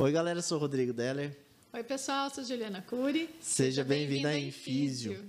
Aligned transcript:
Oi, 0.00 0.12
galera, 0.12 0.40
sou 0.40 0.58
o 0.58 0.60
Rodrigo 0.60 0.92
Deller. 0.92 1.36
Oi, 1.72 1.82
pessoal, 1.82 2.30
sou 2.30 2.44
Juliana 2.44 2.80
Cury. 2.80 3.28
Seja, 3.40 3.82
Seja 3.82 3.84
bem-vinda 3.84 4.28
bem 4.28 4.44
à 4.44 4.46
Infísio. 4.46 5.24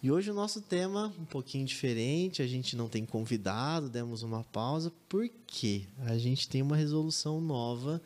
E 0.00 0.12
hoje 0.12 0.30
o 0.30 0.34
nosso 0.34 0.60
tema 0.60 1.12
um 1.18 1.24
pouquinho 1.24 1.66
diferente, 1.66 2.40
a 2.40 2.46
gente 2.46 2.76
não 2.76 2.88
tem 2.88 3.04
convidado, 3.04 3.88
demos 3.88 4.22
uma 4.22 4.44
pausa, 4.44 4.92
porque 5.08 5.82
a 6.06 6.16
gente 6.18 6.48
tem 6.48 6.62
uma 6.62 6.76
resolução 6.76 7.40
nova 7.40 8.00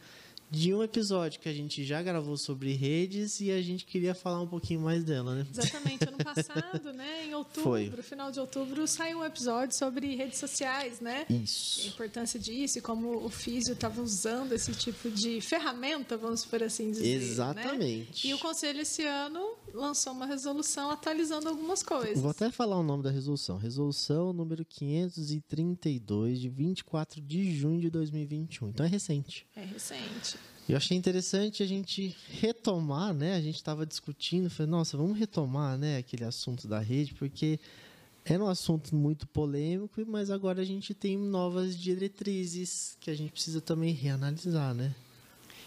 de 0.51 0.73
um 0.75 0.83
episódio 0.83 1.41
que 1.41 1.49
a 1.49 1.53
gente 1.53 1.85
já 1.85 2.03
gravou 2.03 2.37
sobre 2.37 2.73
redes 2.73 3.41
e 3.41 3.51
a 3.51 3.61
gente 3.61 3.85
queria 3.85 4.15
falar 4.15 4.41
um 4.41 4.47
pouquinho 4.47 4.81
mais 4.81 5.05
dela, 5.05 5.35
né? 5.35 5.47
Exatamente. 5.51 6.09
Ano 6.09 6.19
passado, 6.23 6.93
né, 6.93 7.27
em 7.27 7.35
outubro, 7.35 7.63
Foi. 7.63 7.91
final 8.03 8.31
de 8.31 8.41
outubro, 8.41 8.87
saiu 8.87 9.19
um 9.19 9.25
episódio 9.25 9.77
sobre 9.77 10.15
redes 10.15 10.39
sociais, 10.39 11.01
né? 11.01 11.27
Isso. 11.29 11.87
A 11.87 11.89
importância 11.89 12.39
disso 12.39 12.79
e 12.79 12.81
como 12.81 13.25
o 13.25 13.29
físio 13.29 13.73
estava 13.73 14.01
usando 14.01 14.53
esse 14.53 14.73
tipo 14.73 15.11
de 15.11 15.41
ferramenta, 15.41 16.17
vamos 16.17 16.45
por 16.45 16.63
assim 16.63 16.91
dizer. 16.91 17.19
Né? 17.19 17.25
Exatamente. 17.25 18.27
Né? 18.27 18.33
E 18.33 18.35
o 18.35 18.39
conselho 18.39 18.81
esse 18.81 19.05
ano 19.05 19.57
lançou 19.73 20.13
uma 20.13 20.27
resolução 20.27 20.91
atualizando 20.91 21.49
algumas 21.49 21.83
coisas. 21.83 22.21
Vou 22.21 22.31
até 22.31 22.51
falar 22.51 22.79
o 22.79 22.83
nome 22.83 23.03
da 23.03 23.11
resolução. 23.11 23.57
Resolução 23.57 24.33
número 24.33 24.65
532 24.65 26.41
de 26.41 26.49
24 26.49 27.21
de 27.21 27.55
junho 27.57 27.81
de 27.81 27.91
2021. 27.91 28.69
Então 28.69 28.87
é 28.87 28.89
recente. 28.89 29.47
É 29.55 29.65
recente. 29.65 30.39
Eu 30.69 30.77
achei 30.77 30.97
interessante 30.97 31.63
a 31.63 31.67
gente 31.67 32.17
retomar, 32.29 33.15
né? 33.15 33.35
A 33.35 33.41
gente 33.41 33.55
estava 33.55 33.87
discutindo, 33.87 34.51
falei, 34.51 34.71
nossa, 34.71 34.97
vamos 34.97 35.17
retomar, 35.17 35.79
né, 35.79 35.99
aquele 35.99 36.25
assunto 36.25 36.67
da 36.67 36.81
rede, 36.81 37.15
porque 37.15 37.61
era 38.25 38.43
um 38.43 38.49
assunto 38.49 38.93
muito 38.93 39.29
polêmico, 39.29 40.05
mas 40.09 40.29
agora 40.29 40.61
a 40.61 40.65
gente 40.65 40.93
tem 40.93 41.17
novas 41.17 41.79
diretrizes 41.79 42.97
que 42.99 43.09
a 43.09 43.15
gente 43.15 43.31
precisa 43.31 43.61
também 43.61 43.95
reanalisar, 43.95 44.75
né? 44.75 44.93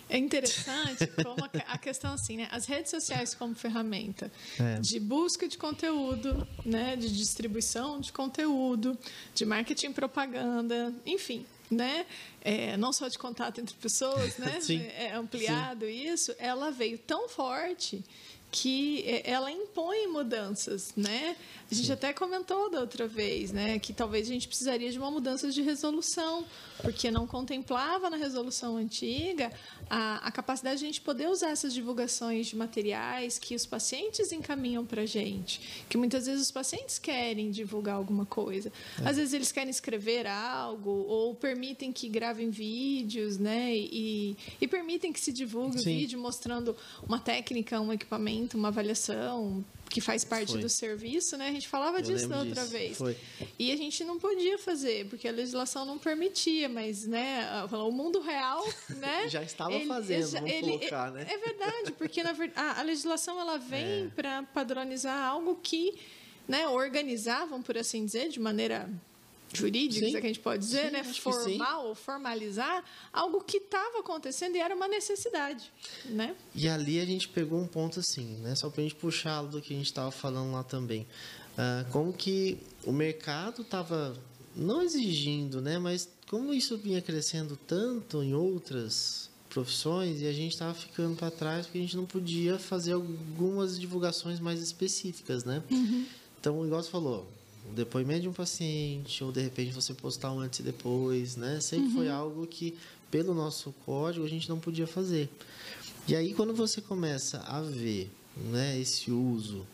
É 0.10 0.18
interessante 0.18 1.06
como 1.24 1.48
a 1.68 1.78
questão 1.78 2.14
assim, 2.14 2.38
né? 2.38 2.48
As 2.52 2.66
redes 2.66 2.90
sociais 2.90 3.36
como 3.36 3.54
ferramenta 3.54 4.32
é. 4.60 4.80
de 4.80 5.00
busca 5.00 5.48
de 5.48 5.58
conteúdo, 5.58 6.48
né? 6.66 6.96
De 6.96 7.16
distribuição 7.16 8.00
de 8.00 8.12
conteúdo, 8.12 8.98
de 9.36 9.46
marketing 9.46 9.94
propaganda, 9.94 10.94
enfim, 11.06 11.46
né? 11.70 12.08
É, 12.42 12.76
não 12.76 12.92
só 12.92 13.08
de 13.08 13.20
contato 13.20 13.62
entre 13.62 13.76
pessoas, 13.76 14.38
né? 14.38 14.60
Sim. 14.62 14.82
É 14.98 15.14
ampliado 15.14 15.86
Sim. 15.86 16.12
isso. 16.12 16.36
Ela 16.40 16.72
veio 16.72 16.98
tão 16.98 17.30
forte 17.30 18.04
que 18.52 19.04
é, 19.06 19.30
ela 19.30 19.52
impõe 19.52 20.08
mudanças, 20.08 20.94
né? 20.96 21.36
A 21.72 21.76
gente 21.76 21.86
Sim. 21.86 21.94
até 21.94 22.12
comentou 22.12 22.70
da 22.72 22.80
outra 22.80 23.08
vez, 23.08 23.52
né, 23.52 23.78
que 23.78 23.94
talvez 23.94 24.28
a 24.28 24.34
gente 24.34 24.48
precisaria 24.48 24.92
de 24.92 24.98
uma 24.98 25.12
mudança 25.12 25.52
de 25.52 25.62
resolução, 25.62 26.44
porque 26.82 27.12
não 27.12 27.28
contemplava 27.28 28.10
na 28.10 28.18
resolução 28.18 28.76
antiga 28.76 29.52
a, 29.88 30.28
a 30.28 30.32
capacidade 30.32 30.80
de 30.80 30.86
a 30.86 30.88
gente 30.88 31.02
poder 31.02 31.28
usar 31.28 31.52
essas 31.52 31.72
divulgações 31.72 32.48
de 32.48 32.56
materiais 32.56 33.38
que 33.38 33.54
os 33.54 33.68
pacientes 33.68 34.32
encaminham 34.32 34.84
para 34.84 35.04
a 35.04 35.06
gente, 35.06 35.86
que 35.88 35.96
muitas 35.96 36.26
vezes 36.26 36.48
os 36.48 36.52
pacientes 36.52 36.98
querem 36.98 37.52
divulgar 37.52 37.96
alguma 37.96 38.26
coisa, 38.26 38.72
é. 39.04 39.08
às 39.08 39.18
vezes 39.18 39.34
eles 39.34 39.52
querem 39.52 39.70
escrever 39.70 40.26
algo 40.26 40.90
ou 40.90 41.36
permitem 41.36 41.92
que 41.92 42.10
gravem 42.10 42.50
vídeos, 42.50 43.38
né, 43.38 43.76
e, 43.76 44.36
e 44.60 44.68
permitem 44.68 45.14
que 45.14 45.20
se 45.20 45.32
divulgue 45.32 45.80
o 45.80 45.84
vídeo 45.84 46.20
mostrando 46.20 46.76
uma 47.08 47.20
técnica, 47.20 47.80
um 47.80 47.94
equipamento, 47.94 48.39
uma 48.54 48.68
avaliação 48.70 49.64
que 49.90 50.00
faz 50.00 50.24
parte 50.24 50.52
Foi. 50.52 50.62
do 50.62 50.70
serviço, 50.70 51.36
né? 51.36 51.50
A 51.50 51.52
gente 51.52 51.68
falava 51.68 51.98
Eu 51.98 52.04
disso 52.04 52.28
da 52.28 52.40
outra 52.40 52.62
disso. 52.62 52.72
vez. 52.72 52.98
Foi. 52.98 53.18
E 53.58 53.72
a 53.72 53.76
gente 53.76 54.04
não 54.04 54.20
podia 54.20 54.58
fazer, 54.58 55.08
porque 55.08 55.28
a 55.28 55.32
legislação 55.32 55.86
não 55.86 55.98
permitia, 55.98 56.70
mas, 56.70 57.06
né, 57.08 57.66
o 57.72 57.92
mundo 57.92 58.20
real, 58.20 58.64
né? 58.98 59.28
já 59.28 59.42
estava 59.42 59.74
ele, 59.74 59.86
fazendo, 59.86 60.28
vamos 60.30 60.52
ele, 60.52 60.78
colocar, 60.78 61.12
né? 61.12 61.26
É 61.28 61.38
verdade, 61.38 61.92
porque 61.94 62.22
na 62.22 62.36
a, 62.56 62.80
a 62.80 62.84
legislação 62.84 63.40
ela 63.40 63.58
vem 63.58 64.06
é. 64.06 64.12
para 64.16 64.44
padronizar 64.44 65.28
algo 65.28 65.60
que, 65.62 65.98
né, 66.48 66.68
organizavam, 66.68 67.62
por 67.62 67.78
assim 67.78 68.06
dizer, 68.06 68.30
de 68.30 68.40
maneira 68.40 68.88
jurídica, 69.54 70.06
sim. 70.06 70.12
que 70.12 70.18
a 70.18 70.22
gente 70.22 70.40
pode 70.40 70.64
dizer, 70.64 70.88
sim, 70.88 70.92
né? 70.92 71.04
Formal 71.04 71.88
ou 71.88 71.96
formalizar 71.96 72.84
algo 73.12 73.42
que 73.42 73.58
estava 73.58 74.00
acontecendo 74.00 74.56
e 74.56 74.60
era 74.60 74.76
uma 74.76 74.88
necessidade, 74.88 75.72
né? 76.06 76.36
E 76.54 76.68
ali 76.68 77.00
a 77.00 77.06
gente 77.06 77.28
pegou 77.28 77.60
um 77.60 77.68
ponto 77.68 78.00
assim, 78.00 78.38
né? 78.38 78.56
Só 78.56 78.70
para 78.70 78.82
a 78.82 78.84
gente 78.84 78.96
puxar 78.96 79.44
do 79.44 79.62
que 79.62 79.74
a 79.74 79.78
gente 79.78 79.88
estava 79.88 80.12
falando 80.12 80.52
lá 80.52 80.64
também. 80.64 81.08
Uh, 81.54 81.92
como 81.92 82.14
que 82.14 82.58
o 82.86 82.92
mercado 82.92 83.64
estava 83.64 84.16
não 84.56 84.82
exigindo, 84.82 85.62
né? 85.62 85.80
Mas 85.80 86.10
como 86.28 86.54
isso 86.54 86.78
vinha 86.78 87.02
crescendo 87.02 87.58
tanto 87.68 88.24
em 88.24 88.34
outras 88.34 89.30
profissões 89.50 90.22
e 90.22 90.28
a 90.28 90.32
gente 90.32 90.54
estava 90.54 90.74
ficando 90.74 91.16
para 91.16 91.32
trás 91.32 91.66
porque 91.66 91.80
a 91.80 91.82
gente 91.82 91.98
não 91.98 92.06
podia 92.06 92.60
fazer 92.60 92.94
algumas 92.94 93.80
divulgações 93.80 94.40
mais 94.40 94.62
específicas, 94.62 95.44
né? 95.44 95.64
Uhum. 95.72 96.06
Então, 96.40 96.66
igual 96.66 96.82
você 96.82 96.90
falou, 96.90 97.28
o 97.70 97.74
depoimento 97.74 98.22
de 98.22 98.30
um 98.30 98.34
paciente, 98.34 99.24
ou 99.24 99.32
de 99.32 99.42
repente 99.42 99.72
você 99.72 99.94
postar 99.94 100.32
um 100.32 100.40
antes 100.40 100.60
e 100.60 100.64
depois, 100.64 101.36
né? 101.36 101.60
Sempre 101.62 101.88
uhum. 101.90 101.96
foi 101.96 102.10
algo 102.10 102.48
que, 102.48 102.76
pelo 103.12 103.34
nosso 103.34 103.74
código, 103.86 104.26
a 104.26 104.30
gente 104.30 104.50
não 104.50 104.60
podia 104.60 104.88
fazer. 104.88 105.30
E 106.08 106.16
aí, 106.16 106.34
quando 106.34 106.54
você 106.54 106.82
começa 106.82 107.40
a 107.40 107.62
ver 107.62 108.12
né, 108.36 108.80
esse 108.80 109.12
uso 109.12 109.66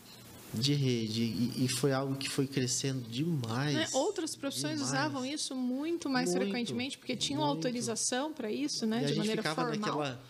de 0.52 0.74
rede 0.74 1.22
e, 1.22 1.64
e 1.64 1.68
foi 1.68 1.92
algo 1.92 2.14
que 2.16 2.28
foi 2.28 2.46
crescendo 2.46 3.00
demais. 3.08 3.74
Né? 3.74 3.88
Outras 3.92 4.34
profissões 4.34 4.78
demais. 4.78 4.92
usavam 4.92 5.24
isso 5.24 5.54
muito 5.54 6.08
mais 6.08 6.30
muito, 6.30 6.42
frequentemente 6.42 6.98
porque 6.98 7.16
tinham 7.16 7.42
muito. 7.42 7.56
autorização 7.56 8.32
para 8.32 8.50
isso, 8.50 8.86
né, 8.86 9.02
e 9.02 9.06
de 9.06 9.12
a 9.12 9.16
maneira 9.16 9.42
ficava 9.42 9.70
formal. 9.70 9.98
Naquela... 9.98 10.22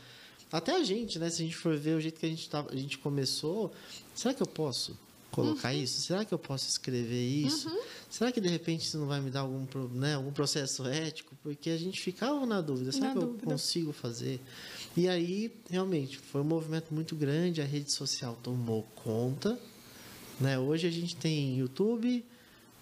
Até 0.50 0.76
a 0.76 0.82
gente, 0.84 1.18
né, 1.18 1.28
se 1.28 1.42
a 1.42 1.44
gente 1.44 1.56
for 1.56 1.76
ver 1.76 1.96
o 1.96 2.00
jeito 2.00 2.18
que 2.18 2.26
a 2.26 2.28
gente, 2.28 2.48
tava, 2.48 2.72
a 2.72 2.76
gente 2.76 2.98
começou, 2.98 3.72
será 4.14 4.32
que 4.32 4.42
eu 4.42 4.46
posso? 4.46 4.96
Colocar 5.36 5.74
uhum. 5.74 5.82
isso? 5.82 6.00
Será 6.00 6.24
que 6.24 6.32
eu 6.32 6.38
posso 6.38 6.66
escrever 6.66 7.22
isso? 7.22 7.68
Uhum. 7.68 7.82
Será 8.08 8.32
que 8.32 8.40
de 8.40 8.48
repente 8.48 8.86
isso 8.86 8.96
não 8.96 9.06
vai 9.06 9.20
me 9.20 9.30
dar 9.30 9.40
algum, 9.40 9.66
né, 9.92 10.14
algum 10.14 10.32
processo 10.32 10.86
ético? 10.86 11.36
Porque 11.42 11.68
a 11.68 11.76
gente 11.76 12.00
ficava 12.00 12.46
na 12.46 12.62
dúvida, 12.62 12.90
será 12.90 13.08
na 13.08 13.12
que 13.12 13.20
dúvida. 13.20 13.44
eu 13.44 13.50
consigo 13.50 13.92
fazer? 13.92 14.40
E 14.96 15.06
aí, 15.06 15.54
realmente, 15.68 16.16
foi 16.16 16.40
um 16.40 16.44
movimento 16.44 16.94
muito 16.94 17.14
grande, 17.14 17.60
a 17.60 17.66
rede 17.66 17.92
social 17.92 18.38
tomou 18.42 18.82
conta. 18.94 19.60
Né? 20.40 20.58
Hoje 20.58 20.86
a 20.86 20.90
gente 20.90 21.14
tem 21.14 21.58
YouTube, 21.58 22.24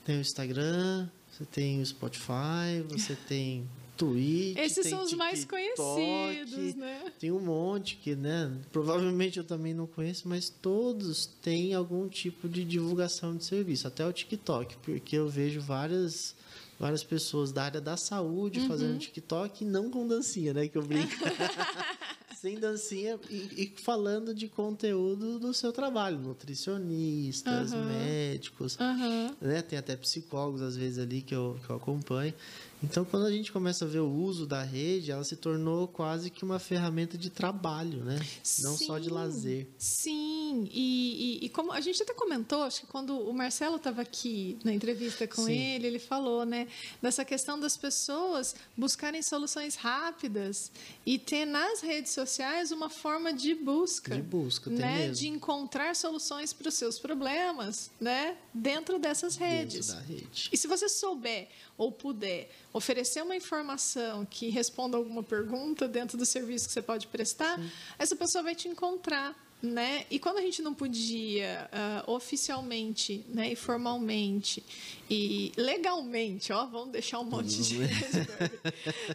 tem 0.05 0.19
o 0.19 0.21
Instagram, 0.21 1.09
você 1.33 1.45
tem 1.45 1.83
o 1.83 1.87
Spotify, 1.87 2.83
você 2.89 3.17
tem 3.29 3.69
Twitch. 3.97 4.59
Esses 4.59 4.89
são 4.89 5.03
os 5.03 5.11
TikTok, 5.11 5.17
mais 5.17 5.45
conhecidos, 5.45 6.75
né? 6.75 7.13
Tem 7.19 7.31
um 7.31 7.41
monte 7.41 7.97
que, 7.97 8.15
né? 8.15 8.53
Provavelmente 8.73 9.39
eu 9.39 9.45
também 9.45 9.75
não 9.75 9.87
conheço, 9.87 10.29
mas 10.29 10.49
todos 10.49 11.27
têm 11.27 11.75
algum 11.75 12.09
tipo 12.09 12.49
de 12.49 12.65
divulgação 12.65 13.37
de 13.37 13.45
serviço, 13.45 13.87
até 13.87 14.07
o 14.07 14.13
TikTok, 14.13 14.77
porque 14.79 15.17
eu 15.17 15.29
vejo 15.29 15.61
várias 15.61 16.35
várias 16.79 17.05
pessoas 17.05 17.53
da 17.53 17.65
área 17.65 17.81
da 17.81 17.97
saúde 17.97 18.61
uhum. 18.61 18.69
fazendo 18.69 18.99
TikTok 18.99 19.65
e 19.65 19.67
não 19.67 19.91
com 19.91 20.07
dancinha, 20.07 20.53
né? 20.53 20.69
Que 20.69 20.77
eu 20.77 20.83
brinco. 20.83 21.13
Sem 22.37 22.59
dancinha 22.59 23.19
e, 23.31 23.37
e, 23.57 23.81
falando 23.81 24.35
de 24.35 24.49
conteúdo 24.49 25.39
do 25.39 25.55
seu 25.55 25.73
trabalho, 25.73 26.19
nutricionistas, 26.19 27.73
uhum. 27.73 27.85
médicos, 27.87 28.77
uhum. 28.79 29.35
né? 29.41 29.63
Tem 29.63 29.79
até 29.79 29.97
psicólogos 29.97 30.61
às 30.61 30.77
vezes 30.77 30.99
ali 30.99 31.23
que 31.23 31.35
eu, 31.35 31.59
que 31.65 31.71
eu 31.71 31.77
acompanho. 31.77 32.35
Então, 32.85 33.05
quando 33.05 33.27
a 33.27 33.31
gente 33.31 33.51
começa 33.51 33.85
a 33.85 33.89
ver 33.89 34.01
o 34.01 34.11
uso 34.11 34.47
da 34.47 34.63
rede, 34.63 35.11
ela 35.11 35.25
se 35.25 35.37
tornou 35.37 35.89
quase 35.89 36.31
que 36.31 36.45
uma 36.45 36.59
ferramenta 36.59 37.17
de 37.17 37.31
trabalho, 37.31 38.05
né? 38.05 38.19
Não 38.61 38.77
sim, 38.77 38.87
só 38.87 38.99
de 38.99 39.09
lazer. 39.09 39.67
Sim, 39.79 40.69
e, 40.71 41.41
e, 41.43 41.47
e, 41.47 41.49
como 41.49 41.73
a 41.73 41.81
gente 41.81 42.03
até 42.03 42.13
comentou, 42.13 42.63
acho 42.63 42.83
que 42.83 42.87
quando 42.87 43.19
o 43.19 43.33
Marcelo 43.33 43.77
estava 43.77 44.03
aqui 44.03 44.59
na 44.63 44.73
entrevista 44.73 45.27
com 45.27 45.47
sim. 45.47 45.53
ele, 45.53 45.87
ele 45.87 45.99
falou, 45.99 46.45
né, 46.45 46.69
dessa 47.01 47.25
questão 47.25 47.59
das 47.59 47.77
pessoas 47.77 48.55
buscarem 48.77 49.23
soluções 49.23 49.77
rápidas 49.77 50.71
e 51.07 51.19
ter 51.19 51.47
nas 51.47 51.81
redes 51.81 52.13
sociais 52.13 52.71
uma 52.71 52.91
forma 52.91 53.33
de 53.33 53.55
busca. 53.55 54.15
De 54.15 54.23
busca, 54.23 54.69
né? 54.71 54.99
mesmo. 54.99 55.15
De 55.15 55.29
encontrar 55.29 55.97
soluções 55.97 56.53
para 56.53 56.69
os 56.69 56.75
seus 56.75 56.99
problemas, 56.99 57.91
né? 57.99 58.37
Dentro 58.53 58.99
dessas 58.99 59.37
redes. 59.37 59.89
Dentro 59.89 60.03
da 60.03 60.07
rede. 60.07 60.51
E 60.53 60.57
se 60.57 60.67
você 60.67 60.89
souber 60.89 61.49
ou 61.77 61.91
puder 61.91 62.51
oferecer 62.73 63.23
uma 63.23 63.37
informação 63.37 64.25
que 64.25 64.49
responda 64.49 64.97
alguma 64.97 65.23
pergunta 65.23 65.89
dentro 65.89 66.17
do 66.17 66.25
serviço 66.25 66.67
que 66.67 66.73
você 66.73 66.83
pode 66.83 67.07
prestar, 67.07 67.59
Sim. 67.59 67.71
essa 67.99 68.17
pessoa 68.17 68.45
vai 68.45 68.55
te 68.55 68.69
encontrar. 68.69 69.43
Né? 69.63 70.05
E 70.11 70.19
quando 70.19 70.37
a 70.37 70.43
gente 70.43 70.61
não 70.61 70.75
podia 70.75 71.71
uh, 72.07 72.13
oficialmente 72.13 73.25
né, 73.31 73.53
e 73.53 73.57
formalmente 73.57 74.63
e 75.09 75.53
legalmente, 75.57 76.53
ó, 76.53 76.67
vamos 76.67 76.91
deixar 76.91 77.19
um 77.21 77.25
monte 77.25 77.63
de 77.63 77.79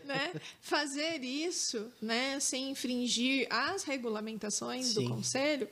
né, 0.06 0.34
fazer 0.60 1.24
isso 1.24 1.92
né, 2.02 2.40
sem 2.40 2.72
infringir 2.72 3.46
as 3.48 3.84
regulamentações 3.84 4.88
Sim. 4.88 5.04
do 5.04 5.10
conselho, 5.10 5.70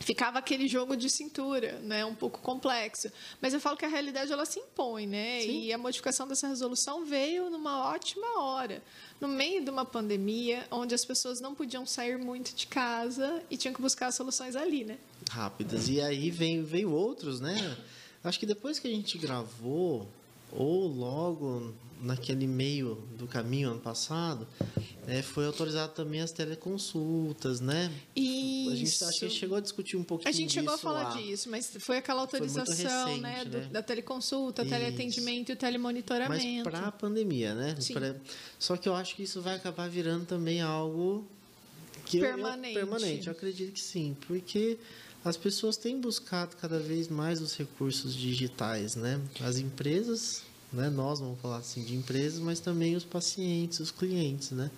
ficava 0.00 0.38
aquele 0.38 0.68
jogo 0.68 0.96
de 0.96 1.10
cintura, 1.10 1.78
né, 1.80 2.04
um 2.04 2.14
pouco 2.14 2.40
complexo. 2.40 3.10
Mas 3.40 3.52
eu 3.54 3.60
falo 3.60 3.76
que 3.76 3.84
a 3.84 3.88
realidade 3.88 4.32
ela 4.32 4.44
se 4.44 4.58
impõe, 4.58 5.06
né? 5.06 5.40
Sim. 5.42 5.62
E 5.64 5.72
a 5.72 5.78
modificação 5.78 6.26
dessa 6.26 6.48
resolução 6.48 7.04
veio 7.04 7.50
numa 7.50 7.90
ótima 7.90 8.40
hora, 8.40 8.82
no 9.20 9.28
meio 9.28 9.62
de 9.62 9.70
uma 9.70 9.84
pandemia, 9.84 10.66
onde 10.70 10.94
as 10.94 11.04
pessoas 11.04 11.40
não 11.40 11.54
podiam 11.54 11.84
sair 11.84 12.18
muito 12.18 12.54
de 12.54 12.66
casa 12.66 13.42
e 13.50 13.56
tinham 13.56 13.74
que 13.74 13.80
buscar 13.80 14.12
soluções 14.12 14.56
ali, 14.56 14.84
né? 14.84 14.98
Rápidas. 15.30 15.88
E 15.88 16.00
aí 16.00 16.30
vem 16.30 16.62
veio 16.62 16.92
outros, 16.92 17.40
né? 17.40 17.76
Acho 18.22 18.38
que 18.38 18.46
depois 18.46 18.78
que 18.78 18.88
a 18.88 18.90
gente 18.90 19.16
gravou 19.18 20.08
ou 20.52 20.86
logo 20.86 21.74
naquele 22.00 22.46
meio 22.46 22.94
do 23.16 23.26
caminho 23.26 23.70
ano 23.70 23.80
passado, 23.80 24.46
é, 25.08 25.22
foi 25.22 25.46
autorizado 25.46 25.94
também 25.94 26.20
as 26.20 26.30
teleconsultas, 26.32 27.60
né? 27.60 27.90
Isso. 28.14 28.70
A 28.70 28.76
gente, 28.76 29.04
acho 29.04 29.20
que 29.20 29.30
chegou 29.30 29.56
a 29.56 29.60
discutir 29.60 29.96
um 29.96 30.04
pouquinho 30.04 30.28
A 30.28 30.32
gente 30.32 30.52
chegou 30.52 30.74
a 30.74 30.76
falar 30.78 31.04
lá. 31.04 31.16
disso, 31.16 31.48
mas 31.48 31.70
foi 31.78 31.96
aquela 31.96 32.20
autorização 32.20 32.64
recente, 33.06 33.20
né, 33.22 33.44
do, 33.44 33.58
né? 33.58 33.68
da 33.70 33.82
teleconsulta, 33.82 34.62
isso. 34.62 34.70
teleatendimento 34.70 35.50
e 35.50 35.56
telemonitoramento. 35.56 36.70
Mas 36.70 36.78
para 36.78 36.88
a 36.88 36.92
pandemia, 36.92 37.54
né? 37.54 37.74
Sim. 37.80 37.94
Pra... 37.94 38.14
Só 38.58 38.76
que 38.76 38.86
eu 38.86 38.94
acho 38.94 39.16
que 39.16 39.22
isso 39.22 39.40
vai 39.40 39.56
acabar 39.56 39.88
virando 39.88 40.26
também 40.26 40.60
algo 40.60 41.26
que 42.04 42.20
permanente. 42.20 42.74
Eu, 42.74 42.82
eu, 42.82 42.88
permanente. 42.88 43.26
Eu 43.28 43.32
acredito 43.32 43.72
que 43.72 43.80
sim, 43.80 44.14
porque 44.26 44.78
as 45.24 45.36
pessoas 45.36 45.76
têm 45.76 45.98
buscado 45.98 46.56
cada 46.56 46.78
vez 46.78 47.08
mais 47.08 47.40
os 47.40 47.56
recursos 47.56 48.14
digitais, 48.14 48.94
né? 48.94 49.20
As 49.40 49.58
empresas, 49.58 50.42
né? 50.72 50.88
Nós 50.90 51.20
vamos 51.20 51.40
falar 51.40 51.58
assim 51.58 51.82
de 51.84 51.94
empresas, 51.94 52.38
mas 52.40 52.60
também 52.60 52.96
os 52.96 53.04
pacientes, 53.04 53.80
os 53.80 53.90
clientes, 53.90 54.50
né? 54.50 54.70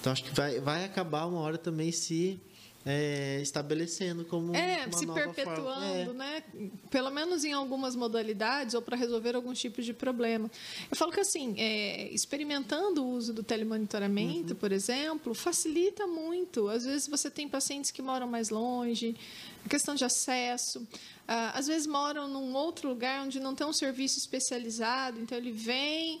Então 0.00 0.12
acho 0.12 0.24
que 0.24 0.34
vai, 0.34 0.60
vai 0.60 0.84
acabar 0.84 1.26
uma 1.26 1.38
hora 1.38 1.56
também 1.56 1.92
se 1.92 2.40
é, 2.84 3.40
estabelecendo 3.40 4.24
como 4.24 4.54
é, 4.54 4.86
uma 4.86 4.98
se 4.98 5.06
nova 5.06 5.20
perpetuando, 5.20 6.06
forma. 6.06 6.12
né? 6.14 6.42
Pelo 6.90 7.10
menos 7.10 7.44
em 7.44 7.52
algumas 7.52 7.94
modalidades 7.94 8.74
ou 8.74 8.82
para 8.82 8.96
resolver 8.96 9.36
alguns 9.36 9.60
tipos 9.60 9.84
de 9.84 9.92
problema. 9.92 10.50
Eu 10.90 10.96
falo 10.96 11.12
que 11.12 11.20
assim, 11.20 11.54
é, 11.58 12.08
experimentando 12.12 13.04
o 13.04 13.10
uso 13.10 13.32
do 13.32 13.42
telemonitoramento, 13.42 14.54
uhum. 14.54 14.58
por 14.58 14.72
exemplo, 14.72 15.34
facilita 15.34 16.06
muito. 16.06 16.68
Às 16.68 16.84
vezes 16.84 17.06
você 17.06 17.30
tem 17.30 17.48
pacientes 17.48 17.90
que 17.90 18.02
moram 18.02 18.26
mais 18.26 18.50
longe, 18.50 19.14
a 19.64 19.68
questão 19.68 19.94
de 19.94 20.04
acesso. 20.04 20.86
Ah, 21.26 21.52
às 21.58 21.66
vezes 21.66 21.86
moram 21.86 22.28
num 22.28 22.54
outro 22.54 22.88
lugar 22.88 23.24
onde 23.24 23.38
não 23.40 23.54
tem 23.54 23.66
um 23.66 23.72
serviço 23.72 24.18
especializado, 24.18 25.20
então 25.20 25.36
ele 25.38 25.52
vem 25.52 26.20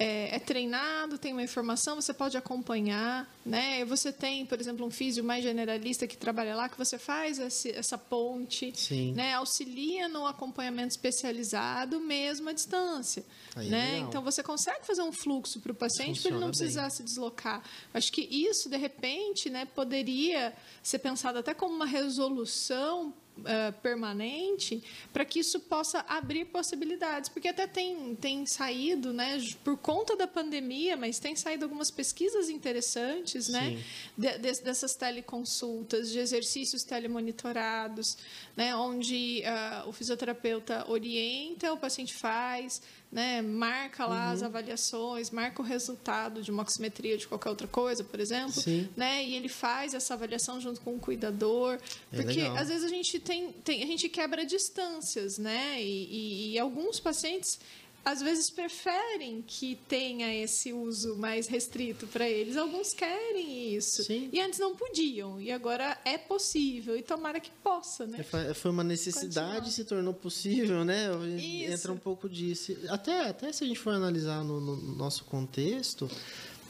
é, 0.00 0.36
é, 0.36 0.38
treinado, 0.38 1.18
tem 1.18 1.30
uma 1.30 1.42
informação, 1.42 1.94
você 2.00 2.14
pode 2.14 2.34
acompanhar, 2.34 3.30
né? 3.44 3.84
Você 3.84 4.10
tem, 4.10 4.46
por 4.46 4.58
exemplo, 4.58 4.86
um 4.86 4.90
físio 4.90 5.22
mais 5.22 5.44
generalista 5.44 6.06
que 6.06 6.16
trabalha 6.16 6.56
lá, 6.56 6.70
que 6.70 6.78
você 6.78 6.98
faz 6.98 7.38
esse, 7.38 7.70
essa 7.72 7.98
ponte, 7.98 8.72
Sim. 8.74 9.12
né? 9.12 9.34
Auxilia 9.34 10.08
no 10.08 10.26
acompanhamento 10.26 10.88
especializado, 10.88 12.00
mesmo 12.00 12.48
à 12.48 12.52
distância, 12.52 13.22
Aí 13.54 13.66
é 13.66 13.70
né? 13.70 13.98
então 13.98 14.22
você 14.22 14.42
consegue 14.42 14.86
fazer 14.86 15.02
um 15.02 15.12
fluxo 15.12 15.60
para 15.60 15.72
o 15.72 15.74
paciente 15.74 16.22
para 16.22 16.30
ele 16.30 16.40
não 16.40 16.48
precisar 16.48 16.88
bem. 16.88 16.90
se 16.92 17.02
deslocar. 17.02 17.62
Acho 17.92 18.10
que 18.10 18.22
isso, 18.22 18.70
de 18.70 18.78
repente, 18.78 19.50
né, 19.50 19.66
poderia 19.66 20.56
ser 20.82 21.00
pensado 21.00 21.38
até 21.38 21.52
como 21.52 21.74
uma 21.74 21.86
resolução 21.86 23.12
Uh, 23.38 23.72
permanente 23.80 24.84
para 25.14 25.24
que 25.24 25.38
isso 25.38 25.60
possa 25.60 26.04
abrir 26.06 26.44
possibilidades. 26.46 27.30
Porque 27.30 27.48
até 27.48 27.66
tem, 27.66 28.14
tem 28.16 28.44
saído 28.44 29.14
né 29.14 29.38
por 29.64 29.78
conta 29.78 30.14
da 30.14 30.26
pandemia 30.26 30.94
mas 30.94 31.18
tem 31.18 31.34
saído 31.34 31.64
algumas 31.64 31.90
pesquisas 31.90 32.50
interessantes 32.50 33.48
né 33.48 33.82
de, 34.18 34.36
de, 34.36 34.60
dessas 34.60 34.94
teleconsultas 34.94 36.10
de 36.10 36.18
exercícios 36.18 36.84
telemonitorados 36.84 38.18
né 38.54 38.76
onde 38.76 39.42
uh, 39.46 39.88
o 39.88 39.92
fisioterapeuta 39.92 40.84
orienta 40.90 41.72
o 41.72 41.78
paciente 41.78 42.12
faz 42.12 42.82
né 43.10 43.42
marca 43.42 44.06
lá 44.06 44.26
uhum. 44.26 44.32
as 44.32 44.42
avaliações 44.42 45.30
marca 45.30 45.60
o 45.60 45.64
resultado 45.64 46.42
de 46.42 46.50
uma 46.50 46.62
oximetria 46.62 47.16
de 47.16 47.26
qualquer 47.26 47.50
outra 47.50 47.66
coisa 47.66 48.04
por 48.04 48.20
exemplo 48.20 48.52
Sim. 48.52 48.88
né 48.96 49.24
e 49.24 49.34
ele 49.34 49.48
faz 49.48 49.94
essa 49.94 50.14
avaliação 50.14 50.60
junto 50.60 50.80
com 50.80 50.94
o 50.94 50.98
cuidador 50.98 51.78
É 52.12 52.16
porque 52.16 52.42
legal. 52.42 52.56
às 52.56 52.68
vezes 52.68 52.84
a 52.84 52.88
gente 52.88 53.18
tem, 53.18 53.52
tem, 53.64 53.82
a 53.82 53.86
gente 53.86 54.08
quebra 54.08 54.44
distâncias, 54.44 55.38
né? 55.38 55.80
E, 55.82 56.04
e, 56.04 56.52
e, 56.52 56.58
alguns 56.58 57.00
pacientes 57.00 57.58
às 58.04 58.22
vezes 58.22 58.48
preferem 58.48 59.42
que 59.46 59.78
tenha 59.88 60.34
esse 60.34 60.72
uso 60.72 61.16
mais 61.16 61.46
restrito 61.46 62.06
para 62.06 62.28
eles. 62.28 62.56
Alguns 62.56 62.94
querem 62.94 63.74
isso. 63.74 64.04
Sim. 64.04 64.30
E 64.32 64.40
antes 64.40 64.58
não 64.58 64.74
podiam. 64.74 65.40
E 65.40 65.52
agora 65.52 65.98
é 66.04 66.16
possível. 66.16 66.96
E 66.96 67.02
tomara 67.02 67.38
que 67.38 67.50
possa, 67.62 68.06
né? 68.06 68.24
Foi 68.54 68.70
uma 68.70 68.84
necessidade 68.84 69.48
Continuar. 69.48 69.70
se 69.70 69.84
tornou 69.84 70.14
possível, 70.14 70.84
né? 70.84 71.08
Isso. 71.36 71.72
Entra 71.72 71.92
um 71.92 71.98
pouco 71.98 72.28
disso. 72.28 72.76
Até, 72.88 73.28
até 73.28 73.52
se 73.52 73.64
a 73.64 73.66
gente 73.66 73.78
for 73.78 73.92
analisar 73.92 74.42
no, 74.44 74.60
no 74.60 74.76
nosso 74.96 75.24
contexto, 75.24 76.10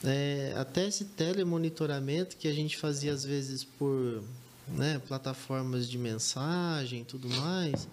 é, 0.05 0.53
até 0.57 0.89
esse 0.89 1.05
telemonitoramento 1.05 2.37
que 2.37 2.49
a 2.49 2.53
gente 2.53 2.77
fazia 2.77 3.13
às 3.13 3.25
vezes 3.25 3.63
por 3.63 4.23
né, 4.77 5.01
plataformas 5.07 5.89
de 5.89 5.99
mensagem 5.99 7.03
e 7.03 7.05
tudo 7.05 7.29
mais, 7.29 7.89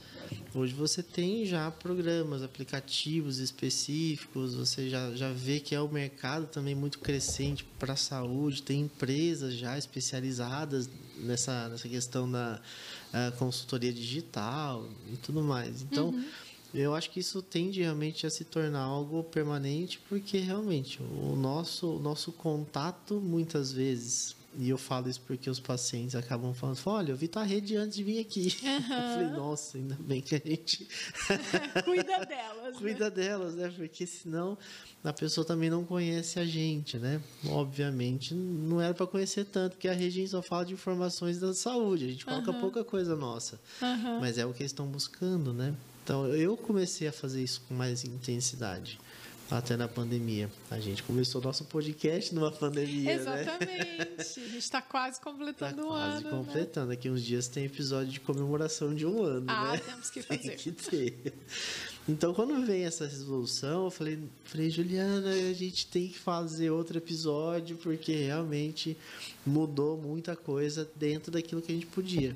hoje 0.53 0.73
você 0.73 1.03
tem 1.03 1.45
já 1.45 1.69
programas, 1.71 2.41
aplicativos 2.41 3.39
específicos, 3.39 4.53
você 4.55 4.89
já, 4.89 5.13
já 5.15 5.31
vê 5.31 5.59
que 5.59 5.73
é 5.75 5.81
o 5.81 5.89
mercado 5.89 6.47
também 6.47 6.75
muito 6.75 6.99
crescente 6.99 7.63
para 7.79 7.93
a 7.93 7.97
saúde, 7.97 8.61
tem 8.61 8.81
empresas 8.81 9.53
já 9.53 9.77
especializadas 9.77 10.89
nessa, 11.17 11.67
nessa 11.69 11.87
questão 11.89 12.29
da 12.31 12.61
consultoria 13.37 13.91
digital 13.91 14.87
e 15.11 15.17
tudo 15.17 15.41
mais. 15.41 15.81
Então, 15.81 16.09
Uhum. 16.09 16.25
eu 16.73 16.93
acho 16.93 17.09
que 17.09 17.19
isso 17.19 17.41
tende 17.41 17.81
realmente 17.81 18.27
a 18.27 18.29
se 18.29 18.43
tornar 18.43 18.81
algo 18.81 19.23
permanente, 19.23 19.99
porque 20.07 20.37
realmente 20.37 21.01
o 21.01 21.35
nosso, 21.35 21.87
o 21.95 21.99
nosso 21.99 22.31
contato, 22.31 23.15
muitas 23.19 23.71
vezes, 23.71 24.35
e 24.59 24.69
eu 24.69 24.77
falo 24.77 25.09
isso 25.09 25.21
porque 25.21 25.49
os 25.49 25.59
pacientes 25.59 26.15
acabam 26.15 26.53
falando, 26.53 26.79
olha, 26.85 27.11
eu 27.11 27.15
vi 27.17 27.27
tua 27.27 27.43
rede 27.43 27.75
antes 27.75 27.95
de 27.97 28.03
vir 28.03 28.19
aqui. 28.19 28.55
Uhum. 28.63 28.69
Eu 28.97 29.13
falei, 29.13 29.27
nossa, 29.29 29.77
ainda 29.77 29.95
bem 29.99 30.21
que 30.21 30.35
a 30.35 30.41
gente 30.43 30.87
Cuida 31.85 32.25
delas. 32.25 32.73
né? 32.73 32.79
cuida 32.79 33.11
delas, 33.11 33.53
né? 33.55 33.71
Porque 33.75 34.05
senão 34.07 34.57
a 35.03 35.13
pessoa 35.13 35.45
também 35.45 35.69
não 35.69 35.83
conhece 35.85 36.39
a 36.39 36.45
gente, 36.45 36.97
né? 36.97 37.21
Obviamente, 37.47 38.33
não 38.33 38.81
era 38.81 38.93
para 38.93 39.05
conhecer 39.05 39.45
tanto, 39.45 39.73
porque 39.73 39.87
a 39.87 39.93
rede 39.93 40.27
só 40.27 40.41
fala 40.41 40.65
de 40.65 40.73
informações 40.73 41.39
da 41.39 41.53
saúde, 41.53 42.05
a 42.05 42.07
gente 42.09 42.25
coloca 42.25 42.51
Uhum. 42.51 42.59
pouca 42.59 42.83
coisa 42.83 43.15
nossa. 43.15 43.59
Uhum. 43.81 44.19
Mas 44.19 44.37
é 44.37 44.45
o 44.45 44.53
que 44.53 44.61
eles 44.63 44.71
estão 44.71 44.87
buscando, 44.87 45.53
né? 45.53 45.73
Então, 46.03 46.25
eu 46.27 46.55
comecei 46.57 47.07
a 47.07 47.11
fazer 47.11 47.43
isso 47.43 47.61
com 47.67 47.73
mais 47.75 48.03
intensidade. 48.05 48.99
Até 49.49 49.77
na 49.77 49.87
pandemia. 49.87 50.51
A 50.69 50.77
gente 50.77 51.01
começou 51.03 51.41
nosso 51.41 51.63
podcast 51.65 52.35
numa 52.35 52.51
pandemia, 52.51 53.03
né? 53.05 53.41
Exatamente. 53.41 54.19
A 54.19 54.23
gente 54.43 54.57
está 54.57 54.81
quase 54.81 55.19
Tá 55.19 55.23
completando 55.23 55.83
um 55.83 55.87
quase 55.87 56.17
ano. 56.17 56.21
né? 56.23 56.29
completando. 56.37 56.87
Daqui 56.89 57.09
uns 57.09 57.23
dias 57.23 57.47
tem 57.47 57.63
episódio 57.63 58.11
de 58.11 58.19
comemoração 58.19 58.93
de 58.93 59.05
um 59.05 59.23
ano, 59.23 59.45
Ah, 59.47 59.71
né? 59.71 59.77
temos 59.77 60.09
que 60.09 60.21
Tem 60.27 60.37
fazer. 60.37 60.55
que 60.57 60.71
ter. 60.73 61.33
Então, 62.09 62.33
quando 62.33 62.65
vem 62.65 62.83
essa 62.83 63.05
resolução, 63.05 63.85
eu 63.85 63.91
falei, 63.91 64.19
falei, 64.43 64.69
Juliana, 64.69 65.29
a 65.29 65.53
gente 65.53 65.87
tem 65.87 66.09
que 66.09 66.17
fazer 66.19 66.69
outro 66.69 66.97
episódio, 66.97 67.77
porque 67.77 68.13
realmente 68.15 68.97
mudou 69.45 69.97
muita 69.97 70.35
coisa 70.35 70.89
dentro 70.95 71.31
daquilo 71.31 71.61
que 71.61 71.71
a 71.71 71.75
gente 71.75 71.87
podia. 71.87 72.35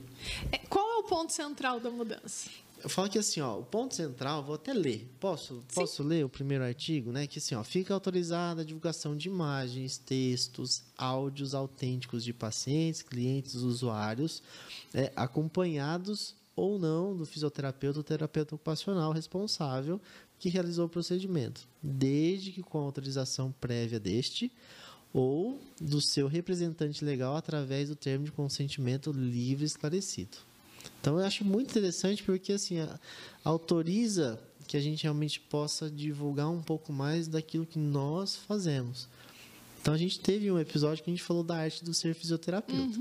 É, 0.51 0.57
Qual 0.59 0.85
é 0.93 0.97
o 0.99 1.03
ponto 1.03 1.33
central 1.33 1.79
da 1.81 1.89
mudança? 1.89 2.49
Eu 2.83 2.89
falo 2.89 3.09
que 3.09 3.19
assim, 3.19 3.41
ó, 3.41 3.59
o 3.59 3.63
ponto 3.63 3.95
central, 3.95 4.43
vou 4.43 4.55
até 4.55 4.73
ler. 4.73 5.09
Posso, 5.19 5.63
posso 5.73 6.01
ler 6.01 6.25
o 6.25 6.29
primeiro 6.29 6.63
artigo, 6.63 7.11
né? 7.11 7.27
Que 7.27 7.37
assim, 7.37 7.53
ó, 7.53 7.63
fica 7.63 7.93
autorizada 7.93 8.61
a 8.61 8.65
divulgação 8.65 9.15
de 9.15 9.27
imagens, 9.27 9.97
textos, 9.97 10.83
áudios 10.97 11.53
autênticos 11.53 12.23
de 12.23 12.33
pacientes, 12.33 13.01
clientes, 13.01 13.55
usuários, 13.55 14.41
é, 14.93 15.11
acompanhados 15.15 16.35
ou 16.55 16.79
não 16.79 17.15
do 17.15 17.25
fisioterapeuta 17.25 17.99
ou 17.99 18.03
terapeuta 18.03 18.55
ocupacional 18.55 19.11
responsável 19.11 20.01
que 20.39 20.49
realizou 20.49 20.87
o 20.87 20.89
procedimento, 20.89 21.67
desde 21.81 22.51
que 22.51 22.63
com 22.63 22.79
autorização 22.79 23.53
prévia 23.61 23.99
deste 23.99 24.51
ou 25.13 25.61
do 25.79 26.01
seu 26.01 26.27
representante 26.27 27.05
legal 27.05 27.35
através 27.35 27.89
do 27.89 27.95
termo 27.95 28.25
de 28.25 28.31
consentimento 28.31 29.11
livre 29.11 29.63
e 29.63 29.67
esclarecido. 29.67 30.37
Então 31.01 31.19
eu 31.19 31.25
acho 31.25 31.43
muito 31.43 31.71
interessante 31.71 32.23
porque 32.23 32.53
assim 32.53 32.77
autoriza 33.43 34.39
que 34.67 34.77
a 34.77 34.79
gente 34.79 35.03
realmente 35.03 35.39
possa 35.39 35.89
divulgar 35.89 36.49
um 36.49 36.61
pouco 36.61 36.93
mais 36.93 37.27
daquilo 37.27 37.65
que 37.65 37.79
nós 37.79 38.35
fazemos. 38.35 39.09
Então 39.81 39.93
a 39.93 39.97
gente 39.97 40.19
teve 40.19 40.49
um 40.51 40.59
episódio 40.59 41.03
que 41.03 41.09
a 41.09 41.13
gente 41.13 41.23
falou 41.23 41.43
da 41.43 41.57
arte 41.57 41.83
do 41.83 41.93
ser 41.93 42.13
fisioterapeuta, 42.13 42.97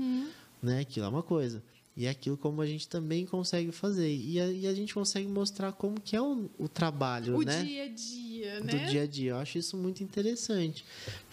né? 0.61 0.79
Aquilo 0.79 1.05
é 1.05 1.09
uma 1.09 1.21
coisa. 1.23 1.63
E 1.95 2.05
é 2.07 2.09
aquilo 2.09 2.37
como 2.37 2.61
a 2.61 2.65
gente 2.65 2.87
também 2.87 3.25
consegue 3.25 3.71
fazer. 3.71 4.11
E 4.11 4.39
a, 4.39 4.47
e 4.47 4.65
a 4.65 4.73
gente 4.73 4.93
consegue 4.93 5.27
mostrar 5.27 5.71
como 5.73 5.99
que 6.01 6.15
é 6.15 6.21
o, 6.21 6.49
o 6.57 6.67
trabalho, 6.67 7.37
O 7.37 7.43
né? 7.43 7.63
dia 7.63 7.83
a 7.83 7.87
dia. 7.87 8.31
dia, 8.41 8.59
né? 8.61 8.71
Do 8.85 8.89
dia 8.89 9.03
a 9.03 9.05
dia. 9.07 9.31
Eu 9.31 9.37
acho 9.37 9.57
isso 9.57 9.77
muito 9.77 10.03
interessante. 10.03 10.83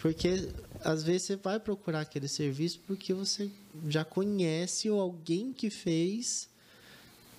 Porque 0.01 0.49
às 0.85 1.03
vezes 1.03 1.23
você 1.23 1.37
vai 1.37 1.59
procurar 1.59 2.01
aquele 2.01 2.29
serviço 2.29 2.81
porque 2.87 3.15
você 3.15 3.51
já 3.89 4.05
conhece 4.05 4.91
ou 4.91 5.01
alguém 5.01 5.53
que 5.53 5.71
fez, 5.71 6.49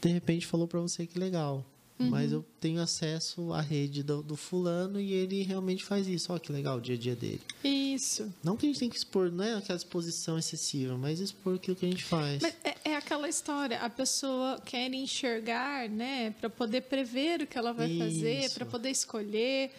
de 0.02 0.10
repente 0.10 0.46
falou 0.46 0.68
para 0.68 0.80
você 0.80 1.06
que 1.06 1.20
legal. 1.20 1.66
Uhum. 2.00 2.10
Mas 2.10 2.32
eu 2.32 2.46
tenho 2.62 2.82
acesso 2.82 3.52
à 3.52 3.60
rede 3.60 4.02
do, 4.02 4.24
do, 4.24 4.38
fulano 4.38 5.02
e 5.02 5.12
ele 5.12 5.44
realmente 5.44 5.84
faz 5.84 6.08
isso. 6.08 6.32
Olha 6.32 6.40
que 6.40 6.50
legal 6.50 6.78
o 6.78 6.82
dia 6.82 6.96
a 6.96 6.98
dia 6.98 7.16
dele. 7.16 7.42
Isso. 7.62 8.34
Não 8.42 8.56
que 8.56 8.66
a 8.66 8.70
gente 8.70 8.80
tem 8.80 8.90
que 8.90 8.96
expor, 8.96 9.30
não 9.30 9.44
é 9.44 9.54
aquela 9.56 9.76
exposição 9.76 10.40
excessiva, 10.40 10.98
mas 10.98 11.20
expor 11.20 11.56
aquilo 11.56 11.76
que 11.76 11.86
a 11.86 11.90
gente 11.90 12.06
faz. 12.06 12.42
Mas 12.42 12.56
é, 12.64 12.92
é 12.92 12.96
aquela 12.96 13.28
história, 13.28 13.78
a 13.80 13.90
pessoa 13.90 14.62
quer 14.66 14.92
enxergar, 14.94 15.90
né, 15.90 16.34
para 16.40 16.50
poder 16.50 16.82
prever 16.82 17.42
o 17.42 17.48
que 17.48 17.58
ela 17.58 17.74
vai 17.74 17.90
isso. 17.90 18.00
fazer, 18.00 18.50
para 18.52 18.66
poder 18.66 18.92
escolher. 18.92 19.72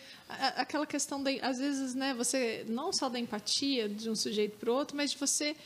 Aquela 0.56 0.86
questão, 0.86 1.22
da, 1.22 1.30
às 1.40 1.58
vezes, 1.58 1.94
né, 1.94 2.12
você, 2.12 2.66
não 2.68 2.92
só 2.92 3.08
da 3.08 3.18
empatia 3.18 3.88
de 3.88 4.10
um 4.10 4.14
sujeito 4.14 4.58
para 4.58 4.70
o 4.70 4.74
outro, 4.74 4.94
mas 4.94 5.12
de 5.12 5.16
você 5.16 5.56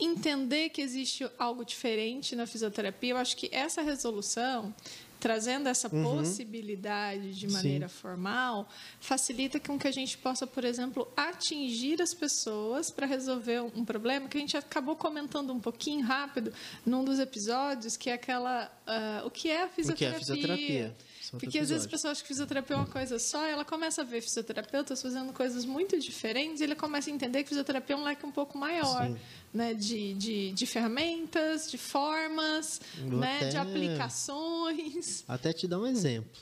entender 0.00 0.70
que 0.70 0.80
existe 0.80 1.28
algo 1.38 1.64
diferente 1.64 2.34
na 2.34 2.46
fisioterapia. 2.46 3.10
Eu 3.10 3.16
acho 3.16 3.36
que 3.36 3.48
essa 3.52 3.82
resolução 3.82 4.74
trazendo 5.20 5.68
essa 5.68 5.94
uhum. 5.94 6.02
possibilidade 6.02 7.34
de 7.34 7.46
maneira 7.46 7.88
Sim. 7.88 7.94
formal, 7.94 8.68
facilita 8.98 9.60
com 9.60 9.78
que 9.78 9.86
a 9.86 9.92
gente 9.92 10.16
possa, 10.16 10.46
por 10.46 10.64
exemplo, 10.64 11.06
atingir 11.14 12.00
as 12.00 12.14
pessoas 12.14 12.90
para 12.90 13.06
resolver 13.06 13.60
um 13.60 13.84
problema 13.84 14.28
que 14.28 14.38
a 14.38 14.40
gente 14.40 14.56
acabou 14.56 14.96
comentando 14.96 15.52
um 15.52 15.60
pouquinho 15.60 16.04
rápido 16.04 16.52
num 16.86 17.04
dos 17.04 17.18
episódios, 17.18 17.96
que 17.96 18.08
é 18.08 18.14
aquela 18.14 18.72
uh, 18.86 19.26
o 19.26 19.30
que 19.30 19.50
é 19.50 19.64
a 19.64 19.68
fisioterapia. 19.68 19.92
O 19.92 19.96
que 19.96 20.04
é 20.04 20.16
a 20.16 20.18
fisioterapia? 20.18 20.96
Porque 21.32 21.58
às 21.58 21.68
vezes 21.68 21.86
a 21.86 21.88
pessoa 21.88 22.12
acha 22.12 22.22
que 22.22 22.28
fisioterapia 22.28 22.74
é 22.74 22.78
uma 22.78 22.86
coisa 22.86 23.18
só, 23.18 23.44
ela 23.46 23.64
começa 23.64 24.00
a 24.00 24.04
ver 24.04 24.20
fisioterapeutas 24.20 25.00
fazendo 25.00 25.32
coisas 25.32 25.64
muito 25.64 25.98
diferentes, 25.98 26.60
e 26.60 26.64
ele 26.64 26.74
começa 26.74 27.10
a 27.10 27.12
entender 27.12 27.42
que 27.42 27.50
fisioterapia 27.50 27.94
é 27.94 27.98
um 27.98 28.04
leque 28.04 28.24
um 28.24 28.32
pouco 28.32 28.56
maior, 28.56 29.14
né? 29.52 29.74
De, 29.74 30.14
de, 30.14 30.52
de, 30.52 30.66
ferramentas, 30.66 31.70
de 31.70 31.78
formas, 31.78 32.80
né? 32.98 33.36
Até, 33.36 33.48
de 33.50 33.56
aplicações. 33.56 35.24
Até 35.28 35.52
te 35.52 35.68
dar 35.68 35.78
um 35.78 35.86
exemplo. 35.86 36.40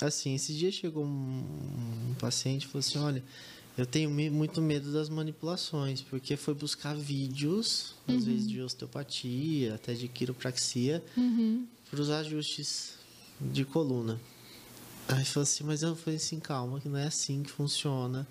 Assim, 0.00 0.34
esse 0.34 0.52
dia 0.52 0.70
chegou 0.70 1.04
um, 1.04 1.44
um 2.10 2.14
paciente 2.18 2.64
e 2.64 2.66
falou 2.66 2.80
assim: 2.80 2.98
olha. 2.98 3.24
Eu 3.76 3.86
tenho 3.86 4.10
muito 4.10 4.60
medo 4.60 4.92
das 4.92 5.08
manipulações, 5.08 6.02
porque 6.02 6.36
foi 6.36 6.52
buscar 6.52 6.96
vídeos, 6.96 7.94
às 8.08 8.16
uhum. 8.16 8.20
vezes 8.22 8.48
de 8.48 8.60
osteopatia, 8.60 9.76
até 9.76 9.94
de 9.94 10.08
quiropraxia, 10.08 11.00
uhum. 11.16 11.64
para 11.88 12.00
os 12.00 12.10
ajustes 12.10 12.97
de 13.40 13.64
coluna. 13.64 14.20
Aí 15.08 15.24
falou 15.24 15.44
assim, 15.44 15.64
mas 15.64 15.82
eu 15.82 15.96
falei 15.96 16.16
assim, 16.16 16.38
calma, 16.38 16.80
que 16.80 16.88
não 16.88 16.98
é 16.98 17.06
assim 17.06 17.42
que 17.42 17.50
funciona. 17.50 18.26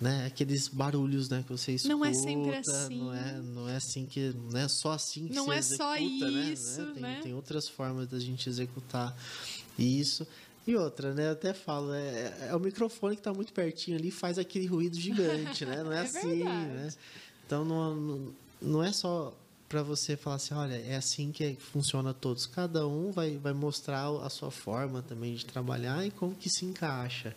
Né? 0.00 0.26
Aqueles 0.26 0.68
barulhos 0.68 1.28
né, 1.28 1.42
que 1.44 1.50
você 1.50 1.72
escuta. 1.72 1.92
Não 1.92 2.04
é 2.04 2.12
sempre 2.12 2.56
assim. 2.56 2.98
Não 2.98 3.14
é, 3.14 3.32
não 3.42 3.68
é 3.68 3.76
assim 3.76 4.06
que. 4.06 4.32
Não 4.48 4.58
é 4.58 4.68
só 4.68 4.92
assim 4.92 5.26
que 5.26 5.34
não 5.34 5.46
você 5.46 5.54
é 5.54 5.58
executa, 5.58 5.84
só 5.84 6.30
né? 6.30 6.52
isso, 6.52 6.86
Tem, 6.92 7.02
né? 7.02 7.20
tem 7.22 7.34
outras 7.34 7.68
formas 7.68 8.06
da 8.06 8.18
gente 8.18 8.48
executar 8.48 9.16
isso. 9.76 10.26
E 10.66 10.76
outra, 10.76 11.14
né? 11.14 11.28
Eu 11.28 11.32
até 11.32 11.54
falo, 11.54 11.94
é, 11.94 12.48
é 12.50 12.54
o 12.54 12.60
microfone 12.60 13.16
que 13.16 13.20
está 13.20 13.32
muito 13.32 13.52
pertinho 13.52 13.96
ali 13.96 14.10
faz 14.10 14.38
aquele 14.38 14.66
ruído 14.66 15.00
gigante, 15.00 15.64
né? 15.64 15.82
Não 15.82 15.92
é, 15.92 15.96
é 15.98 16.00
assim, 16.02 16.44
verdade. 16.44 16.66
né? 16.68 16.88
Então 17.46 17.64
não, 17.64 17.96
não, 17.96 18.34
não 18.60 18.84
é 18.84 18.92
só 18.92 19.34
para 19.68 19.82
você 19.82 20.16
falar 20.16 20.36
assim, 20.36 20.54
olha, 20.54 20.74
é 20.74 20.96
assim 20.96 21.30
que 21.30 21.56
funciona 21.56 22.14
todos. 22.14 22.46
Cada 22.46 22.86
um 22.86 23.12
vai, 23.12 23.36
vai 23.36 23.52
mostrar 23.52 24.08
a 24.08 24.30
sua 24.30 24.50
forma 24.50 25.02
também 25.02 25.34
de 25.34 25.44
trabalhar 25.44 26.06
e 26.06 26.10
como 26.10 26.34
que 26.34 26.48
se 26.48 26.64
encaixa. 26.64 27.36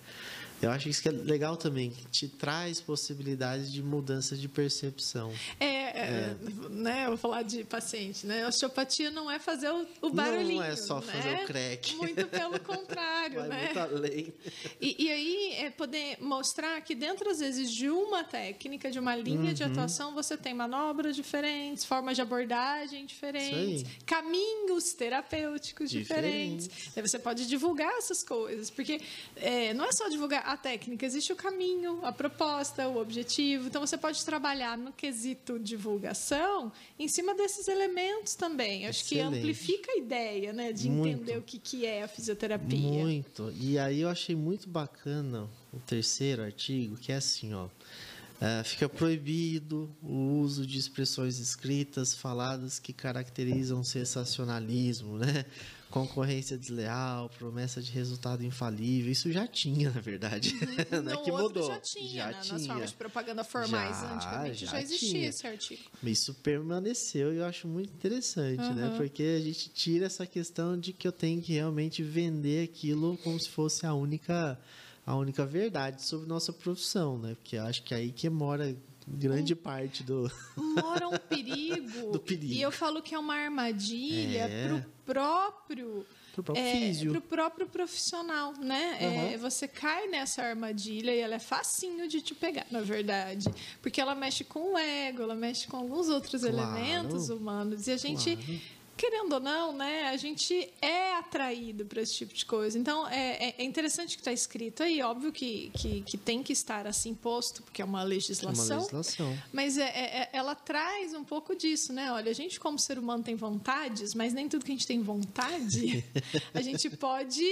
Eu 0.62 0.72
acho 0.72 0.90
isso 0.90 1.02
que 1.02 1.10
é 1.10 1.12
legal 1.12 1.58
também, 1.58 1.90
que 1.90 2.06
te 2.08 2.28
traz 2.28 2.80
possibilidades 2.80 3.72
de 3.72 3.82
mudança 3.82 4.36
de 4.36 4.48
percepção. 4.48 5.34
É, 5.60 5.66
é, 5.66 5.92
é. 6.00 6.38
né? 6.70 7.06
Eu 7.06 7.10
vou 7.10 7.18
falar 7.18 7.42
de 7.42 7.64
paciente, 7.64 8.26
né? 8.28 8.46
A 8.46 8.48
osteopatia 8.48 9.10
não 9.10 9.30
é 9.30 9.40
fazer 9.40 9.70
o, 9.70 9.88
o 10.02 10.10
barulhinho. 10.10 10.62
Não 10.62 10.64
é 10.64 10.76
só 10.76 11.00
né? 11.00 11.08
fazer 11.08 11.44
o 11.44 11.46
crack. 11.46 11.96
Muito 11.96 12.28
pelo 12.28 12.60
contrário, 12.62 13.40
Vai 13.40 13.50
né? 13.50 13.66
Muito 13.66 13.80
além. 13.80 14.34
E, 14.80 15.06
e, 15.06 15.12
aí 15.12 15.54
é 15.58 15.70
poder 15.70 16.18
mostrar 16.22 16.80
que 16.82 16.94
dentro, 16.94 17.30
às 17.30 17.40
vezes, 17.40 17.72
de 17.72 17.90
uma 17.90 18.24
técnica, 18.24 18.92
de 18.92 19.00
uma 19.00 19.16
linha 19.16 19.50
uhum. 19.50 19.54
de 19.54 19.64
atuação, 19.64 20.14
você 20.14 20.38
tem 20.38 20.54
manobras 20.54 21.16
diferentes, 21.16 21.84
formas 21.84 22.16
de 22.16 22.22
abordagem 22.22 23.06
diferentes, 23.06 23.86
caminhos 24.06 24.94
terapêuticos 24.94 25.90
diferentes. 25.90 26.68
diferentes. 26.68 26.98
Aí 26.98 27.02
você 27.02 27.18
pode 27.18 27.48
divulgar 27.48 27.92
essas 27.94 28.24
coisas, 28.24 28.70
porque 28.70 29.02
é, 29.36 29.74
não 29.74 29.86
é 29.86 29.92
só 29.92 30.08
divulgar 30.08 30.51
a 30.54 30.58
técnica, 30.58 31.06
existe 31.06 31.32
o 31.32 31.36
caminho, 31.36 32.00
a 32.04 32.12
proposta, 32.12 32.88
o 32.88 32.98
objetivo. 32.98 33.68
Então 33.68 33.86
você 33.86 33.98
pode 33.98 34.24
trabalhar 34.26 34.78
no 34.78 34.92
quesito 34.92 35.58
divulgação 35.58 36.72
em 37.00 37.08
cima 37.08 37.34
desses 37.36 37.68
elementos 37.68 38.36
também. 38.36 38.88
Acho 38.88 39.02
Excelente. 39.02 39.32
que 39.32 39.38
amplifica 39.38 39.92
a 39.92 39.98
ideia, 39.98 40.54
né, 40.54 40.72
de 40.74 40.90
muito. 40.90 41.08
entender 41.08 41.38
o 41.38 41.42
que, 41.42 41.58
que 41.58 41.86
é 41.86 42.04
a 42.04 42.08
fisioterapia. 42.08 43.04
Muito. 43.04 43.54
E 43.60 43.80
aí 43.80 44.02
eu 44.02 44.10
achei 44.10 44.36
muito 44.36 44.70
bacana 44.70 45.48
o 45.74 45.80
terceiro 45.80 46.44
artigo, 46.44 46.98
que 46.98 47.12
é 47.12 47.16
assim, 47.16 47.54
ó. 47.54 47.66
Uh, 47.66 48.64
fica 48.64 48.90
proibido 48.90 49.88
o 50.02 50.40
uso 50.40 50.66
de 50.66 50.80
expressões 50.80 51.38
escritas, 51.38 52.16
faladas 52.16 52.80
que 52.80 52.92
caracterizam 52.92 53.84
sensacionalismo, 53.84 55.18
né? 55.20 55.46
Concorrência 55.92 56.58
desleal, 56.58 57.30
promessa 57.38 57.82
de 57.82 57.92
resultado 57.92 58.44
infalível. 58.44 59.12
Isso 59.12 59.32
já 59.32 59.46
tinha, 59.46 59.92
na 59.92 60.02
verdade. 60.02 60.56
Uhum. 60.56 61.02
né? 61.04 61.18
que 61.18 61.32
mudou. 61.32 61.68
Já 61.68 61.80
tinha, 61.80 62.08
já 62.10 62.32
né? 62.32 62.40
tinha. 62.42 62.54
Nas 62.54 62.68
formas 62.68 62.90
de 62.90 62.96
propaganda 62.96 63.44
formais, 63.44 63.98
já, 63.98 64.16
antigamente 64.16 64.66
já, 64.66 64.72
já 64.72 64.82
existia 64.82 65.10
tinha. 65.10 65.30
esse 65.30 65.46
artigo. 65.46 65.82
Isso 66.02 66.34
permaneceu 66.36 67.34
e 67.34 67.38
eu 67.38 67.46
acho 67.46 67.68
muito 67.68 67.94
interessante, 67.94 68.64
uhum. 68.64 68.74
né? 68.74 68.94
Porque 68.98 69.22
a 69.22 69.42
gente 69.42 69.70
tira 69.70 70.08
essa 70.08 70.26
questão 70.26 70.80
de 70.80 70.94
que 70.94 71.08
eu 71.08 71.12
tenho 71.12 71.42
que 71.42 71.54
realmente 71.54 72.02
vender 72.02 72.64
aquilo 72.64 73.18
como 73.18 73.40
se 73.40 73.50
fosse 73.50 73.86
a 73.86 73.94
única 73.94 74.60
a 75.06 75.16
única 75.16 75.46
verdade 75.46 76.04
sobre 76.04 76.28
nossa 76.28 76.54
profissão, 76.54 77.18
né? 77.18 77.36
Porque 77.36 77.58
eu 77.58 77.64
acho 77.64 77.84
que 77.84 77.94
é 77.94 77.98
aí 77.98 78.12
que 78.12 78.30
mora 78.30 78.76
grande 79.08 79.56
parte 79.56 80.04
do 80.04 80.32
mora 80.56 81.08
um 81.08 81.18
perigo, 81.30 82.12
do 82.12 82.20
perigo. 82.20 82.54
E 82.54 82.62
eu 82.62 82.72
falo 82.72 83.02
que 83.02 83.16
é 83.16 83.20
uma 83.20 83.36
armadilha 83.36 84.44
é. 84.44 84.68
para 84.68 84.76
o 84.76 84.86
próprio 85.06 86.06
pro 86.34 86.44
próprio 86.44 86.66
é, 86.66 87.10
pro 87.10 87.22
próprio 87.22 87.68
profissional, 87.68 88.54
né? 88.54 88.98
Uhum. 89.02 89.34
É, 89.34 89.38
você 89.38 89.68
cai 89.68 90.08
nessa 90.08 90.42
armadilha 90.42 91.14
e 91.14 91.20
ela 91.20 91.36
é 91.36 91.40
facinho 91.40 92.08
de 92.08 92.22
te 92.22 92.34
pegar, 92.34 92.66
na 92.72 92.82
verdade. 92.82 93.50
Porque 93.82 94.00
ela 94.00 94.16
mexe 94.16 94.44
com 94.44 94.74
o 94.74 94.78
ego, 94.78 95.24
ela 95.24 95.36
mexe 95.36 95.68
com 95.68 95.78
alguns 95.78 96.08
outros 96.08 96.42
claro. 96.42 96.58
elementos 96.58 97.30
humanos. 97.30 97.88
E 97.88 97.92
a 97.92 97.98
gente 97.98 98.36
claro 98.36 98.81
querendo 99.02 99.34
ou 99.34 99.40
não, 99.40 99.74
né, 99.74 100.10
a 100.10 100.16
gente 100.16 100.72
é 100.80 101.16
atraído 101.16 101.84
para 101.88 102.04
esse 102.04 102.14
tipo 102.14 102.36
de 102.36 102.46
coisa. 102.46 102.78
Então, 102.78 103.08
é, 103.08 103.48
é, 103.48 103.56
é 103.58 103.64
interessante 103.64 104.16
que 104.16 104.22
está 104.22 104.32
escrito 104.32 104.84
aí, 104.84 105.02
óbvio 105.02 105.32
que, 105.32 105.72
que, 105.74 106.02
que, 106.02 106.18
tem 106.20 106.44
que 106.44 106.54
estar 106.54 106.86
assim 106.86 107.16
posto, 107.16 107.64
porque 107.64 107.82
é 107.82 107.86
uma 107.86 108.04
legislação. 108.04 108.64
É 108.64 108.80
uma 108.80 108.82
legislação. 108.82 109.40
Mas 109.52 109.80
é, 109.80 109.86
é, 109.86 110.18
é, 110.22 110.30
ela 110.32 110.54
traz 110.54 111.16
um 111.16 111.24
pouco 111.24 111.56
disso, 111.56 111.92
né? 111.92 112.12
Olha, 112.12 112.30
a 112.30 112.34
gente, 112.34 112.60
como 112.60 112.78
ser 112.78 113.00
humano, 113.00 113.24
tem 113.24 113.34
vontades, 113.34 114.14
mas 114.14 114.36
nem 114.36 114.48
tudo 114.48 114.64
que 114.64 114.72
a 114.72 114.76
gente 114.76 114.86
tem 114.86 115.02
vontade, 115.02 116.06
a 116.54 116.62
gente 116.62 116.88
pode 116.92 117.44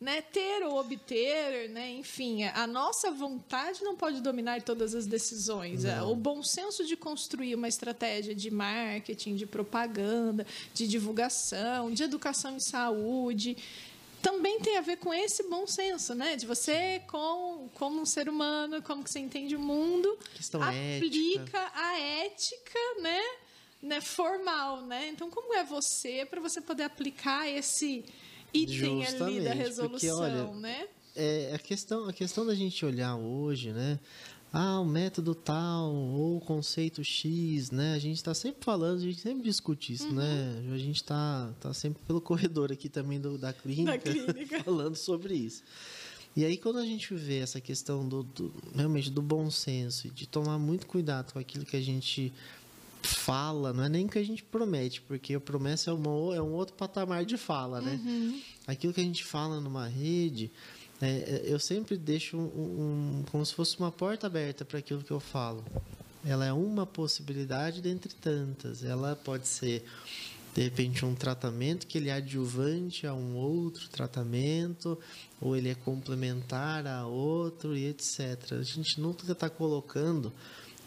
né, 0.00 0.22
ter 0.22 0.64
ou 0.64 0.78
obter, 0.78 1.68
né, 1.70 1.90
enfim, 1.90 2.44
a 2.44 2.66
nossa 2.66 3.10
vontade 3.10 3.82
não 3.82 3.96
pode 3.96 4.20
dominar 4.20 4.62
todas 4.62 4.94
as 4.94 5.06
decisões. 5.06 5.82
Não. 5.82 6.12
O 6.12 6.14
bom 6.14 6.42
senso 6.42 6.86
de 6.86 6.96
construir 6.96 7.54
uma 7.56 7.66
estratégia 7.66 8.34
de 8.34 8.48
marketing, 8.50 9.34
de 9.34 9.44
propaganda, 9.44 10.46
de 10.72 10.86
divulgação, 10.86 11.90
de 11.90 12.04
educação 12.04 12.54
em 12.54 12.60
saúde, 12.60 13.56
também 14.22 14.60
tem 14.60 14.76
a 14.76 14.80
ver 14.80 14.98
com 14.98 15.12
esse 15.12 15.44
bom 15.44 15.66
senso, 15.66 16.14
né? 16.14 16.36
De 16.36 16.46
você, 16.46 17.02
com, 17.08 17.68
como 17.74 18.00
um 18.00 18.06
ser 18.06 18.28
humano, 18.28 18.82
como 18.82 19.02
que 19.02 19.10
você 19.10 19.20
entende 19.20 19.56
o 19.56 19.60
mundo, 19.60 20.16
Questão 20.34 20.60
aplica 20.62 21.58
ética. 21.58 21.72
a 21.74 21.98
ética, 22.00 22.78
né? 23.00 23.22
né? 23.82 24.00
Formal, 24.00 24.82
né? 24.82 25.08
Então, 25.08 25.30
como 25.30 25.54
é 25.54 25.64
você 25.64 26.26
para 26.28 26.40
você 26.40 26.60
poder 26.60 26.84
aplicar 26.84 27.48
esse 27.48 28.04
item 28.52 29.02
Justamente, 29.02 29.22
ali 29.22 29.40
da 29.40 29.52
resolução, 29.52 29.90
porque, 29.90 30.10
olha, 30.10 30.52
né? 30.54 30.88
É, 31.14 31.52
a, 31.54 31.58
questão, 31.58 32.08
a 32.08 32.12
questão 32.12 32.46
da 32.46 32.54
gente 32.54 32.84
olhar 32.84 33.16
hoje, 33.16 33.72
né? 33.72 33.98
Ah, 34.52 34.80
o 34.80 34.84
método 34.84 35.34
tal, 35.34 35.92
ou 35.92 36.38
o 36.38 36.40
conceito 36.40 37.04
X, 37.04 37.70
né? 37.70 37.94
A 37.94 37.98
gente 37.98 38.16
está 38.16 38.32
sempre 38.32 38.64
falando, 38.64 38.98
a 38.98 39.02
gente 39.02 39.20
sempre 39.20 39.42
discute 39.42 39.92
isso, 39.92 40.10
né? 40.12 40.54
uhum. 40.56 40.68
né? 40.68 40.74
A 40.74 40.78
gente 40.78 40.96
está 40.96 41.52
tá 41.60 41.74
sempre 41.74 42.02
pelo 42.06 42.20
corredor 42.22 42.72
aqui 42.72 42.88
também 42.88 43.20
do, 43.20 43.36
da, 43.36 43.52
clínica, 43.52 43.92
da 43.92 43.98
clínica 43.98 44.62
falando 44.64 44.96
sobre 44.96 45.34
isso. 45.34 45.62
E 46.34 46.44
aí, 46.44 46.56
quando 46.56 46.78
a 46.78 46.84
gente 46.84 47.12
vê 47.14 47.38
essa 47.38 47.60
questão 47.60 48.08
do, 48.08 48.22
do, 48.22 48.54
realmente 48.74 49.10
do 49.10 49.20
bom 49.20 49.50
senso 49.50 50.06
e 50.06 50.10
de 50.10 50.26
tomar 50.26 50.58
muito 50.58 50.86
cuidado 50.86 51.32
com 51.32 51.38
aquilo 51.38 51.66
que 51.66 51.76
a 51.76 51.80
gente 51.80 52.32
fala, 53.02 53.72
não 53.72 53.84
é 53.84 53.88
nem 53.88 54.06
que 54.06 54.18
a 54.18 54.24
gente 54.24 54.42
promete, 54.42 55.00
porque 55.02 55.34
a 55.34 55.40
promessa 55.40 55.90
é, 55.90 55.94
uma, 55.94 56.34
é 56.34 56.42
um 56.42 56.52
outro 56.52 56.74
patamar 56.74 57.24
de 57.24 57.36
fala, 57.36 57.80
né? 57.80 58.00
Uhum. 58.04 58.40
Aquilo 58.66 58.92
que 58.92 59.00
a 59.00 59.04
gente 59.04 59.24
fala 59.24 59.60
numa 59.60 59.86
rede, 59.86 60.50
é, 61.00 61.42
eu 61.44 61.60
sempre 61.60 61.96
deixo 61.96 62.36
um, 62.36 62.40
um, 63.20 63.24
como 63.30 63.44
se 63.46 63.54
fosse 63.54 63.78
uma 63.78 63.92
porta 63.92 64.26
aberta 64.26 64.64
para 64.64 64.78
aquilo 64.78 65.02
que 65.02 65.10
eu 65.10 65.20
falo. 65.20 65.64
Ela 66.24 66.46
é 66.46 66.52
uma 66.52 66.84
possibilidade 66.84 67.80
dentre 67.80 68.12
tantas. 68.14 68.82
Ela 68.82 69.14
pode 69.14 69.46
ser 69.46 69.84
de 70.54 70.62
repente 70.62 71.04
um 71.04 71.14
tratamento 71.14 71.86
que 71.86 71.98
ele 71.98 72.08
é 72.08 72.14
adjuvante 72.14 73.06
a 73.06 73.14
um 73.14 73.36
outro 73.36 73.88
tratamento 73.88 74.98
ou 75.40 75.56
ele 75.56 75.68
é 75.68 75.74
complementar 75.74 76.86
a 76.86 77.06
outro 77.06 77.76
e 77.76 77.86
etc. 77.86 78.54
A 78.58 78.62
gente 78.62 79.00
nunca 79.00 79.30
está 79.30 79.48
colocando 79.48 80.32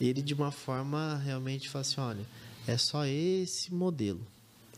ele 0.08 0.22
de 0.22 0.34
uma 0.34 0.52
forma 0.52 1.18
realmente 1.18 1.70
fala 1.70 1.82
assim, 1.82 2.02
olha, 2.02 2.26
é 2.68 2.78
só 2.78 3.06
esse 3.06 3.74
modelo. 3.74 4.26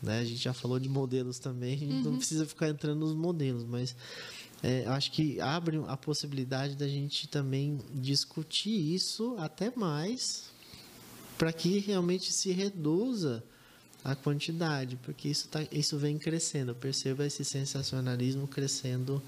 Né? 0.02 0.20
A 0.20 0.24
gente 0.24 0.42
já 0.42 0.52
falou 0.52 0.78
de 0.78 0.88
modelos 0.88 1.38
também, 1.38 1.74
a 1.74 1.78
gente 1.78 1.92
uhum. 1.94 2.02
não 2.02 2.16
precisa 2.18 2.44
ficar 2.44 2.68
entrando 2.68 3.00
nos 3.00 3.14
modelos, 3.14 3.64
mas 3.64 3.96
é, 4.62 4.84
acho 4.86 5.10
que 5.12 5.40
abre 5.40 5.80
a 5.86 5.96
possibilidade 5.96 6.76
da 6.76 6.86
gente 6.86 7.26
também 7.28 7.78
discutir 7.94 8.94
isso 8.94 9.34
até 9.38 9.72
mais 9.74 10.44
para 11.38 11.52
que 11.52 11.78
realmente 11.78 12.32
se 12.32 12.52
reduza 12.52 13.42
a 14.04 14.14
quantidade, 14.14 14.96
porque 15.02 15.28
isso, 15.28 15.48
tá, 15.48 15.66
isso 15.72 15.98
vem 15.98 16.18
crescendo. 16.18 16.72
Eu 16.72 16.74
percebo 16.74 17.22
esse 17.22 17.44
sensacionalismo 17.44 18.46
crescendo 18.46 19.22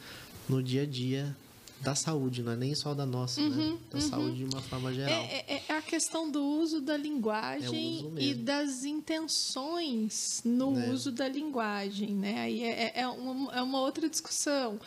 no 0.46 0.62
dia 0.62 0.82
a 0.82 0.86
dia 0.86 1.34
da 1.80 1.94
saúde, 1.94 2.42
não 2.42 2.52
é 2.52 2.56
nem 2.56 2.74
só 2.74 2.94
da 2.94 3.04
nossa, 3.04 3.40
né? 3.40 3.46
uhum, 3.48 3.72
né? 3.72 3.78
da 3.90 3.98
uhum. 3.98 4.08
saúde 4.08 4.36
de 4.36 4.44
uma 4.44 4.62
forma 4.62 4.92
geral. 4.92 5.12
É, 5.12 5.44
é, 5.46 5.62
é, 5.68 5.72
a 5.72 5.82
questão 5.82 6.30
do 6.30 6.42
uso 6.42 6.80
da 6.80 6.96
linguagem 6.96 8.12
é 8.16 8.22
e 8.22 8.34
das 8.34 8.84
intenções 8.84 10.40
no 10.44 10.72
né? 10.72 10.90
uso 10.90 11.12
da 11.12 11.28
linguagem, 11.28 12.14
né? 12.14 12.40
Aí 12.40 12.62
é, 12.62 12.92
é, 12.96 13.00
é 13.02 13.08
uma, 13.08 13.52
é 13.52 13.62
uma 13.62 13.80
outra 13.80 14.08
discussão. 14.08 14.80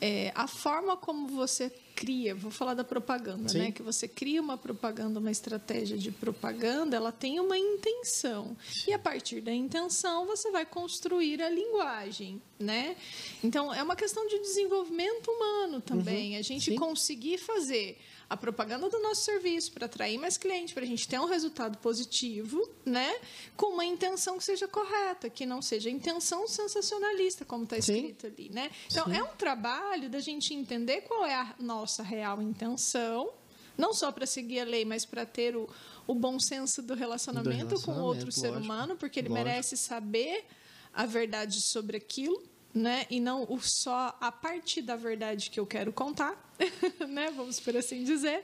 É, 0.00 0.32
a 0.34 0.46
forma 0.46 0.96
como 0.96 1.28
você 1.28 1.70
cria, 1.94 2.34
vou 2.34 2.50
falar 2.50 2.72
da 2.72 2.82
propaganda, 2.82 3.50
Sim. 3.50 3.58
né? 3.58 3.72
Que 3.72 3.82
você 3.82 4.08
cria 4.08 4.40
uma 4.40 4.56
propaganda, 4.56 5.20
uma 5.20 5.30
estratégia 5.30 5.98
de 5.98 6.10
propaganda, 6.10 6.96
ela 6.96 7.12
tem 7.12 7.38
uma 7.38 7.58
intenção. 7.58 8.56
E 8.88 8.94
a 8.94 8.98
partir 8.98 9.42
da 9.42 9.52
intenção, 9.52 10.24
você 10.26 10.50
vai 10.50 10.64
construir 10.64 11.42
a 11.42 11.50
linguagem, 11.50 12.40
né? 12.58 12.96
Então, 13.44 13.74
é 13.74 13.82
uma 13.82 13.94
questão 13.94 14.26
de 14.26 14.38
desenvolvimento 14.38 15.30
humano 15.30 15.80
também. 15.82 16.32
Uhum. 16.32 16.38
A 16.38 16.42
gente 16.42 16.70
Sim. 16.70 16.76
conseguir 16.76 17.36
fazer 17.36 17.98
a 18.30 18.36
propaganda 18.36 18.88
do 18.88 19.00
nosso 19.00 19.22
serviço 19.22 19.72
para 19.72 19.86
atrair 19.86 20.16
mais 20.16 20.36
clientes, 20.36 20.72
para 20.72 20.84
a 20.84 20.86
gente 20.86 21.08
ter 21.08 21.18
um 21.18 21.24
resultado 21.24 21.76
positivo, 21.78 22.64
né? 22.86 23.12
Com 23.56 23.74
uma 23.74 23.84
intenção 23.84 24.38
que 24.38 24.44
seja 24.44 24.68
correta, 24.68 25.28
que 25.28 25.44
não 25.44 25.60
seja 25.60 25.90
intenção 25.90 26.46
sensacionalista, 26.46 27.44
como 27.44 27.64
está 27.64 27.76
escrito 27.76 28.28
Sim. 28.28 28.32
ali, 28.32 28.48
né? 28.50 28.70
Então, 28.88 29.06
Sim. 29.06 29.16
é 29.16 29.22
um 29.24 29.34
trabalho 29.34 30.08
da 30.08 30.20
gente 30.20 30.54
entender 30.54 31.00
qual 31.00 31.26
é 31.26 31.34
a 31.34 31.56
nossa 31.58 32.04
real 32.04 32.40
intenção, 32.40 33.32
não 33.76 33.92
só 33.92 34.12
para 34.12 34.26
seguir 34.26 34.60
a 34.60 34.64
lei, 34.64 34.84
mas 34.84 35.04
para 35.04 35.26
ter 35.26 35.56
o, 35.56 35.68
o 36.06 36.14
bom 36.14 36.38
senso 36.38 36.82
do 36.82 36.94
relacionamento, 36.94 37.50
do 37.50 37.56
relacionamento 37.56 37.84
com 37.84 38.00
outro 38.00 38.26
lógico, 38.26 38.32
ser 38.32 38.52
humano, 38.52 38.96
porque 38.96 39.18
ele 39.18 39.28
lógico. 39.28 39.44
merece 39.44 39.76
saber 39.76 40.44
a 40.94 41.04
verdade 41.04 41.60
sobre 41.60 41.96
aquilo, 41.96 42.40
né? 42.72 43.06
E 43.10 43.20
não 43.20 43.44
o 43.48 43.60
só 43.60 44.16
a 44.20 44.30
parte 44.30 44.80
da 44.80 44.96
verdade 44.96 45.50
que 45.50 45.58
eu 45.58 45.66
quero 45.66 45.92
contar, 45.92 46.36
né? 47.08 47.30
Vamos 47.30 47.60
por 47.60 47.76
assim 47.76 48.04
dizer. 48.04 48.42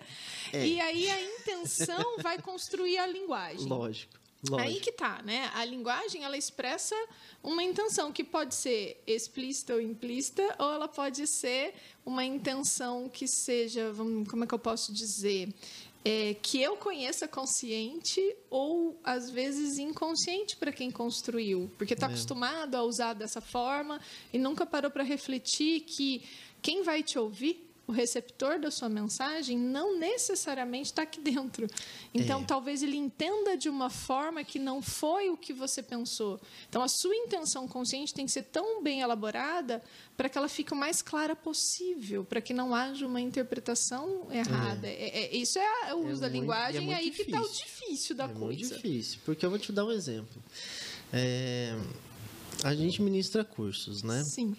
É. 0.52 0.66
E 0.66 0.80
aí 0.80 1.10
a 1.10 1.22
intenção 1.22 2.18
vai 2.22 2.40
construir 2.40 2.98
a 2.98 3.06
linguagem. 3.06 3.66
Lógico. 3.66 4.26
Lógico. 4.48 4.68
Aí 4.68 4.80
que 4.80 4.92
tá, 4.92 5.22
né? 5.24 5.50
A 5.54 5.64
linguagem 5.64 6.22
ela 6.22 6.36
expressa 6.36 6.94
uma 7.42 7.62
intenção 7.62 8.12
que 8.12 8.22
pode 8.22 8.54
ser 8.54 9.02
explícita 9.06 9.74
ou 9.74 9.80
implícita, 9.80 10.42
ou 10.58 10.72
ela 10.72 10.86
pode 10.86 11.26
ser 11.26 11.74
uma 12.04 12.24
intenção 12.24 13.08
que 13.08 13.26
seja, 13.26 13.92
como 14.30 14.44
é 14.44 14.46
que 14.46 14.54
eu 14.54 14.58
posso 14.58 14.92
dizer, 14.92 15.52
é, 16.06 16.34
que 16.34 16.62
eu 16.62 16.76
conheça 16.76 17.26
consciente 17.26 18.20
ou 18.48 18.96
às 19.02 19.28
vezes 19.28 19.76
inconsciente 19.76 20.56
para 20.56 20.70
quem 20.70 20.88
construiu, 20.88 21.68
porque 21.76 21.94
está 21.94 22.06
é. 22.06 22.10
acostumado 22.10 22.76
a 22.76 22.82
usar 22.84 23.12
dessa 23.12 23.40
forma 23.40 24.00
e 24.32 24.38
nunca 24.38 24.64
parou 24.64 24.88
para 24.88 25.02
refletir 25.02 25.80
que 25.80 26.22
quem 26.62 26.84
vai 26.84 27.02
te 27.02 27.18
ouvir 27.18 27.65
o 27.86 27.92
receptor 27.92 28.58
da 28.58 28.70
sua 28.70 28.88
mensagem 28.88 29.56
não 29.56 29.98
necessariamente 29.98 30.86
está 30.86 31.02
aqui 31.02 31.20
dentro. 31.20 31.66
Então, 32.12 32.42
é. 32.42 32.44
talvez 32.44 32.82
ele 32.82 32.96
entenda 32.96 33.56
de 33.56 33.68
uma 33.68 33.88
forma 33.88 34.42
que 34.42 34.58
não 34.58 34.82
foi 34.82 35.30
o 35.30 35.36
que 35.36 35.52
você 35.52 35.82
pensou. 35.82 36.40
Então, 36.68 36.82
a 36.82 36.88
sua 36.88 37.14
intenção 37.14 37.68
consciente 37.68 38.12
tem 38.12 38.26
que 38.26 38.32
ser 38.32 38.42
tão 38.44 38.82
bem 38.82 39.00
elaborada 39.00 39.82
para 40.16 40.28
que 40.28 40.36
ela 40.36 40.48
fique 40.48 40.72
o 40.72 40.76
mais 40.76 41.00
clara 41.00 41.36
possível, 41.36 42.24
para 42.24 42.40
que 42.40 42.52
não 42.52 42.74
haja 42.74 43.06
uma 43.06 43.20
interpretação 43.20 44.26
errada. 44.30 44.88
É. 44.88 44.96
É, 44.96 45.24
é 45.24 45.36
isso 45.36 45.58
é 45.58 45.94
o 45.94 46.08
é 46.08 46.10
uso 46.10 46.20
da 46.20 46.28
muito, 46.28 46.40
linguagem, 46.40 46.92
é 46.92 46.96
aí 46.96 47.10
difícil. 47.10 47.24
que 47.24 47.30
está 47.30 47.42
o 47.42 47.52
difícil 47.52 48.16
da 48.16 48.24
é 48.24 48.28
coisa. 48.28 48.44
É 48.44 48.46
muito 48.46 48.74
difícil, 48.74 49.18
porque 49.24 49.46
eu 49.46 49.50
vou 49.50 49.58
te 49.58 49.70
dar 49.70 49.84
um 49.84 49.92
exemplo. 49.92 50.42
a 52.64 52.74
gente 52.74 53.00
ministra 53.00 53.44
cursos, 53.44 54.02
né? 54.02 54.24
Sim. 54.24 54.56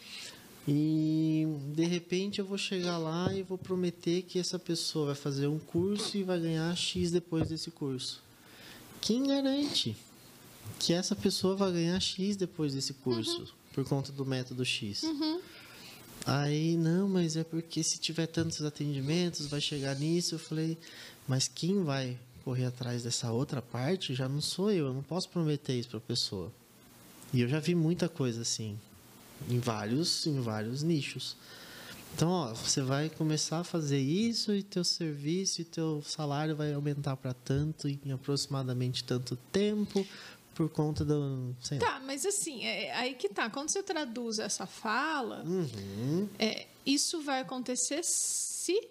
E 0.68 1.48
de 1.74 1.86
repente 1.86 2.40
eu 2.40 2.46
vou 2.46 2.58
chegar 2.58 2.98
lá 2.98 3.34
e 3.34 3.42
vou 3.42 3.58
prometer 3.58 4.24
que 4.24 4.38
essa 4.38 4.60
pessoa 4.60 5.08
vai 5.08 5.16
fazer 5.16 5.48
um 5.48 5.58
curso 5.58 6.18
e 6.18 6.24
vai 6.24 6.40
ganhar 6.40 6.76
X 6.76 7.10
depois 7.10 7.48
desse 7.48 7.72
curso. 7.72 8.22
Quem 9.00 9.26
garante 9.26 9.96
que 10.78 10.92
essa 10.92 11.16
pessoa 11.16 11.56
vai 11.56 11.72
ganhar 11.72 12.00
X 12.02 12.36
depois 12.36 12.74
desse 12.74 12.94
curso 12.96 13.40
uhum. 13.40 13.48
por 13.74 13.86
conta 13.86 14.12
do 14.12 14.26
método 14.26 14.66
X? 14.66 15.04
Uhum. 15.04 15.40
Aí, 16.26 16.76
não, 16.76 17.08
mas 17.08 17.38
é 17.38 17.46
porque 17.46 17.82
se 17.82 17.98
tiver 17.98 18.28
tantos 18.28 18.62
atendimentos 18.62 19.48
vai 19.48 19.62
chegar 19.62 19.96
nisso. 19.96 20.36
Eu 20.36 20.40
falei, 20.40 20.78
mas 21.26 21.48
quem 21.48 21.82
vai 21.84 22.20
correr 22.44 22.66
atrás 22.66 23.04
dessa 23.04 23.32
outra 23.32 23.62
parte 23.62 24.14
já 24.14 24.28
não 24.28 24.42
sou 24.42 24.70
eu, 24.70 24.88
eu 24.88 24.94
não 24.94 25.04
posso 25.04 25.30
prometer 25.30 25.80
isso 25.80 25.88
para 25.88 26.00
a 26.00 26.02
pessoa. 26.02 26.52
E 27.34 27.40
eu 27.40 27.48
já 27.48 27.62
vi 27.62 27.74
muita 27.74 28.10
coisa 28.10 28.42
assim 28.42 28.78
em 29.50 29.60
vários, 29.60 30.26
em 30.26 30.40
vários 30.40 30.84
nichos. 30.84 31.36
Então, 32.14 32.30
ó, 32.30 32.54
você 32.54 32.82
vai 32.82 33.10
começar 33.10 33.60
a 33.60 33.64
fazer 33.64 34.00
isso 34.00 34.54
e 34.54 34.64
teu 34.64 34.84
serviço 34.84 35.62
e 35.62 35.66
teu 35.66 36.02
salário 36.04 36.56
vai 36.56 36.74
aumentar 36.74 37.16
para 37.16 37.34
tanto 37.34 37.88
em 37.88 38.12
aproximadamente 38.12 39.04
tanto 39.04 39.36
tempo 39.52 40.06
por 40.56 40.70
conta 40.70 41.06
do. 41.06 41.56
tá, 41.80 42.00
mas 42.00 42.26
assim, 42.26 42.66
é, 42.66 42.92
aí 42.94 43.14
que 43.14 43.30
tá. 43.30 43.50
Quando 43.50 43.70
você 43.70 43.84
traduz 43.84 44.40
essa 44.40 44.66
fala, 44.66 45.44
uhum. 45.46 46.28
é, 46.40 46.66
isso 46.84 47.22
vai 47.22 47.42
acontecer 47.42 48.04
se. 48.04 48.90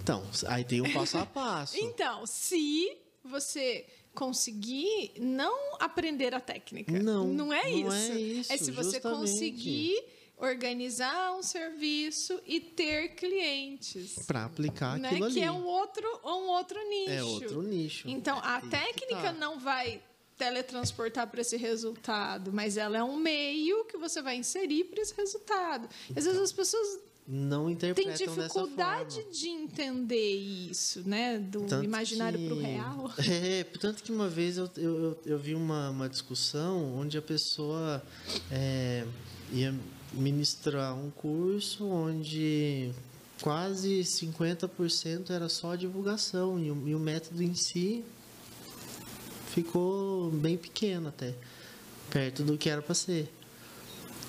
Então, 0.00 0.24
aí 0.48 0.64
tem 0.64 0.80
um 0.80 0.92
passo 0.92 1.18
a 1.18 1.24
passo. 1.24 1.76
então, 1.78 2.26
se 2.26 2.98
você 3.24 3.86
conseguir 4.16 5.12
não 5.20 5.76
aprender 5.78 6.34
a 6.34 6.40
técnica. 6.40 6.90
Não. 6.98 7.26
Não 7.26 7.52
é 7.52 7.62
não 7.62 7.70
isso. 7.70 8.12
É, 8.12 8.18
isso, 8.18 8.52
é 8.52 8.56
se 8.56 8.70
você 8.72 8.92
justamente. 8.92 9.18
conseguir 9.20 10.04
organizar 10.38 11.34
um 11.36 11.42
serviço 11.42 12.40
e 12.46 12.60
ter 12.60 13.14
clientes 13.14 14.16
para 14.26 14.44
aplicar 14.44 14.98
né? 14.98 15.08
aquilo 15.08 15.30
que 15.30 15.42
ali. 15.42 15.48
é 15.48 15.50
um 15.50 15.64
outro 15.64 16.06
um 16.24 16.48
outro 16.50 16.78
nicho 16.90 17.10
é 17.10 17.22
outro 17.22 17.62
nicho 17.62 18.06
então 18.06 18.38
a 18.42 18.58
é 18.58 18.68
técnica 18.68 19.22
tá. 19.22 19.32
não 19.32 19.58
vai 19.58 20.02
teletransportar 20.36 21.26
para 21.28 21.40
esse 21.40 21.56
resultado 21.56 22.52
mas 22.52 22.76
ela 22.76 22.98
é 22.98 23.02
um 23.02 23.16
meio 23.16 23.86
que 23.86 23.96
você 23.96 24.20
vai 24.20 24.36
inserir 24.36 24.84
para 24.84 25.00
esse 25.00 25.14
resultado 25.16 25.88
às 26.14 26.26
vezes 26.26 26.38
as 26.38 26.52
pessoas 26.52 27.00
não 27.28 27.68
interpretam 27.68 28.14
Tem 28.16 28.26
dificuldade 28.26 29.24
de 29.32 29.48
entender 29.48 30.36
isso, 30.70 31.02
né? 31.06 31.38
Do 31.38 31.62
tanto 31.62 31.84
imaginário 31.84 32.38
para 32.38 32.54
o 32.54 32.60
real. 32.60 33.12
É, 33.28 33.64
tanto 33.80 34.02
que 34.02 34.12
uma 34.12 34.28
vez 34.28 34.56
eu, 34.56 34.70
eu, 34.76 35.18
eu 35.26 35.38
vi 35.38 35.54
uma, 35.54 35.90
uma 35.90 36.08
discussão 36.08 36.96
onde 36.96 37.18
a 37.18 37.22
pessoa 37.22 38.02
é, 38.50 39.04
ia 39.52 39.74
ministrar 40.12 40.96
um 40.96 41.10
curso 41.10 41.84
onde 41.84 42.92
quase 43.40 44.00
50% 44.00 45.30
era 45.30 45.48
só 45.48 45.74
divulgação 45.74 46.58
e 46.58 46.70
o, 46.70 46.88
e 46.88 46.94
o 46.94 46.98
método 46.98 47.42
em 47.42 47.54
si 47.54 48.04
ficou 49.52 50.30
bem 50.30 50.56
pequeno 50.56 51.08
até, 51.08 51.34
perto 52.10 52.42
do 52.42 52.56
que 52.56 52.68
era 52.68 52.82
para 52.82 52.94
ser. 52.94 53.32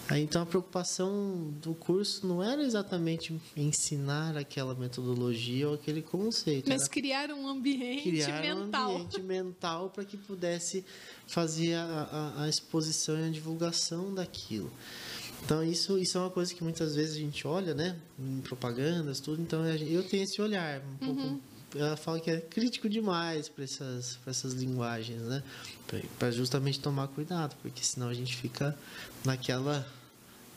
Aí, 0.09 0.23
então 0.23 0.41
a 0.41 0.45
preocupação 0.45 1.53
do 1.61 1.73
curso 1.73 2.25
não 2.25 2.41
era 2.41 2.63
exatamente 2.63 3.37
ensinar 3.57 4.37
aquela 4.37 4.73
metodologia 4.73 5.67
ou 5.67 5.75
aquele 5.75 6.01
conceito. 6.01 6.69
Mas 6.69 6.87
criar 6.87 7.29
um 7.31 7.47
ambiente 7.47 8.03
criar 8.03 8.41
mental. 8.41 8.91
um 8.91 8.95
ambiente 8.95 9.21
mental 9.21 9.89
para 9.89 10.05
que 10.05 10.15
pudesse 10.15 10.85
fazer 11.27 11.73
a, 11.73 11.83
a, 11.83 12.43
a, 12.43 12.49
exposição 12.49 13.19
e 13.19 13.27
a 13.27 13.29
divulgação 13.29 14.13
daquilo. 14.13 14.71
Então 15.43 15.61
isso, 15.61 15.97
isso 15.99 16.17
é 16.17 16.21
uma 16.21 16.31
coisa 16.31 16.53
que 16.53 16.63
muitas 16.63 16.95
vezes 16.95 17.17
a 17.17 17.19
gente 17.19 17.45
olha, 17.45 17.73
né? 17.73 17.97
Em 18.17 18.39
propagandas, 18.39 19.19
tudo. 19.19 19.41
Então 19.41 19.65
eu 19.65 20.03
tenho 20.03 20.23
esse 20.23 20.41
olhar 20.41 20.81
um 21.01 21.05
uhum. 21.05 21.15
pouco 21.15 21.41
ela 21.75 21.97
fala 21.97 22.19
que 22.19 22.31
é 22.31 22.39
crítico 22.39 22.87
demais 22.87 23.49
para 23.49 23.65
essas, 23.65 24.17
essas 24.25 24.53
linguagens, 24.53 25.21
né? 25.23 25.43
Para 26.17 26.31
justamente 26.31 26.79
tomar 26.79 27.09
cuidado, 27.09 27.57
porque 27.61 27.83
senão 27.83 28.07
a 28.07 28.13
gente 28.13 28.37
fica 28.37 28.77
naquela 29.25 29.85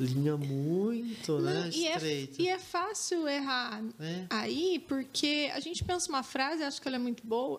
linha 0.04 0.36
muito, 0.36 1.38
né? 1.40 1.70
E, 1.72 1.86
é, 1.86 1.92
Estreita. 1.94 2.42
e 2.42 2.48
é 2.48 2.58
fácil 2.58 3.26
errar 3.28 3.82
É. 4.00 4.26
aí, 4.30 4.78
porque 4.88 5.50
a 5.54 5.60
gente 5.60 5.84
pensa 5.84 6.08
uma 6.08 6.22
frase, 6.22 6.62
acha 6.62 6.80
que 6.80 6.86
ela 6.88 6.96
é 6.96 7.00
muito 7.00 7.26
boa. 7.26 7.58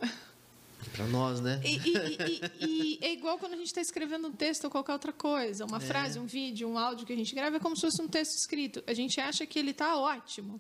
Pra 0.94 1.06
nós, 1.06 1.40
né? 1.40 1.62
E, 1.64 1.78
e- 1.78 2.18
e- 2.60 2.66
e 2.66 3.00
é 3.02 3.14
igual 3.14 3.38
quando 3.38 3.54
a 3.54 3.56
gente 3.56 3.68
está 3.68 3.82
escrevendo 3.82 4.28
um 4.28 4.32
texto 4.32 4.64
ou 4.66 4.72
qualquer 4.72 4.94
outra 4.94 5.14
coisa. 5.14 5.64
Uma 5.66 5.78
É. 5.78 5.80
frase, 5.80 6.18
um 6.18 6.26
vídeo, 6.26 6.68
um 6.68 6.78
áudio 6.78 7.06
que 7.06 7.14
a 7.14 7.16
gente 7.16 7.36
grava 7.36 7.58
é 7.58 7.60
como 7.60 7.76
se 7.76 7.82
fosse 7.82 8.02
um 8.02 8.08
texto 8.08 8.34
escrito. 8.36 8.84
A 8.88 8.94
gente 8.94 9.20
acha 9.22 9.46
que 9.46 9.60
ele 9.60 9.72
está 9.72 9.96
ótimo. 9.96 10.60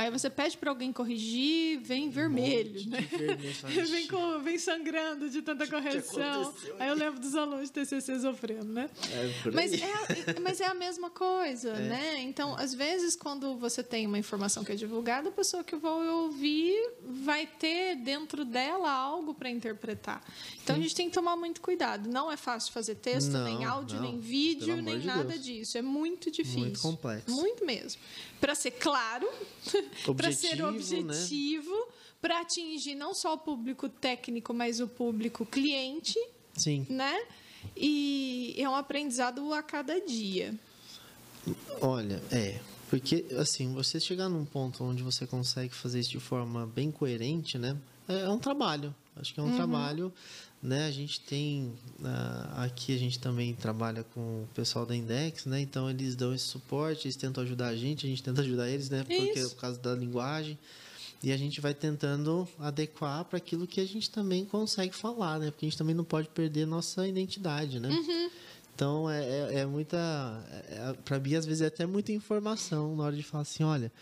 Aí 0.00 0.10
você 0.10 0.30
pede 0.30 0.56
para 0.56 0.70
alguém 0.70 0.90
corrigir, 0.94 1.78
vem 1.82 2.08
vermelho, 2.08 2.72
monte 2.72 2.88
né? 2.88 3.00
vermelho, 3.02 3.86
vem, 3.92 4.06
com- 4.06 4.38
vem 4.38 4.58
sangrando 4.58 5.28
de 5.28 5.42
tanta 5.42 5.66
correção. 5.66 6.54
Aí 6.78 6.88
eu 6.88 6.94
lembro 6.94 7.20
dos 7.20 7.34
alunos 7.34 7.66
de 7.66 7.72
TCC 7.72 8.18
sofrendo, 8.20 8.64
né? 8.72 8.88
É, 9.12 9.50
Mas 9.50 9.72
é, 9.74 10.40
mas 10.40 10.58
é 10.58 10.66
a 10.66 10.72
mesma 10.72 11.10
coisa, 11.10 11.74
né? 11.74 12.18
Então, 12.22 12.56
às 12.56 12.72
vezes, 12.72 13.14
quando 13.14 13.58
você 13.58 13.82
tem 13.82 14.06
uma 14.06 14.18
informação 14.18 14.64
que 14.64 14.72
é 14.72 14.74
divulgada, 14.74 15.28
a 15.28 15.32
pessoa 15.32 15.62
que 15.62 15.76
vai 15.76 16.08
ouvir 16.08 16.74
vai 17.02 17.46
ter 17.46 17.96
dentro 17.96 18.42
dela 18.46 18.90
algo 18.90 19.34
para 19.34 19.50
interpretar. 19.50 20.24
Então, 20.64 20.76
a 20.76 20.78
gente 20.78 20.94
tem 20.94 21.08
que 21.10 21.14
tomar 21.14 21.36
muito 21.36 21.60
cuidado. 21.60 22.08
Não 22.08 22.32
é 22.32 22.38
fácil 22.38 22.72
fazer 22.72 22.94
texto, 22.94 23.32
Não, 23.32 23.44
nem 23.44 23.66
áudio, 23.66 23.96
não. 23.96 24.04
nem 24.04 24.18
vídeo, 24.18 24.80
nem 24.80 24.98
de 25.00 25.06
nada 25.06 25.24
Deus. 25.24 25.44
disso. 25.44 25.76
É 25.76 25.82
muito 25.82 26.30
difícil. 26.30 26.60
Muito 26.60 26.80
complexo. 26.80 27.30
Muito 27.30 27.66
mesmo. 27.66 28.00
Para 28.40 28.54
ser 28.54 28.70
claro, 28.70 29.28
para 30.16 30.32
ser 30.32 30.62
Objetivo, 30.62 31.74
né? 31.74 31.92
para 32.20 32.40
atingir 32.40 32.94
não 32.94 33.14
só 33.14 33.34
o 33.34 33.38
público 33.38 33.88
técnico, 33.88 34.52
mas 34.52 34.80
o 34.80 34.86
público 34.86 35.46
cliente 35.46 36.18
Sim. 36.54 36.86
né? 36.88 37.18
E 37.76 38.54
é 38.58 38.68
um 38.68 38.74
aprendizado 38.74 39.52
a 39.52 39.62
cada 39.62 40.00
dia. 40.00 40.54
Olha, 41.80 42.22
é. 42.30 42.60
Porque, 42.88 43.24
assim, 43.38 43.72
você 43.72 44.00
chegar 44.00 44.28
num 44.28 44.44
ponto 44.44 44.82
onde 44.82 45.02
você 45.02 45.26
consegue 45.26 45.74
fazer 45.74 46.00
isso 46.00 46.10
de 46.10 46.20
forma 46.20 46.66
bem 46.66 46.90
coerente, 46.90 47.56
né? 47.56 47.76
É, 48.08 48.22
é 48.22 48.28
um 48.28 48.38
trabalho. 48.38 48.94
Acho 49.16 49.34
que 49.34 49.40
é 49.40 49.42
um 49.42 49.54
trabalho, 49.54 50.12
né? 50.62 50.86
A 50.86 50.90
gente 50.90 51.20
tem... 51.20 51.72
ah, 52.04 52.64
aqui 52.64 52.94
a 52.94 52.98
gente 52.98 53.18
também 53.18 53.54
trabalha 53.54 54.04
com 54.04 54.42
o 54.42 54.48
pessoal 54.54 54.84
da 54.84 54.94
Index, 54.94 55.46
né? 55.46 55.60
Então, 55.60 55.88
eles 55.88 56.14
dão 56.14 56.34
esse 56.34 56.44
suporte, 56.44 57.06
eles 57.06 57.16
tentam 57.16 57.42
ajudar 57.42 57.68
a 57.68 57.76
gente, 57.76 58.06
a 58.06 58.08
gente 58.08 58.22
tenta 58.22 58.42
ajudar 58.42 58.68
eles, 58.68 58.90
né? 58.90 59.04
Porque 59.04 59.38
Isso. 59.38 59.54
por 59.54 59.60
causa 59.60 59.78
da 59.78 59.94
linguagem. 59.94 60.58
E 61.22 61.32
a 61.32 61.36
gente 61.36 61.60
vai 61.60 61.74
tentando 61.74 62.48
adequar 62.58 63.24
para 63.26 63.36
aquilo 63.36 63.66
que 63.66 63.80
a 63.80 63.86
gente 63.86 64.08
também 64.10 64.44
consegue 64.44 64.94
falar, 64.94 65.38
né? 65.38 65.50
Porque 65.50 65.66
a 65.66 65.68
gente 65.68 65.76
também 65.76 65.94
não 65.94 66.04
pode 66.04 66.28
perder 66.28 66.66
nossa 66.66 67.06
identidade, 67.06 67.78
né? 67.78 67.90
Então 68.80 69.10
é, 69.10 69.22
é, 69.22 69.54
é 69.58 69.66
muita. 69.66 69.98
É, 70.70 70.94
para 71.04 71.18
mim, 71.18 71.34
às 71.34 71.44
vezes, 71.44 71.60
é 71.60 71.66
até 71.66 71.84
muita 71.84 72.12
informação 72.12 72.96
na 72.96 73.04
hora 73.04 73.14
de 73.14 73.22
falar 73.22 73.42
assim: 73.42 73.62
olha, 73.62 73.92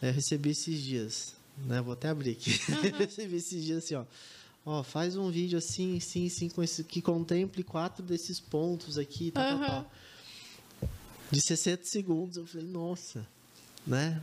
é, 0.00 0.08
eu 0.08 0.12
recebi 0.14 0.48
esses 0.48 0.80
dias, 0.80 1.34
né? 1.66 1.82
Vou 1.82 1.92
até 1.92 2.08
abrir 2.08 2.30
aqui. 2.30 2.50
recebi 2.96 3.36
esses 3.36 3.62
dias 3.62 3.84
assim, 3.84 3.96
ó. 3.96 4.04
Ó, 4.64 4.82
faz 4.82 5.16
um 5.16 5.30
vídeo 5.30 5.58
assim, 5.58 5.98
sim, 6.00 6.28
sim, 6.28 6.48
com 6.48 6.62
esse, 6.62 6.84
que 6.84 7.00
contemple 7.00 7.62
quatro 7.62 8.04
desses 8.04 8.38
pontos 8.38 8.98
aqui, 8.98 9.30
tal, 9.30 9.44
tal, 9.44 9.56
Aham. 9.56 9.66
tal. 9.66 9.92
De 11.30 11.40
60 11.40 11.84
segundos. 11.84 12.36
Eu 12.36 12.46
falei, 12.46 12.66
nossa, 12.66 13.26
né? 13.86 14.20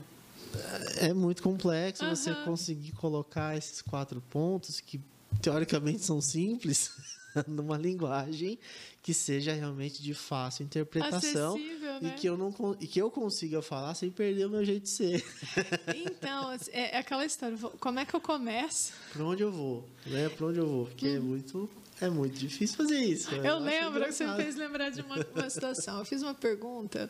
É 0.97 1.13
muito 1.13 1.41
complexo 1.41 2.05
você 2.05 2.31
Aham. 2.31 2.43
conseguir 2.43 2.91
colocar 2.93 3.57
esses 3.57 3.81
quatro 3.81 4.21
pontos 4.21 4.79
que 4.79 5.01
teoricamente 5.41 6.03
são 6.03 6.21
simples 6.21 6.91
numa 7.47 7.77
linguagem 7.77 8.57
que 9.01 9.13
seja 9.13 9.53
realmente 9.53 10.01
de 10.01 10.13
fácil 10.13 10.65
interpretação 10.65 11.55
Acessível, 11.55 11.97
e 12.01 12.03
né? 12.05 12.15
que 12.17 12.27
eu 12.27 12.37
não 12.37 12.53
e 12.79 12.87
que 12.87 12.99
eu 12.99 13.09
consiga 13.11 13.61
falar 13.61 13.93
sem 13.95 14.09
perder 14.09 14.45
o 14.45 14.49
meu 14.49 14.65
jeito 14.65 14.83
de 14.83 14.89
ser. 14.89 15.23
Então, 15.95 16.49
assim, 16.49 16.71
é 16.71 16.95
é 16.95 16.99
aquela 16.99 17.25
história. 17.25 17.57
Como 17.79 17.99
é 17.99 18.05
que 18.05 18.13
eu 18.13 18.21
começo? 18.21 18.93
Para 19.13 19.23
onde 19.23 19.43
eu 19.43 19.51
vou, 19.51 19.87
né? 20.05 20.29
Para 20.29 20.47
onde 20.47 20.59
eu 20.59 20.67
vou? 20.67 20.85
Porque 20.85 21.07
é 21.07 21.19
muito 21.19 21.69
é 21.99 22.09
muito 22.09 22.37
difícil 22.37 22.77
fazer 22.77 22.99
isso. 22.99 23.33
Uhum. 23.33 23.43
Eu 23.43 23.55
acho 23.55 23.65
lembro 23.65 24.05
que 24.05 24.11
você 24.11 24.27
me 24.27 24.35
fez 24.35 24.55
lembrar 24.55 24.89
de 24.89 25.01
uma, 25.01 25.15
uma 25.35 25.49
situação. 25.49 25.99
Eu 25.99 26.05
fiz 26.05 26.21
uma 26.21 26.33
pergunta. 26.33 27.09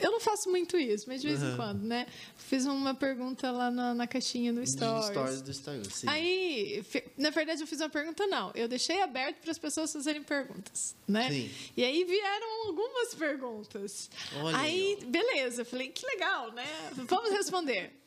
Eu 0.00 0.10
não 0.10 0.20
faço 0.20 0.48
muito 0.48 0.78
isso, 0.78 1.04
mas 1.08 1.20
de 1.20 1.28
vez 1.28 1.42
em 1.42 1.46
Aham. 1.46 1.56
quando, 1.56 1.82
né? 1.82 2.06
Fiz 2.36 2.64
uma 2.64 2.94
pergunta 2.94 3.50
lá 3.50 3.70
na, 3.70 3.94
na 3.94 4.06
caixinha 4.06 4.52
do 4.52 4.66
Stories. 4.66 5.06
stories 5.06 5.42
do 5.42 5.50
Instagram. 5.50 5.90
Sim. 5.90 6.08
Aí, 6.08 6.84
na 7.16 7.30
verdade, 7.30 7.60
eu 7.60 7.66
fiz 7.66 7.80
uma 7.80 7.88
pergunta, 7.90 8.26
não. 8.26 8.50
Eu 8.54 8.66
deixei 8.66 9.02
aberto 9.02 9.36
para 9.36 9.50
as 9.50 9.58
pessoas 9.58 9.92
fazerem 9.92 10.22
perguntas, 10.22 10.96
né? 11.06 11.30
Sim. 11.30 11.50
E 11.76 11.84
aí 11.84 12.04
vieram 12.04 12.66
algumas 12.68 13.14
perguntas. 13.14 14.10
Olha 14.42 14.56
aí, 14.56 14.96
aí, 15.00 15.04
beleza. 15.06 15.62
eu 15.62 15.66
Falei, 15.66 15.88
que 15.88 16.04
legal, 16.06 16.52
né? 16.52 16.66
Vamos 17.06 17.30
responder. 17.30 17.99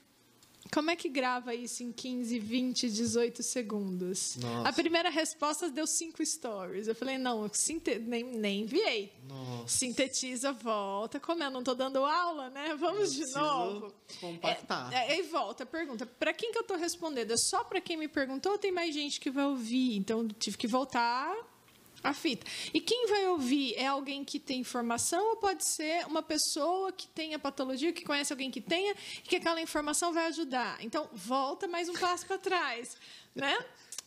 Como 0.73 0.89
é 0.89 0.95
que 0.95 1.07
grava 1.09 1.53
isso 1.53 1.83
em 1.83 1.91
15, 1.91 2.39
20, 2.39 2.89
18 2.89 3.43
segundos? 3.43 4.37
Nossa. 4.37 4.69
A 4.69 4.73
primeira 4.73 5.09
resposta 5.09 5.69
deu 5.69 5.85
cinco 5.85 6.25
stories. 6.25 6.87
Eu 6.87 6.95
falei, 6.95 7.17
não, 7.17 7.43
eu 7.43 7.49
sinte- 7.53 7.99
nem, 7.99 8.23
nem 8.23 8.61
enviei. 8.61 9.13
Nossa. 9.27 9.77
Sintetiza, 9.77 10.51
volta. 10.51 11.19
Como 11.19 11.43
eu 11.43 11.51
não 11.51 11.63
tô 11.63 11.73
dando 11.75 12.03
aula, 12.03 12.49
né? 12.49 12.75
Vamos 12.75 13.17
Eu 13.19 13.25
de 13.27 13.33
novo. 13.33 13.93
compactar. 14.19 14.91
É, 14.93 15.13
é, 15.13 15.19
e 15.19 15.23
volta, 15.23 15.65
pergunta. 15.65 16.05
Para 16.05 16.33
quem 16.33 16.51
que 16.51 16.57
eu 16.57 16.63
tô 16.63 16.75
respondendo? 16.75 17.31
É 17.31 17.37
só 17.37 17.63
para 17.63 17.79
quem 17.79 17.95
me 17.97 18.07
perguntou 18.07 18.53
ou 18.53 18.57
tem 18.57 18.71
mais 18.71 18.93
gente 18.93 19.19
que 19.19 19.29
vai 19.29 19.45
ouvir? 19.45 19.95
Então, 19.95 20.27
tive 20.27 20.57
que 20.57 20.67
voltar 20.67 21.35
a 22.03 22.13
fita. 22.13 22.45
E 22.73 22.81
quem 22.81 23.07
vai 23.07 23.27
ouvir 23.27 23.73
é 23.75 23.87
alguém 23.87 24.23
que 24.23 24.39
tem 24.39 24.59
informação 24.59 25.29
ou 25.29 25.37
pode 25.37 25.67
ser 25.67 26.05
uma 26.05 26.21
pessoa 26.21 26.91
que 26.91 27.07
tenha 27.07 27.39
patologia, 27.39 27.93
que 27.93 28.03
conhece 28.03 28.33
alguém 28.33 28.51
que 28.51 28.61
tenha 28.61 28.93
e 29.19 29.21
que 29.21 29.37
aquela 29.37 29.61
informação 29.61 30.11
vai 30.13 30.27
ajudar? 30.27 30.77
Então, 30.81 31.09
volta 31.13 31.67
mais 31.67 31.87
um 31.87 31.93
passo 31.93 32.25
para 32.25 32.37
trás, 32.37 32.97
né? 33.33 33.57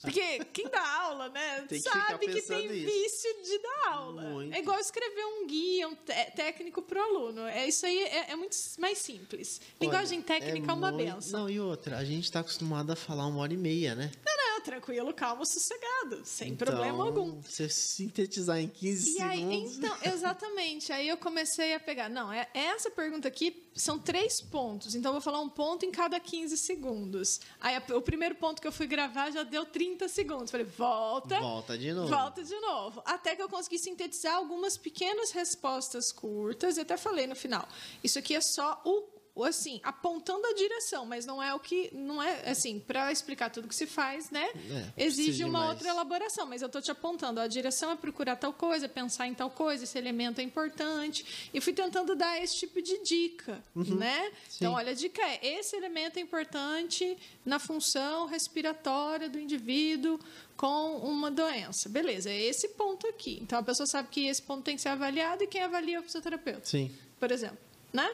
Porque 0.01 0.45
quem 0.53 0.69
dá 0.69 0.87
aula, 1.01 1.29
né, 1.31 1.65
Tem 1.69 1.81
que 1.81 1.89
sabe 1.89 2.27
que 2.29 2.43
tem 2.43 2.69
vício 2.69 3.31
de 3.43 3.59
dar 3.59 3.89
aula. 3.93 4.23
Muito. 4.23 4.55
É 4.55 4.59
igual 4.59 4.79
escrever 4.79 5.25
um 5.25 5.47
guia 5.47 5.89
um 5.89 5.95
té- 5.95 6.31
técnico 6.31 6.83
para 6.83 7.01
o 7.01 7.03
aluno. 7.05 7.41
É, 7.47 7.67
isso 7.67 7.87
aí 7.87 7.99
é, 8.05 8.31
é 8.33 8.37
muito 8.37 8.57
mais 8.79 8.99
simples. 8.99 9.61
Linguagem 9.81 10.19
Olha, 10.19 10.27
técnica 10.27 10.71
é, 10.71 10.75
uma 10.75 10.93
muito- 10.93 11.15
benção. 11.15 11.41
Não, 11.41 11.51
e 11.51 11.59
outra, 11.59 11.97
a 11.99 12.05
gente 12.05 12.25
está 12.25 12.41
acostumado 12.41 12.91
a 12.93 12.97
falar 12.97 13.27
uma 13.27 13.41
hora 13.41 13.53
e 13.55 13.57
meia, 13.57 13.95
né? 13.95 14.11
Não, 14.25 14.37
não, 14.37 14.61
tranquilo, 14.61 15.13
calmo, 15.15 15.45
sossegado, 15.47 16.23
sem 16.25 16.55
problema 16.55 16.89
Então, 16.89 17.03
algum. 17.03 17.41
Você 17.41 17.69
sintetizar 17.69 18.59
em 18.59 18.69
15 18.69 19.17
E 19.19 19.23
aí, 19.23 19.39
segundos. 19.39 19.79
então, 19.79 19.97
exatamente. 20.13 20.93
Aí 20.93 21.09
eu 21.09 21.17
comecei 21.17 21.75
a 21.75 21.81
pegar. 21.81 22.09
Não, 22.09 22.33
é, 22.33 22.49
essa 22.53 22.91
pergunta 22.91 23.27
aqui 23.29 23.66
são 23.77 23.99
três 23.99 24.41
pontos. 24.41 24.95
Então 24.95 25.11
eu 25.11 25.15
vou 25.15 25.21
falar 25.21 25.41
um 25.41 25.49
ponto 25.49 25.85
em 25.85 25.91
cada 25.91 26.19
15 26.19 26.57
segundos. 26.57 27.41
Aí 27.61 27.77
o 27.95 28.01
primeiro 28.01 28.35
ponto 28.35 28.61
que 28.61 28.67
eu 28.67 28.73
fui 28.73 28.87
gravar 28.87 29.31
já 29.31 29.43
deu 29.43 29.67
30 29.67 30.09
segundos. 30.09 30.51
Falei, 30.51 30.67
volta. 30.67 31.39
Volta 31.39 31.77
de 31.77 31.93
novo. 31.93 32.09
Volta 32.09 32.43
de 32.43 32.59
novo. 32.59 33.03
Até 33.05 33.37
que 33.37 33.43
eu 33.43 33.49
consegui 33.49 33.79
sintetizar 33.79 34.35
algumas 34.37 34.77
pequenas 34.77 35.31
respostas 35.31 36.11
curtas. 36.11 36.79
E 36.79 36.81
até 36.81 36.97
falei 36.97 37.27
no 37.27 37.37
final. 37.37 37.69
Isso 38.03 38.19
aqui 38.19 38.35
é 38.35 38.41
só 38.41 38.81
o, 38.85 39.03
assim, 39.45 39.81
apontando 39.83 40.47
a 40.47 40.55
direção, 40.55 41.05
mas 41.07 41.27
não 41.27 41.43
é 41.43 41.55
o 41.55 41.61
que. 41.61 41.91
Não 41.95 42.23
é 42.23 42.51
assim, 42.51 42.81
para 42.81 43.13
explicar 43.13 43.51
tudo 43.51 43.69
que 43.69 43.75
se 43.75 43.87
faz, 43.87 44.31
né? 44.31 44.49
É, 44.97 45.05
exige 45.05 45.45
uma 45.45 45.61
mais. 45.61 45.71
outra 45.71 45.89
elaboração, 45.89 46.47
mas 46.47 46.63
eu 46.63 46.69
tô 46.69 46.81
te 46.81 46.91
apontando. 46.91 47.41
A 47.41 47.47
direção 47.47 47.91
é 47.91 47.97
procurar 47.97 48.37
tal 48.37 48.53
coisa, 48.53 48.89
pensar 48.89 49.27
em 49.27 49.35
tal 49.35 49.51
coisa, 49.51 49.85
esse 49.85 49.99
elemento 49.99 50.41
é 50.41 50.45
importante. 50.45 51.51
E 51.53 51.61
fui 51.61 51.73
tentando 51.73 52.15
dar 52.15 52.43
esse 52.43 52.57
tipo 52.57 52.81
de 52.81 53.03
dica, 53.03 53.63
né? 53.75 54.33
Então, 54.57 54.73
olha, 54.73 54.93
a 54.93 54.95
dica 54.95 55.23
é: 55.23 55.59
esse 55.59 55.77
elemento 55.77 56.19
é 56.19 56.23
importante 56.23 57.17
na 57.45 57.59
função 57.59 58.27
respiratória 58.27 59.29
do 59.29 59.39
indivíduo 59.39 60.19
com 60.57 60.97
uma 60.99 61.31
doença. 61.31 61.89
Beleza, 61.89 62.31
é 62.31 62.41
esse 62.41 62.69
ponto 62.69 63.07
aqui. 63.07 63.39
Então, 63.43 63.59
a 63.59 63.63
pessoa 63.63 63.87
sabe 63.87 64.09
que 64.11 64.27
esse 64.27 64.41
ponto 64.41 64.65
tem 64.65 64.77
que 64.77 64.83
ser 64.83 64.89
avaliado 64.89 65.45
e 65.45 65.47
quem 65.47 65.63
avalia 65.63 65.97
é 65.99 66.01
o 66.01 66.03
fisioterapeuta 66.03 66.65
Sim. 66.65 66.91
por 67.19 67.31
exemplo, 67.31 67.59
né? 67.93 68.11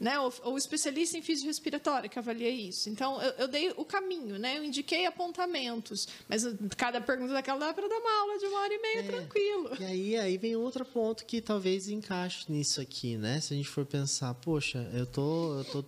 Né? 0.00 0.18
O, 0.18 0.32
o 0.52 0.56
especialista 0.56 1.18
em 1.18 1.22
fisiorrespiratória 1.22 2.08
que 2.08 2.18
avalia 2.18 2.48
isso. 2.48 2.88
Então, 2.88 3.20
eu, 3.20 3.32
eu 3.32 3.46
dei 3.48 3.70
o 3.76 3.84
caminho, 3.84 4.38
né? 4.38 4.56
Eu 4.56 4.64
indiquei 4.64 5.04
apontamentos. 5.04 6.08
Mas 6.26 6.42
cada 6.74 7.02
pergunta 7.02 7.34
daquela 7.34 7.58
dá 7.66 7.74
para 7.74 7.86
dar 7.86 7.98
uma 7.98 8.20
aula 8.22 8.38
de 8.38 8.46
uma 8.46 8.60
hora 8.60 8.72
e 8.72 8.78
meia, 8.80 8.98
É. 9.00 9.02
tranquilo. 9.02 9.70
E 9.78 9.84
aí, 9.84 10.16
aí 10.16 10.38
vem 10.38 10.56
outro 10.56 10.86
ponto 10.86 11.26
que 11.26 11.42
talvez 11.42 11.86
encaixe 11.88 12.50
nisso 12.50 12.80
aqui, 12.80 13.18
né? 13.18 13.40
Se 13.40 13.52
a 13.52 13.56
gente 13.58 13.68
for 13.68 13.84
pensar, 13.84 14.32
poxa, 14.34 14.88
eu 14.94 15.04
tô, 15.04 15.58
eu 15.58 15.64
tô 15.66 15.84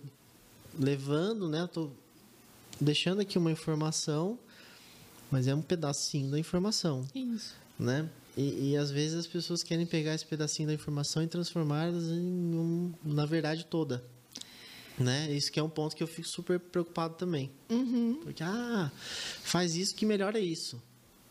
levando, 0.77 1.49
né? 1.49 1.61
Eu 1.61 1.67
tô 1.67 1.89
deixando 2.79 3.19
aqui 3.21 3.37
uma 3.39 3.51
informação, 3.51 4.37
mas 5.31 5.47
é 5.47 5.55
um 5.55 5.61
pedacinho 5.61 6.29
da 6.29 6.37
informação, 6.37 7.03
Isso. 7.15 7.55
né? 7.79 8.07
E, 8.35 8.71
e 8.71 8.77
às 8.77 8.89
vezes 8.89 9.17
as 9.17 9.27
pessoas 9.27 9.61
querem 9.61 9.85
pegar 9.85 10.15
esse 10.15 10.25
pedacinho 10.25 10.67
da 10.67 10.73
informação 10.73 11.21
e 11.21 11.27
transformá-las 11.27 12.03
em 12.05 12.55
um, 12.55 12.93
na 13.03 13.25
verdade 13.25 13.65
toda. 13.65 14.03
Né? 14.97 15.31
Isso 15.31 15.51
que 15.51 15.59
é 15.59 15.63
um 15.63 15.69
ponto 15.69 15.95
que 15.95 16.03
eu 16.03 16.07
fico 16.07 16.27
super 16.27 16.59
preocupado 16.59 17.15
também. 17.15 17.51
Uhum. 17.69 18.19
Porque, 18.23 18.43
ah, 18.43 18.91
faz 19.41 19.75
isso 19.75 19.95
que 19.95 20.05
melhora 20.05 20.39
isso. 20.39 20.81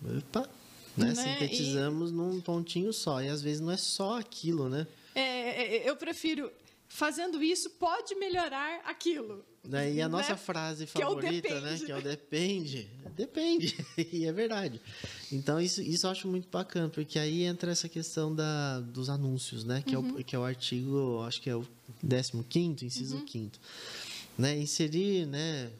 Opa, 0.04 0.48
né? 0.96 1.12
Né? 1.12 1.14
Sintetizamos 1.14 2.10
num 2.12 2.40
pontinho 2.40 2.92
só. 2.92 3.22
E 3.22 3.28
às 3.28 3.40
vezes 3.40 3.60
não 3.60 3.70
é 3.70 3.76
só 3.76 4.18
aquilo, 4.18 4.68
né? 4.68 4.86
É, 5.14 5.20
é, 5.20 5.76
é, 5.76 5.90
eu 5.90 5.96
prefiro 5.96 6.50
fazendo 6.92 7.42
isso 7.42 7.70
pode 7.70 8.14
melhorar 8.14 8.82
aquilo. 8.84 9.42
Né? 9.64 9.94
E 9.94 10.02
a 10.02 10.08
nossa 10.08 10.32
né? 10.32 10.36
frase 10.36 10.86
favorita, 10.86 11.48
que 11.48 11.54
é 11.54 11.60
né? 11.60 11.78
Que 11.78 11.90
é 11.90 11.96
o 11.96 12.02
depende. 12.02 12.88
Depende. 13.16 13.86
e 14.12 14.26
é 14.26 14.32
verdade. 14.32 14.78
Então, 15.30 15.58
isso, 15.58 15.80
isso 15.80 16.06
eu 16.06 16.10
acho 16.10 16.28
muito 16.28 16.48
bacana, 16.50 16.90
porque 16.90 17.18
aí 17.18 17.44
entra 17.44 17.72
essa 17.72 17.88
questão 17.88 18.34
da, 18.34 18.80
dos 18.80 19.08
anúncios, 19.08 19.64
né? 19.64 19.82
Que, 19.86 19.96
uhum. 19.96 20.18
é, 20.18 20.20
o, 20.20 20.24
que 20.24 20.36
é 20.36 20.38
o 20.38 20.44
artigo, 20.44 21.22
acho 21.22 21.40
que 21.40 21.48
é 21.48 21.56
o 21.56 21.66
15 22.48 22.84
inciso 22.84 23.16
uhum. 23.16 23.26
5 23.26 23.58
né? 24.36 24.58
Inserir, 24.58 25.26
né? 25.26 25.70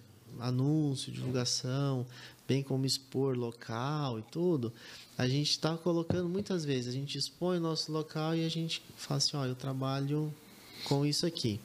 Anúncio, 0.40 1.12
divulgação, 1.12 2.06
bem 2.48 2.62
como 2.62 2.86
expor 2.86 3.36
local 3.36 4.18
e 4.18 4.22
tudo. 4.22 4.72
A 5.18 5.28
gente 5.28 5.50
está 5.50 5.76
colocando 5.76 6.26
muitas 6.26 6.64
vezes, 6.64 6.88
a 6.88 6.96
gente 6.96 7.18
expõe 7.18 7.58
o 7.58 7.60
nosso 7.60 7.92
local 7.92 8.34
e 8.34 8.46
a 8.46 8.48
gente 8.48 8.82
fala 8.96 9.18
assim, 9.18 9.36
ó, 9.36 9.44
eu 9.44 9.54
trabalho 9.54 10.32
com 10.84 11.04
isso 11.06 11.26
aqui 11.26 11.60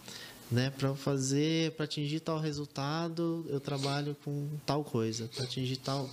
né? 0.51 0.69
Para 0.69 0.95
fazer, 0.95 1.71
para 1.71 1.85
atingir 1.85 2.19
tal 2.21 2.39
resultado, 2.39 3.45
eu 3.49 3.59
trabalho 3.59 4.15
com 4.23 4.49
tal 4.65 4.83
coisa, 4.83 5.29
para 5.33 5.43
atingir 5.43 5.77
tal. 5.77 6.09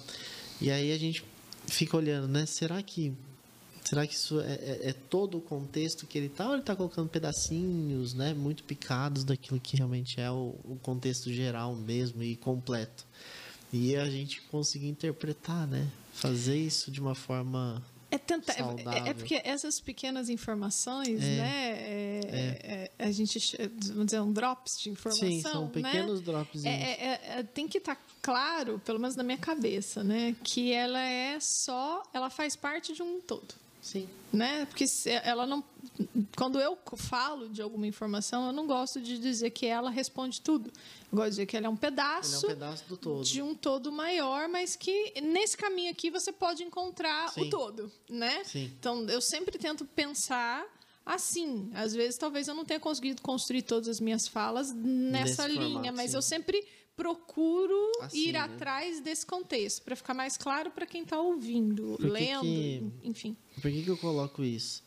E 0.60 0.70
aí 0.70 0.92
a 0.92 0.98
gente 0.98 1.24
fica 1.66 1.96
olhando, 1.96 2.28
né? 2.28 2.46
Será 2.46 2.82
que 2.82 3.12
será 3.84 4.06
que 4.06 4.14
isso 4.14 4.40
é, 4.40 4.54
é, 4.54 4.80
é 4.88 4.92
todo 4.92 5.36
o 5.36 5.40
contexto 5.40 6.06
que 6.06 6.16
ele 6.16 6.28
está 6.28 6.46
ou 6.46 6.52
ele 6.52 6.60
está 6.60 6.74
colocando 6.74 7.08
pedacinhos, 7.08 8.14
né? 8.14 8.34
Muito 8.34 8.64
picados 8.64 9.24
daquilo 9.24 9.60
que 9.60 9.76
realmente 9.76 10.20
é 10.20 10.30
o, 10.30 10.54
o 10.64 10.78
contexto 10.82 11.32
geral 11.32 11.74
mesmo 11.74 12.22
e 12.22 12.36
completo. 12.36 13.06
E 13.72 13.96
a 13.96 14.08
gente 14.08 14.40
conseguir 14.42 14.88
interpretar, 14.88 15.66
né? 15.66 15.88
Fazer 16.12 16.56
isso 16.56 16.90
de 16.90 17.00
uma 17.00 17.14
forma 17.14 17.82
é, 18.14 18.18
tentar, 18.18 18.54
é, 18.54 19.10
é, 19.10 19.14
porque 19.14 19.40
essas 19.44 19.80
pequenas 19.80 20.28
informações, 20.28 21.22
é, 21.22 21.36
né? 21.36 21.70
É, 21.70 22.20
é. 22.24 22.90
é, 22.98 23.06
a 23.06 23.10
gente, 23.10 23.56
vamos 23.88 24.06
dizer, 24.06 24.20
um 24.20 24.32
drops 24.32 24.80
de 24.80 24.90
informação. 24.90 25.28
Sim, 25.28 25.40
são 25.40 25.64
né? 25.64 25.70
pequenos 25.72 26.20
né? 26.20 26.26
drops. 26.26 26.62
tem 27.52 27.66
que 27.66 27.78
estar 27.78 27.96
tá 27.96 28.02
claro, 28.22 28.80
pelo 28.84 28.98
menos 28.98 29.16
na 29.16 29.22
minha 29.22 29.38
cabeça, 29.38 30.04
né? 30.04 30.34
Que 30.42 30.72
ela 30.72 31.00
é 31.00 31.38
só, 31.40 32.02
ela 32.12 32.30
faz 32.30 32.54
parte 32.56 32.92
de 32.92 33.02
um 33.02 33.20
todo. 33.20 33.63
Sim. 33.84 34.08
Né? 34.32 34.64
Porque 34.64 34.86
ela 35.22 35.46
não. 35.46 35.62
Quando 36.34 36.58
eu 36.58 36.76
falo 36.96 37.50
de 37.50 37.60
alguma 37.60 37.86
informação, 37.86 38.46
eu 38.46 38.52
não 38.52 38.66
gosto 38.66 38.98
de 38.98 39.18
dizer 39.18 39.50
que 39.50 39.66
ela 39.66 39.90
responde 39.90 40.40
tudo. 40.40 40.72
Eu 41.12 41.16
gosto 41.16 41.24
de 41.26 41.30
dizer 41.32 41.46
que 41.46 41.54
ela 41.54 41.66
é 41.66 41.68
um 41.68 41.76
pedaço, 41.76 42.46
é 42.46 42.48
um 42.48 42.52
pedaço 42.52 42.84
do 42.88 42.96
todo. 42.96 43.22
de 43.22 43.42
um 43.42 43.54
todo 43.54 43.92
maior, 43.92 44.48
mas 44.48 44.74
que 44.74 45.12
nesse 45.20 45.54
caminho 45.54 45.90
aqui 45.90 46.10
você 46.10 46.32
pode 46.32 46.62
encontrar 46.64 47.28
Sim. 47.28 47.42
o 47.42 47.50
todo. 47.50 47.92
Né? 48.08 48.42
Sim. 48.44 48.72
Então 48.80 49.06
eu 49.06 49.20
sempre 49.20 49.58
tento 49.58 49.84
pensar 49.84 50.64
assim. 51.04 51.70
Às 51.74 51.92
vezes, 51.92 52.16
talvez 52.16 52.48
eu 52.48 52.54
não 52.54 52.64
tenha 52.64 52.80
conseguido 52.80 53.20
construir 53.20 53.62
todas 53.62 53.86
as 53.86 54.00
minhas 54.00 54.26
falas 54.26 54.72
nessa 54.72 55.46
Nesse 55.46 55.58
linha, 55.58 55.74
formato, 55.74 55.96
mas 55.96 56.10
sim. 56.12 56.16
eu 56.16 56.22
sempre 56.22 56.66
procuro 56.96 57.92
assim, 58.00 58.28
ir 58.28 58.32
né? 58.32 58.38
atrás 58.38 59.00
desse 59.00 59.26
contexto 59.26 59.82
para 59.82 59.96
ficar 59.96 60.14
mais 60.14 60.36
claro 60.36 60.70
para 60.70 60.86
quem 60.86 61.02
está 61.02 61.20
ouvindo, 61.20 61.96
por 62.00 62.10
lendo, 62.10 62.42
que, 62.42 62.90
enfim. 63.02 63.36
Por 63.60 63.70
que, 63.70 63.82
que 63.82 63.90
eu 63.90 63.96
coloco 63.96 64.42
isso? 64.42 64.82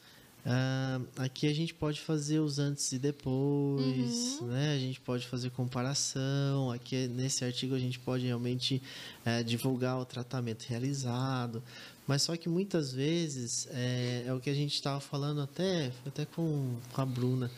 Uh, 0.47 1.05
aqui 1.17 1.45
a 1.45 1.53
gente 1.53 1.73
pode 1.73 1.99
fazer 1.99 2.39
os 2.39 2.57
antes 2.57 2.93
e 2.93 2.97
depois, 2.97 4.39
uhum. 4.39 4.47
né? 4.47 4.75
A 4.75 4.79
gente 4.79 5.01
pode 5.01 5.27
fazer 5.27 5.49
comparação. 5.49 6.71
Aqui 6.71 7.05
nesse 7.09 7.43
artigo 7.43 7.75
a 7.75 7.79
gente 7.79 7.99
pode 7.99 8.25
realmente 8.25 8.81
é, 9.25 9.43
divulgar 9.43 9.99
o 9.99 10.05
tratamento 10.05 10.63
realizado. 10.63 11.61
Mas 12.07 12.21
só 12.21 12.37
que 12.37 12.47
muitas 12.47 12.93
vezes 12.93 13.67
é, 13.71 14.23
é 14.25 14.33
o 14.33 14.39
que 14.39 14.49
a 14.49 14.53
gente 14.53 14.73
estava 14.73 15.01
falando 15.01 15.41
até, 15.41 15.91
até 16.05 16.25
com, 16.25 16.77
com 16.93 17.01
a 17.01 17.05
Bruna, 17.05 17.51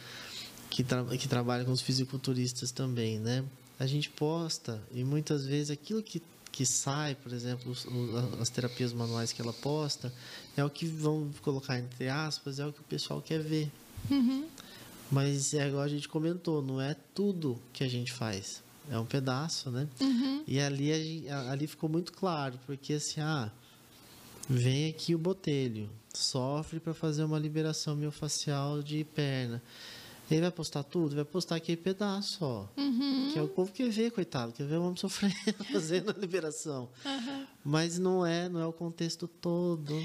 que, 0.71 0.83
tra 0.83 1.05
que 1.05 1.27
trabalha 1.27 1.63
com 1.63 1.71
os 1.71 1.81
fisiculturistas 1.81 2.71
também, 2.71 3.19
né? 3.19 3.45
A 3.79 3.87
gente 3.87 4.09
posta 4.09 4.81
e 4.91 5.03
muitas 5.03 5.45
vezes 5.45 5.71
aquilo 5.71 6.03
que 6.03 6.21
que 6.51 6.65
sai, 6.65 7.13
por 7.13 7.31
exemplo, 7.31 7.71
as 8.41 8.49
terapias 8.49 8.91
manuais 8.91 9.31
que 9.31 9.39
ela 9.39 9.53
posta, 9.53 10.11
é 10.57 10.65
o 10.65 10.69
que 10.69 10.87
vão 10.87 11.29
colocar 11.43 11.77
entre 11.77 12.09
aspas, 12.09 12.57
é 12.57 12.65
o 12.65 12.73
que 12.73 12.81
o 12.81 12.83
pessoal 12.83 13.21
quer 13.21 13.39
ver. 13.39 13.71
Uhum. 14.09 14.47
Mas 15.11 15.53
é 15.53 15.67
igual 15.67 15.83
a 15.83 15.87
gente 15.87 16.09
comentou, 16.09 16.59
não 16.59 16.81
é 16.81 16.95
tudo 17.13 17.61
que 17.71 17.83
a 17.83 17.87
gente 17.87 18.11
faz. 18.11 18.63
É 18.89 18.97
um 18.97 19.05
pedaço, 19.05 19.69
né? 19.69 19.87
Uhum. 20.01 20.43
E 20.47 20.59
ali, 20.59 21.29
ali 21.29 21.67
ficou 21.67 21.87
muito 21.87 22.11
claro, 22.11 22.59
porque 22.65 22.93
assim, 22.93 23.21
ah, 23.21 23.51
Vem 24.51 24.89
aqui 24.89 25.13
o 25.13 25.19
botelho, 25.19 25.87
sofre 26.11 26.79
para 26.79 26.91
fazer 26.91 27.23
uma 27.23 27.37
liberação 27.37 27.95
miofascial 27.95 28.81
de 28.81 29.03
perna. 29.03 29.61
Ele 30.29 30.41
vai 30.41 30.51
postar 30.51 30.83
tudo? 30.83 31.15
Vai 31.15 31.25
postar 31.25 31.55
aquele 31.55 31.77
pedaço, 31.77 32.37
ó. 32.41 32.67
Uhum. 32.77 33.29
Que 33.33 33.39
é 33.39 33.41
o 33.41 33.47
povo 33.47 33.71
quer 33.71 33.89
ver, 33.89 34.11
coitado, 34.11 34.53
quer 34.53 34.65
ver 34.65 34.77
o 34.77 34.83
homem 34.83 34.95
sofrendo, 34.95 35.33
fazendo 35.71 36.11
a 36.11 36.13
liberação. 36.13 36.89
Uhum. 37.05 37.45
Mas 37.63 37.97
não 37.97 38.25
é, 38.25 38.47
não 38.47 38.59
é 38.59 38.65
o 38.65 38.73
contexto 38.73 39.27
todo 39.27 39.99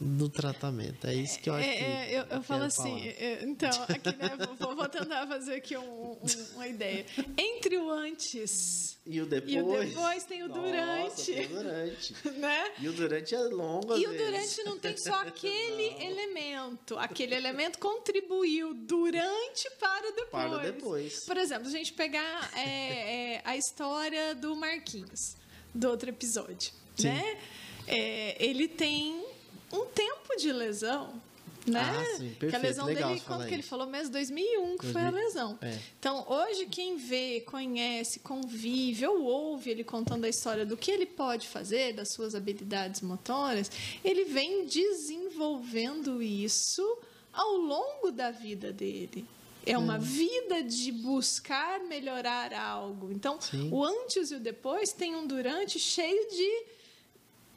do 0.00 0.28
tratamento. 0.28 1.06
É 1.06 1.14
isso 1.14 1.38
que 1.38 1.50
eu 1.50 1.54
acho 1.54 1.68
é, 1.68 1.76
que. 1.76 1.84
É, 1.84 2.18
eu, 2.18 2.24
eu 2.36 2.42
falo 2.42 2.64
assim, 2.64 3.08
é, 3.08 3.44
então, 3.44 3.70
aqui, 3.88 4.16
né, 4.16 4.36
vou, 4.58 4.74
vou, 4.74 4.88
tentar 4.88 5.26
fazer 5.26 5.54
aqui 5.54 5.76
um, 5.76 6.12
um, 6.12 6.18
uma 6.54 6.66
ideia. 6.66 7.04
Entre 7.36 7.76
o 7.76 7.90
antes 7.90 8.98
e 9.04 9.20
o 9.20 9.26
depois. 9.26 9.52
E 9.52 9.60
o 9.60 9.80
depois 9.80 10.24
tem 10.24 10.42
o 10.42 10.48
Nossa, 10.48 10.60
durante. 10.60 11.32
Tem 11.32 11.46
o 11.46 11.48
durante. 11.48 12.14
né? 12.38 12.72
E 12.78 12.88
o 12.88 12.92
durante 12.92 13.34
é 13.34 13.38
longo. 13.38 13.96
E 13.96 14.06
o 14.06 14.16
durante 14.16 14.62
não 14.64 14.78
tem 14.78 14.96
só 14.96 15.20
aquele 15.26 15.90
não. 15.90 16.00
elemento. 16.00 16.98
Aquele 16.98 17.34
elemento 17.34 17.78
contribuiu 17.78 18.72
durante 18.72 19.70
para 19.78 20.10
depois. 20.12 20.30
Para 20.30 20.58
depois. 20.58 21.24
Por 21.24 21.36
exemplo, 21.36 21.68
a 21.68 21.70
gente 21.70 21.92
pegar 21.92 22.50
é, 22.56 23.34
é, 23.34 23.42
a 23.44 23.56
história 23.56 24.34
do 24.34 24.56
Marquinhos, 24.56 25.36
do 25.74 25.88
outro 25.88 26.08
episódio. 26.08 26.72
Sim. 26.96 27.08
Né? 27.08 27.38
É, 27.86 28.36
ele 28.44 28.68
tem 28.68 29.29
um 29.72 29.86
tempo 29.86 30.36
de 30.36 30.52
lesão. 30.52 31.20
Né? 31.66 31.80
Ah, 31.80 32.16
sim, 32.16 32.30
perfeito. 32.30 32.50
Que 32.50 32.56
a 32.56 32.58
lesão 32.58 32.86
Legal 32.86 33.08
dele, 33.10 33.22
quando 33.26 33.46
que 33.46 33.54
ele 33.54 33.62
falou 33.62 33.86
mesmo? 33.86 34.12
2001 34.12 34.78
que 34.78 34.86
2000. 34.86 34.92
foi 34.92 35.02
a 35.02 35.10
lesão. 35.10 35.58
É. 35.60 35.78
Então, 35.98 36.24
hoje, 36.28 36.66
quem 36.66 36.96
vê, 36.96 37.42
conhece, 37.42 38.20
convive 38.20 39.06
ou 39.06 39.22
ouve 39.22 39.70
ele 39.70 39.84
contando 39.84 40.24
a 40.24 40.28
história 40.28 40.64
do 40.64 40.76
que 40.76 40.90
ele 40.90 41.06
pode 41.06 41.48
fazer, 41.48 41.92
das 41.92 42.12
suas 42.12 42.34
habilidades 42.34 43.02
motoras, 43.02 43.70
ele 44.02 44.24
vem 44.24 44.66
desenvolvendo 44.66 46.22
isso 46.22 46.98
ao 47.32 47.56
longo 47.56 48.10
da 48.10 48.30
vida 48.30 48.72
dele. 48.72 49.26
É 49.66 49.76
uma 49.76 49.96
hum. 49.96 50.00
vida 50.00 50.62
de 50.62 50.90
buscar 50.90 51.80
melhorar 51.80 52.54
algo. 52.54 53.12
Então, 53.12 53.38
sim. 53.38 53.68
o 53.70 53.84
antes 53.84 54.30
e 54.30 54.36
o 54.36 54.40
depois 54.40 54.92
tem 54.92 55.14
um 55.14 55.26
durante 55.26 55.78
cheio 55.78 56.30
de 56.30 56.79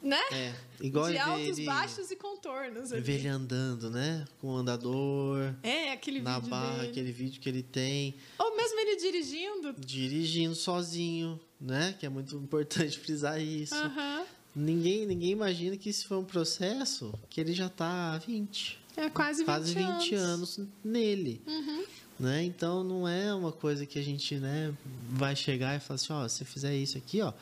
né? 0.04 0.20
É, 0.30 0.54
igual 0.80 1.10
de 1.10 1.18
altos, 1.18 1.58
ele, 1.58 1.66
baixos 1.66 2.10
e 2.10 2.16
contornos. 2.16 2.92
Ali. 2.92 3.10
Ele 3.10 3.28
andando, 3.28 3.90
né? 3.90 4.24
Com 4.40 4.48
o 4.48 4.56
andador. 4.56 5.54
É, 5.62 5.92
aquele 5.92 6.20
na 6.20 6.38
vídeo 6.38 6.50
barra, 6.50 6.76
dele. 6.76 6.88
aquele 6.90 7.12
vídeo 7.12 7.40
que 7.40 7.48
ele 7.48 7.62
tem. 7.62 8.14
Ou 8.38 8.56
mesmo 8.56 8.78
ele 8.78 8.96
dirigindo. 8.96 9.74
Dirigindo 9.78 10.54
sozinho, 10.54 11.40
né? 11.60 11.96
Que 11.98 12.06
é 12.06 12.08
muito 12.08 12.36
importante 12.36 12.98
frisar 12.98 13.40
isso. 13.40 13.74
Uhum. 13.74 14.24
Ninguém, 14.54 15.06
ninguém 15.06 15.30
imagina 15.30 15.76
que 15.76 15.90
isso 15.90 16.06
foi 16.06 16.16
um 16.18 16.24
processo 16.24 17.12
que 17.28 17.40
ele 17.40 17.52
já 17.52 17.66
está 17.66 18.14
há 18.14 18.18
20. 18.18 18.78
É 18.96 19.10
quase 19.10 19.38
20, 19.40 19.46
quase 19.46 19.74
20 19.74 20.14
anos. 20.14 20.58
anos 20.58 20.68
nele. 20.84 21.42
Uhum. 21.46 21.84
Né? 22.20 22.44
Então 22.44 22.84
não 22.84 23.08
é 23.08 23.34
uma 23.34 23.50
coisa 23.50 23.84
que 23.84 23.98
a 23.98 24.02
gente 24.02 24.36
né, 24.36 24.72
vai 25.10 25.34
chegar 25.34 25.76
e 25.76 25.80
falar 25.80 25.96
assim, 25.96 26.12
ó, 26.12 26.28
se 26.28 26.44
fizer 26.44 26.76
isso 26.76 26.96
aqui, 26.96 27.20
ó, 27.20 27.32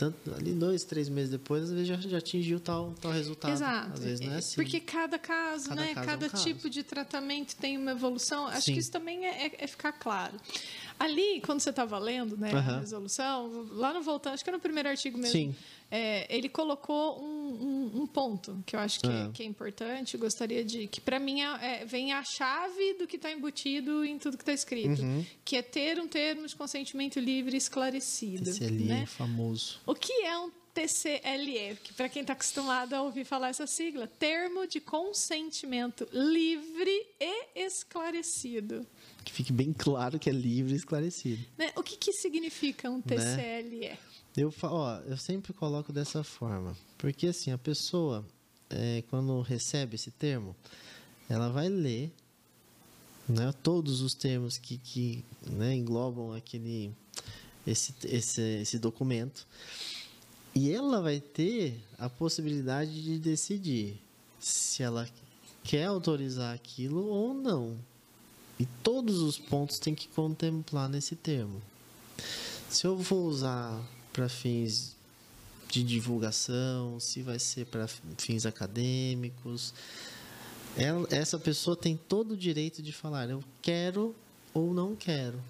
tanto, 0.00 0.34
ali 0.34 0.52
dois, 0.52 0.82
três 0.82 1.10
meses 1.10 1.30
depois, 1.30 1.64
às 1.64 1.70
vezes 1.70 1.86
já, 1.86 1.96
já 1.96 2.16
atingiu 2.16 2.58
tal, 2.58 2.94
tal 2.98 3.12
resultado. 3.12 3.52
Exato. 3.52 3.92
Às 3.92 4.00
vezes 4.00 4.20
não 4.20 4.32
é 4.32 4.38
assim. 4.38 4.54
Porque 4.54 4.80
cada 4.80 5.18
caso, 5.18 5.68
cada 5.68 5.80
né? 5.82 5.94
Caso 5.94 6.06
cada 6.06 6.26
é 6.26 6.28
um 6.28 6.32
tipo 6.32 6.62
caso. 6.62 6.70
de 6.70 6.82
tratamento 6.82 7.54
tem 7.56 7.76
uma 7.76 7.90
evolução. 7.90 8.46
Acho 8.46 8.62
Sim. 8.62 8.72
que 8.72 8.80
isso 8.80 8.90
também 8.90 9.26
é, 9.26 9.48
é, 9.48 9.52
é 9.58 9.66
ficar 9.66 9.92
claro. 9.92 10.40
Ali, 10.98 11.42
quando 11.44 11.60
você 11.60 11.68
estava 11.68 11.98
lendo 11.98 12.34
né, 12.36 12.50
a 12.50 12.78
resolução, 12.80 13.68
lá 13.72 13.92
no 13.92 14.00
Voltando, 14.00 14.34
acho 14.34 14.44
que 14.44 14.48
era 14.48 14.56
no 14.56 14.62
primeiro 14.62 14.88
artigo 14.88 15.18
mesmo, 15.18 15.32
Sim. 15.32 15.54
É, 15.90 16.26
ele 16.34 16.48
colocou 16.48 17.20
um, 17.20 17.26
um, 17.26 18.02
um, 18.02 18.06
ponto 18.06 18.62
que 18.64 18.76
eu 18.76 18.80
acho 18.80 19.00
que, 19.00 19.08
é, 19.08 19.30
que 19.34 19.42
é 19.42 19.46
importante. 19.46 20.16
Gostaria 20.16 20.64
de. 20.64 20.86
Que 20.86 21.00
para 21.00 21.18
mim 21.18 21.40
é, 21.40 21.82
é, 21.82 21.84
vem 21.84 22.12
a 22.12 22.22
chave 22.22 22.94
do 22.94 23.06
que 23.06 23.16
está 23.16 23.30
embutido 23.30 24.04
em 24.04 24.18
tudo 24.18 24.36
que 24.36 24.42
está 24.42 24.52
escrito, 24.52 25.02
uhum. 25.02 25.26
que 25.44 25.56
é 25.56 25.62
ter 25.62 25.98
um 25.98 26.06
termo 26.06 26.46
de 26.46 26.54
consentimento 26.54 27.18
livre 27.18 27.56
esclarecido. 27.56 28.50
Ali 28.50 28.84
né? 28.84 29.06
famoso. 29.06 29.80
O 29.84 29.94
que 29.94 30.12
é 30.22 30.38
um 30.38 30.50
TCLE, 30.72 31.76
que 31.82 31.92
para 31.92 32.08
quem 32.08 32.22
está 32.22 32.32
acostumado 32.32 32.94
a 32.94 33.02
ouvir 33.02 33.24
falar 33.24 33.48
essa 33.48 33.66
sigla, 33.66 34.06
termo 34.06 34.66
de 34.66 34.80
consentimento 34.80 36.08
livre 36.12 37.06
e 37.18 37.66
esclarecido. 37.66 38.86
Que 39.24 39.32
fique 39.32 39.52
bem 39.52 39.72
claro 39.72 40.18
que 40.18 40.30
é 40.30 40.32
livre 40.32 40.72
e 40.72 40.76
esclarecido. 40.76 41.44
Né? 41.58 41.72
O 41.76 41.82
que, 41.82 41.96
que 41.96 42.12
significa 42.12 42.88
um 42.88 43.00
TCLE? 43.00 43.80
Né? 43.80 43.98
Eu, 44.36 44.54
ó, 44.62 44.96
eu 45.00 45.16
sempre 45.16 45.52
coloco 45.52 45.92
dessa 45.92 46.22
forma. 46.22 46.76
Porque 46.96 47.26
assim, 47.28 47.50
a 47.50 47.58
pessoa, 47.58 48.24
é, 48.68 49.02
quando 49.10 49.40
recebe 49.40 49.96
esse 49.96 50.10
termo, 50.10 50.54
ela 51.28 51.48
vai 51.48 51.68
ler, 51.68 52.12
né, 53.28 53.52
todos 53.62 54.00
os 54.00 54.14
termos 54.14 54.56
que, 54.56 54.78
que 54.78 55.24
né, 55.46 55.74
englobam 55.74 56.32
aquele, 56.32 56.92
esse, 57.66 57.94
esse, 58.04 58.40
esse 58.40 58.78
documento. 58.78 59.46
E 60.54 60.72
ela 60.72 61.00
vai 61.00 61.20
ter 61.20 61.80
a 61.98 62.08
possibilidade 62.08 63.02
de 63.02 63.18
decidir 63.18 64.00
se 64.38 64.82
ela 64.82 65.08
quer 65.62 65.84
autorizar 65.84 66.54
aquilo 66.54 67.06
ou 67.06 67.34
não. 67.34 67.76
E 68.58 68.66
todos 68.82 69.18
os 69.18 69.38
pontos 69.38 69.78
tem 69.78 69.94
que 69.94 70.08
contemplar 70.08 70.88
nesse 70.88 71.16
termo. 71.16 71.62
Se 72.68 72.86
eu 72.86 72.96
vou 72.96 73.26
usar 73.26 73.80
para 74.12 74.28
fins 74.28 74.96
de 75.68 75.82
divulgação, 75.84 76.98
se 76.98 77.22
vai 77.22 77.38
ser 77.38 77.66
para 77.66 77.86
fins 77.86 78.44
acadêmicos, 78.44 79.72
ela, 80.76 81.06
essa 81.10 81.38
pessoa 81.38 81.76
tem 81.76 81.96
todo 81.96 82.32
o 82.32 82.36
direito 82.36 82.82
de 82.82 82.92
falar 82.92 83.28
eu 83.30 83.42
quero 83.62 84.14
ou 84.52 84.74
não 84.74 84.96
quero. 84.96 85.40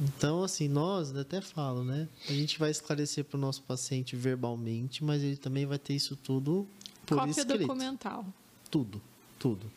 Então, 0.00 0.42
assim, 0.42 0.68
nós 0.68 1.14
até 1.14 1.40
falo, 1.40 1.84
né? 1.84 2.08
A 2.28 2.32
gente 2.32 2.58
vai 2.58 2.70
esclarecer 2.70 3.24
para 3.24 3.36
o 3.36 3.40
nosso 3.40 3.62
paciente 3.62 4.16
verbalmente, 4.16 5.04
mas 5.04 5.22
ele 5.22 5.36
também 5.36 5.64
vai 5.64 5.78
ter 5.78 5.94
isso 5.94 6.16
tudo 6.16 6.66
por 7.06 7.18
Cópia 7.18 7.30
escrito. 7.30 7.58
documental. 7.58 8.26
Tudo, 8.70 9.00
tudo. 9.42 9.68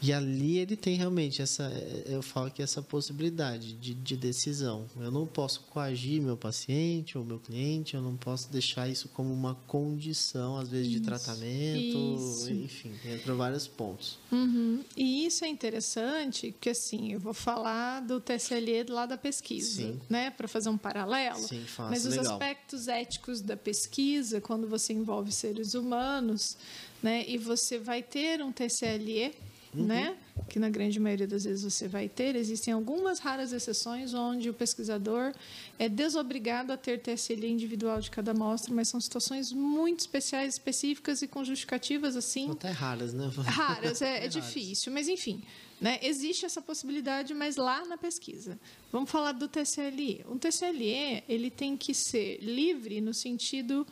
E 0.00 0.12
ali 0.12 0.58
ele 0.58 0.76
tem 0.76 0.94
realmente 0.94 1.42
essa, 1.42 1.64
eu 2.06 2.22
falo 2.22 2.50
que 2.52 2.62
essa 2.62 2.80
possibilidade 2.80 3.72
de, 3.72 3.94
de 3.94 4.16
decisão. 4.16 4.86
Eu 4.96 5.10
não 5.10 5.26
posso 5.26 5.62
coagir 5.70 6.22
meu 6.22 6.36
paciente 6.36 7.18
ou 7.18 7.24
meu 7.24 7.40
cliente, 7.40 7.96
eu 7.96 8.02
não 8.02 8.16
posso 8.16 8.48
deixar 8.52 8.88
isso 8.88 9.08
como 9.08 9.32
uma 9.34 9.56
condição, 9.66 10.56
às 10.56 10.68
vezes, 10.68 10.88
de 10.88 10.96
Isso, 10.98 11.04
tratamento, 11.04 12.16
isso. 12.16 12.52
enfim, 12.52 12.92
entra 13.04 13.34
vários 13.34 13.66
pontos. 13.66 14.18
Uhum. 14.30 14.84
E 14.96 15.26
isso 15.26 15.44
é 15.44 15.48
interessante, 15.48 16.52
porque 16.52 16.70
assim, 16.70 17.12
eu 17.14 17.18
vou 17.18 17.34
falar 17.34 18.00
do 18.00 18.20
TSLE 18.20 18.84
lá 18.88 19.04
da 19.04 19.16
pesquisa, 19.18 19.82
Sim. 19.82 20.00
né, 20.08 20.30
para 20.30 20.46
fazer 20.46 20.68
um 20.68 20.78
paralelo. 20.78 21.40
Sim, 21.40 21.64
fácil, 21.64 21.90
Mas 21.90 22.04
os 22.06 22.14
legal. 22.14 22.34
aspectos 22.34 22.86
éticos 22.86 23.40
da 23.40 23.56
pesquisa, 23.56 24.40
quando 24.40 24.68
você 24.68 24.92
envolve 24.92 25.32
seres 25.32 25.74
humanos, 25.74 26.56
né, 27.02 27.24
e 27.26 27.38
você 27.38 27.78
vai 27.78 28.02
ter 28.02 28.42
um 28.42 28.52
TCLE, 28.52 29.32
Uhum. 29.74 29.84
né, 29.84 30.16
que 30.48 30.58
na 30.58 30.70
grande 30.70 30.98
maioria 30.98 31.26
das 31.26 31.44
vezes 31.44 31.62
você 31.62 31.86
vai 31.86 32.08
ter, 32.08 32.34
existem 32.34 32.72
algumas 32.72 33.18
raras 33.18 33.52
exceções 33.52 34.14
onde 34.14 34.48
o 34.48 34.54
pesquisador 34.54 35.34
é 35.78 35.90
desobrigado 35.90 36.72
a 36.72 36.76
ter 36.76 36.98
TSLE 37.00 37.46
individual 37.46 38.00
de 38.00 38.10
cada 38.10 38.30
amostra, 38.30 38.72
mas 38.72 38.88
são 38.88 38.98
situações 38.98 39.52
muito 39.52 40.00
especiais, 40.00 40.54
específicas 40.54 41.20
e 41.20 41.28
com 41.28 41.44
justificativas 41.44 42.16
assim 42.16 42.50
Até 42.50 42.70
raras, 42.70 43.12
né? 43.12 43.30
raras, 43.44 44.00
é, 44.00 44.24
é 44.24 44.28
difícil, 44.28 44.90
mas 44.90 45.06
enfim, 45.06 45.42
né, 45.78 45.98
existe 46.02 46.46
essa 46.46 46.62
possibilidade, 46.62 47.34
mas 47.34 47.56
lá 47.56 47.84
na 47.84 47.98
pesquisa. 47.98 48.58
Vamos 48.90 49.10
falar 49.10 49.32
do 49.32 49.48
TCLE. 49.48 50.24
Um 50.30 50.38
TCLE 50.38 51.22
ele 51.28 51.50
tem 51.50 51.76
que 51.76 51.92
ser 51.92 52.38
livre 52.40 53.02
no 53.02 53.12
sentido 53.12 53.86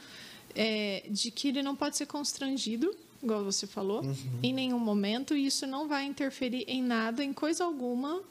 é, 0.57 1.05
de 1.09 1.31
que 1.31 1.49
ele 1.49 1.63
não 1.63 1.77
pode 1.77 1.97
ser 1.97 2.07
constrangido, 2.07 2.93
igual 3.23 3.45
você 3.45 3.67
falou, 3.67 4.03
em 4.43 4.53
nenhum 4.53 4.79
momento, 4.79 5.37
e 5.37 5.47
isso 5.47 5.67
não 5.67 5.87
vai 5.87 6.05
interferir 6.07 6.65
em 6.67 6.83
nada, 6.83 7.23
em 7.23 7.33
coisa 7.33 7.65
alguma, 7.65 8.23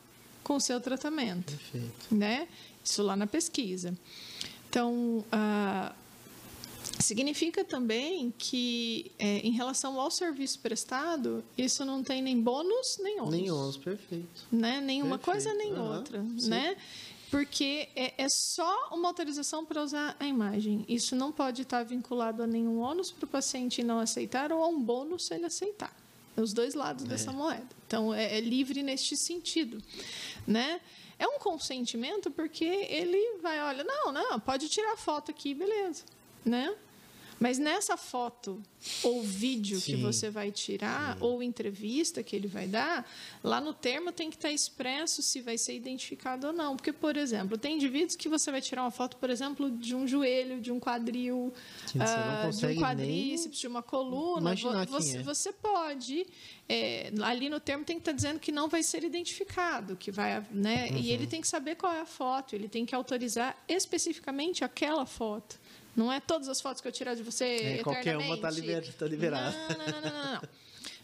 com 0.43 0.55
o 0.55 0.59
seu 0.59 0.79
tratamento 0.81 1.51
Perfeito. 1.53 2.07
né? 2.11 2.47
Isso 2.83 3.01
lá 3.01 3.15
na 3.15 3.25
pesquisa. 3.27 3.97
Então, 4.69 5.23
ah, 5.31 5.93
significa 6.99 7.63
também 7.63 8.33
que, 8.38 9.11
é, 9.17 9.38
em 9.39 9.51
relação 9.51 9.99
ao 9.99 10.11
serviço 10.11 10.59
prestado, 10.59 11.43
isso 11.57 11.83
não 11.85 12.03
tem 12.03 12.21
nem 12.21 12.39
bônus 12.39 12.99
nem 13.01 13.19
ônus. 13.21 13.31
Nem 13.33 13.51
11, 13.51 13.79
perfeito. 13.79 14.27
Né? 14.51 14.81
Nenhuma 14.81 15.17
Perfeito. 15.17 15.43
coisa 15.45 15.53
nem 15.57 15.71
Aham, 15.73 15.97
outra, 15.97 16.25
sim. 16.38 16.49
né? 16.49 16.75
Porque 17.35 17.89
é, 17.97 18.13
é 18.17 18.29
só 18.29 18.87
uma 18.93 19.09
autorização 19.09 19.65
para 19.65 19.83
usar 19.83 20.15
a 20.17 20.25
imagem. 20.25 20.85
Isso 20.87 21.17
não 21.17 21.33
pode 21.33 21.63
estar 21.63 21.83
vinculado 21.83 22.41
a 22.41 22.47
nenhum 22.47 22.79
ônus 22.79 23.11
para 23.11 23.25
o 23.25 23.27
paciente 23.27 23.83
não 23.83 23.99
aceitar 23.99 24.53
ou 24.53 24.63
a 24.63 24.67
um 24.69 24.81
bônus 24.81 25.25
se 25.25 25.33
ele 25.33 25.45
aceitar. 25.45 25.93
É 26.37 26.39
os 26.39 26.53
dois 26.53 26.73
lados 26.73 27.03
dessa 27.03 27.33
moeda. 27.33 27.67
Então, 27.85 28.13
é, 28.13 28.37
é 28.37 28.39
livre 28.39 28.81
neste 28.81 29.17
sentido, 29.17 29.83
né? 30.47 30.79
É 31.19 31.27
um 31.27 31.37
consentimento 31.37 32.31
porque 32.31 32.63
ele 32.63 33.39
vai, 33.41 33.61
olha, 33.61 33.83
não, 33.83 34.13
não, 34.13 34.39
pode 34.39 34.69
tirar 34.69 34.95
foto 34.95 35.29
aqui, 35.29 35.53
beleza, 35.53 36.05
né? 36.45 36.73
Mas 37.39 37.57
nessa 37.59 37.97
foto 37.97 38.63
ou 39.03 39.21
vídeo 39.21 39.77
que 39.81 39.93
Sim. 39.97 40.01
você 40.01 40.29
vai 40.29 40.51
tirar, 40.51 41.17
ou 41.19 41.41
entrevista 41.43 42.23
que 42.23 42.35
ele 42.35 42.47
vai 42.47 42.67
dar, 42.67 43.09
lá 43.43 43.59
no 43.59 43.73
termo 43.73 44.11
tem 44.11 44.29
que 44.29 44.35
estar 44.35 44.51
expresso 44.51 45.21
se 45.21 45.41
vai 45.41 45.57
ser 45.57 45.75
identificado 45.75 46.47
ou 46.47 46.53
não. 46.53 46.75
Porque, 46.77 46.93
por 46.93 47.17
exemplo, 47.17 47.57
tem 47.57 47.75
indivíduos 47.75 48.15
que 48.15 48.29
você 48.29 48.51
vai 48.51 48.61
tirar 48.61 48.83
uma 48.83 48.91
foto, 48.91 49.17
por 49.17 49.29
exemplo, 49.29 49.69
de 49.71 49.93
um 49.95 50.07
joelho, 50.07 50.61
de 50.61 50.71
um 50.71 50.79
quadril, 50.79 51.53
Que 51.91 51.99
ah, 51.99 52.49
de 52.49 52.65
um 52.67 52.75
quadríceps, 52.79 53.59
de 53.59 53.67
uma 53.67 53.81
coluna. 53.83 54.55
você, 54.87 55.17
é. 55.17 55.21
você 55.23 55.51
pode, 55.51 56.25
é, 56.69 57.11
ali 57.23 57.49
no 57.49 57.59
termo 57.59 57.83
tem 57.83 57.97
que 57.97 58.01
estar 58.01 58.11
dizendo 58.13 58.39
que 58.39 58.51
não 58.51 58.69
vai 58.69 58.81
ser 58.83 59.03
identificado, 59.03 59.95
que 59.95 60.11
vai, 60.11 60.45
né? 60.51 60.87
E 60.89 60.93
Uhum. 60.93 61.03
ele 61.05 61.27
tem 61.27 61.41
que 61.41 61.47
saber 61.47 61.75
qual 61.75 61.91
é 61.91 62.01
a 62.01 62.05
foto, 62.05 62.55
ele 62.55 62.69
tem 62.69 62.85
que 62.85 62.95
autorizar 62.95 63.57
especificamente 63.67 64.63
aquela 64.63 65.05
foto. 65.05 65.59
Não 65.95 66.12
é 66.12 66.19
todas 66.19 66.47
as 66.49 66.60
fotos 66.62 66.81
que 66.81 66.88
eu 66.88 66.91
tirar 66.91 67.15
de 67.15 67.23
você 67.23 67.43
É, 67.45 67.84
qualquer 67.84 68.17
uma 68.17 68.38
tá 68.38 68.49
eternamente. 68.49 68.62
liber- 68.62 68.93
tá 68.93 69.05
liberada. 69.08 69.55
Não, 69.69 69.77
não, 69.77 70.01
não, 70.01 70.01
não, 70.01 70.34
não. 70.34 70.41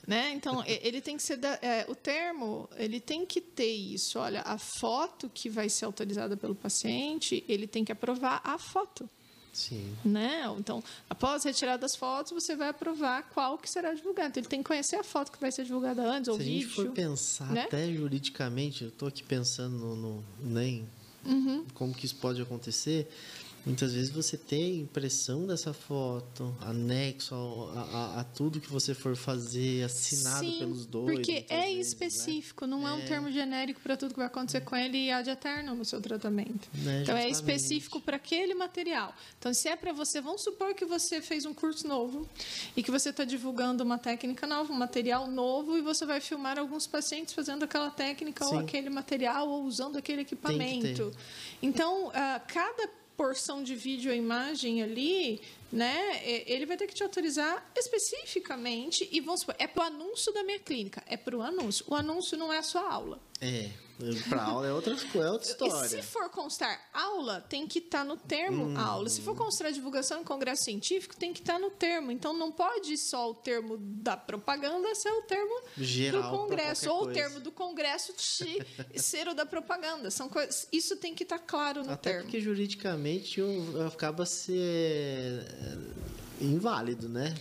Né? 0.08 0.32
Então, 0.34 0.64
ele 0.66 1.00
tem 1.00 1.16
que 1.16 1.22
ser. 1.24 1.38
da- 1.38 1.60
é, 1.62 1.86
o 1.88 1.94
termo, 1.96 2.68
ele 2.76 3.00
tem 3.00 3.24
que 3.26 3.40
ter 3.40 3.72
isso. 3.72 4.18
Olha, 4.20 4.42
a 4.42 4.58
foto 4.58 5.30
que 5.34 5.48
vai 5.48 5.70
ser 5.70 5.86
autorizada 5.86 6.36
pelo 6.36 6.56
paciente, 6.56 7.46
ele 7.48 7.68
tem 7.68 7.86
que 7.86 7.92
aprovar 7.92 8.42
a 8.44 8.58
foto. 8.58 9.08
Sim. 9.54 9.96
Né? 10.04 10.44
Então, 10.58 10.82
após 11.10 11.44
retirar 11.44 11.78
das 11.78 11.96
fotos, 11.96 12.32
você 12.32 12.56
vai 12.56 12.70
aprovar 12.70 13.30
qual 13.34 13.58
que 13.58 13.70
será 13.70 13.94
divulgada. 13.94 14.30
Então, 14.30 14.42
ele 14.42 14.48
tem 14.50 14.64
que 14.64 14.68
conhecer 14.68 14.96
a 14.96 15.04
foto 15.04 15.32
que 15.32 15.40
vai 15.40 15.52
ser 15.52 15.66
divulgada 15.66 16.02
antes, 16.02 16.30
ou 16.30 16.36
Se 16.36 16.42
a 16.42 16.46
gente 16.46 16.66
vídeo. 16.66 16.76
for 16.76 16.92
pensar 16.92 17.52
né? 17.52 17.64
até 17.64 17.92
juridicamente, 17.94 18.84
eu 18.84 18.90
estou 18.90 19.08
aqui 19.08 19.22
pensando 19.24 19.76
no, 19.78 19.96
no 19.96 20.24
nem 20.40 20.88
Uhum. 21.24 21.64
como 21.76 21.94
que 21.94 22.06
isso 22.08 22.16
pode 22.16 22.42
acontecer. 22.42 23.08
Muitas 23.66 23.94
vezes 23.94 24.10
você 24.10 24.36
tem 24.38 24.64
a 24.64 24.82
impressão 24.82 25.46
dessa 25.46 25.72
foto, 25.72 26.56
anexo 26.62 27.36
a, 27.76 27.80
a- 27.82 28.20
a 28.22 28.24
tudo 28.24 28.60
que 28.60 28.70
você 28.72 28.96
for 28.96 29.16
fazer, 29.16 29.84
assinado 29.84 30.40
Sim, 30.46 30.58
pelos 30.60 30.86
dois. 30.88 31.14
Porque 31.16 31.46
é 31.48 31.62
vezes, 31.68 31.76
né? 31.76 31.82
específico, 31.82 32.66
não 32.66 32.88
é. 32.88 32.94
um 32.94 33.00
É. 33.02 33.06
termo 33.06 33.32
genérico 33.32 33.80
para 33.82 33.96
tudo 33.96 34.12
que 34.14 34.18
vai 34.18 34.26
acontecer 34.26 34.62
com 34.62 34.76
ele 34.76 34.98
e 34.98 35.12
ad 35.12 35.30
eterno 35.30 35.76
no 35.76 35.86
seu 35.86 36.02
tratamento. 36.02 36.68
Né, 36.74 37.02
então 37.04 37.16
é 37.16 37.30
específico 37.30 38.02
para 38.02 38.16
aquele 38.18 38.56
material. 38.56 39.14
Então, 39.38 39.54
se 39.54 39.68
é 39.68 39.76
para 39.76 39.94
você, 39.94 40.20
vamos 40.20 40.42
supor 40.42 40.74
que 40.74 40.84
você 40.86 41.22
fez 41.22 41.46
um 41.46 41.54
curso 41.54 41.88
novo 41.88 42.28
e 42.76 42.82
que 42.82 42.90
você 42.90 43.10
está 43.10 43.24
divulgando 43.24 43.84
uma 43.84 43.98
técnica 44.00 44.48
nova, 44.48 44.74
um 44.74 44.78
material 44.78 45.28
novo, 45.30 45.78
e 45.78 45.82
você 45.82 46.04
vai 46.06 46.20
filmar 46.20 46.58
alguns 46.58 46.88
pacientes 46.88 47.34
fazendo 47.34 47.64
aquela 47.64 47.92
técnica 47.92 48.44
ou 48.44 48.52
Sim. 48.54 48.60
aquele 48.60 48.90
material 48.90 49.48
ou 49.48 49.64
usando 49.66 49.98
aquele 49.98 50.22
equipamento. 50.22 51.12
Então, 51.62 52.10
ah, 52.14 52.42
cada 52.48 52.90
porção 53.18 53.64
de 53.64 53.76
vídeo 53.76 54.12
ou 54.12 54.18
imagem 54.18 54.82
ali, 54.82 55.42
né, 55.72 56.22
é- 56.24 56.52
ele 56.52 56.66
vai 56.66 56.76
ter 56.78 56.88
que 56.88 56.94
te 56.94 57.04
autorizar 57.04 57.72
especificamente 57.78 59.08
e 59.12 59.20
vamos 59.22 59.42
supor, 59.42 59.56
é 59.60 59.68
para 59.68 59.84
o 59.84 59.88
anúncio 59.88 60.34
da 60.34 60.44
minha 60.44 60.60
clínica, 60.60 61.04
é 61.06 61.16
para 61.18 61.36
o 61.38 61.42
anúncio. 61.42 61.86
O 61.88 61.96
anúncio 61.96 62.38
não 62.38 62.52
é 62.52 62.58
a 62.58 62.64
sua 62.64 62.82
aula. 62.92 63.20
É, 63.40 63.70
para 64.30 64.44
aula 64.44 64.68
é 64.68 64.72
outra, 64.74 64.94
é 64.94 65.30
outra 65.32 65.48
E 65.48 65.52
história. 65.52 65.88
se 65.90 66.02
for 66.02 66.30
constar 66.30 66.80
aula, 66.94 67.42
tem 67.42 67.68
que 67.68 67.80
estar 67.80 68.04
no 68.04 68.18
termo 68.18 68.66
Hum. 68.66 68.78
aula. 68.78 69.10
Se 69.10 69.22
for 69.22 69.36
constar 69.36 69.72
divulgação 69.72 70.22
em 70.22 70.24
congresso 70.24 70.64
científico, 70.64 71.16
tem 71.16 71.32
que 71.34 71.40
estar 71.42 71.60
no 71.60 71.70
termo. 71.70 72.12
Então, 72.12 72.34
não 72.34 72.52
pode 72.52 72.98
só 72.98 73.30
o 73.32 73.34
termo 73.36 73.78
da 73.78 74.16
propaganda 74.18 74.94
ser 74.96 75.12
o 75.12 75.22
termo 75.24 75.62
Geral 75.78 76.22
do 76.32 76.38
congresso. 76.38 76.90
Ou 76.90 77.04
o 77.04 77.12
termo 77.14 77.40
do 77.40 77.52
congresso 77.52 78.14
ser 78.96 79.28
o 79.28 79.34
da 79.34 79.46
propaganda. 79.46 80.10
São 80.12 80.28
coisas, 80.30 80.68
isso 80.72 80.96
tem 80.98 81.14
que 81.16 81.24
estar 81.24 81.40
claro 81.40 81.84
no 81.84 81.92
Até 81.92 82.12
termo. 82.12 82.24
porque 82.26 82.40
juridicamente 82.40 83.42
o- 83.42 83.86
acaba 83.88 84.26
ser 84.26 85.46
é, 85.62 85.78
inválido, 86.44 87.08
né? 87.08 87.34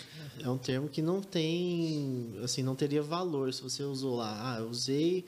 É 0.43 0.49
um 0.49 0.57
termo 0.57 0.89
que 0.89 1.03
não 1.03 1.21
tem, 1.21 2.33
assim, 2.43 2.63
não 2.63 2.75
teria 2.75 3.03
valor 3.03 3.53
se 3.53 3.61
você 3.63 3.83
usou 3.83 4.17
lá. 4.17 4.55
Ah, 4.55 4.61
eu 4.61 4.69
usei 4.69 5.25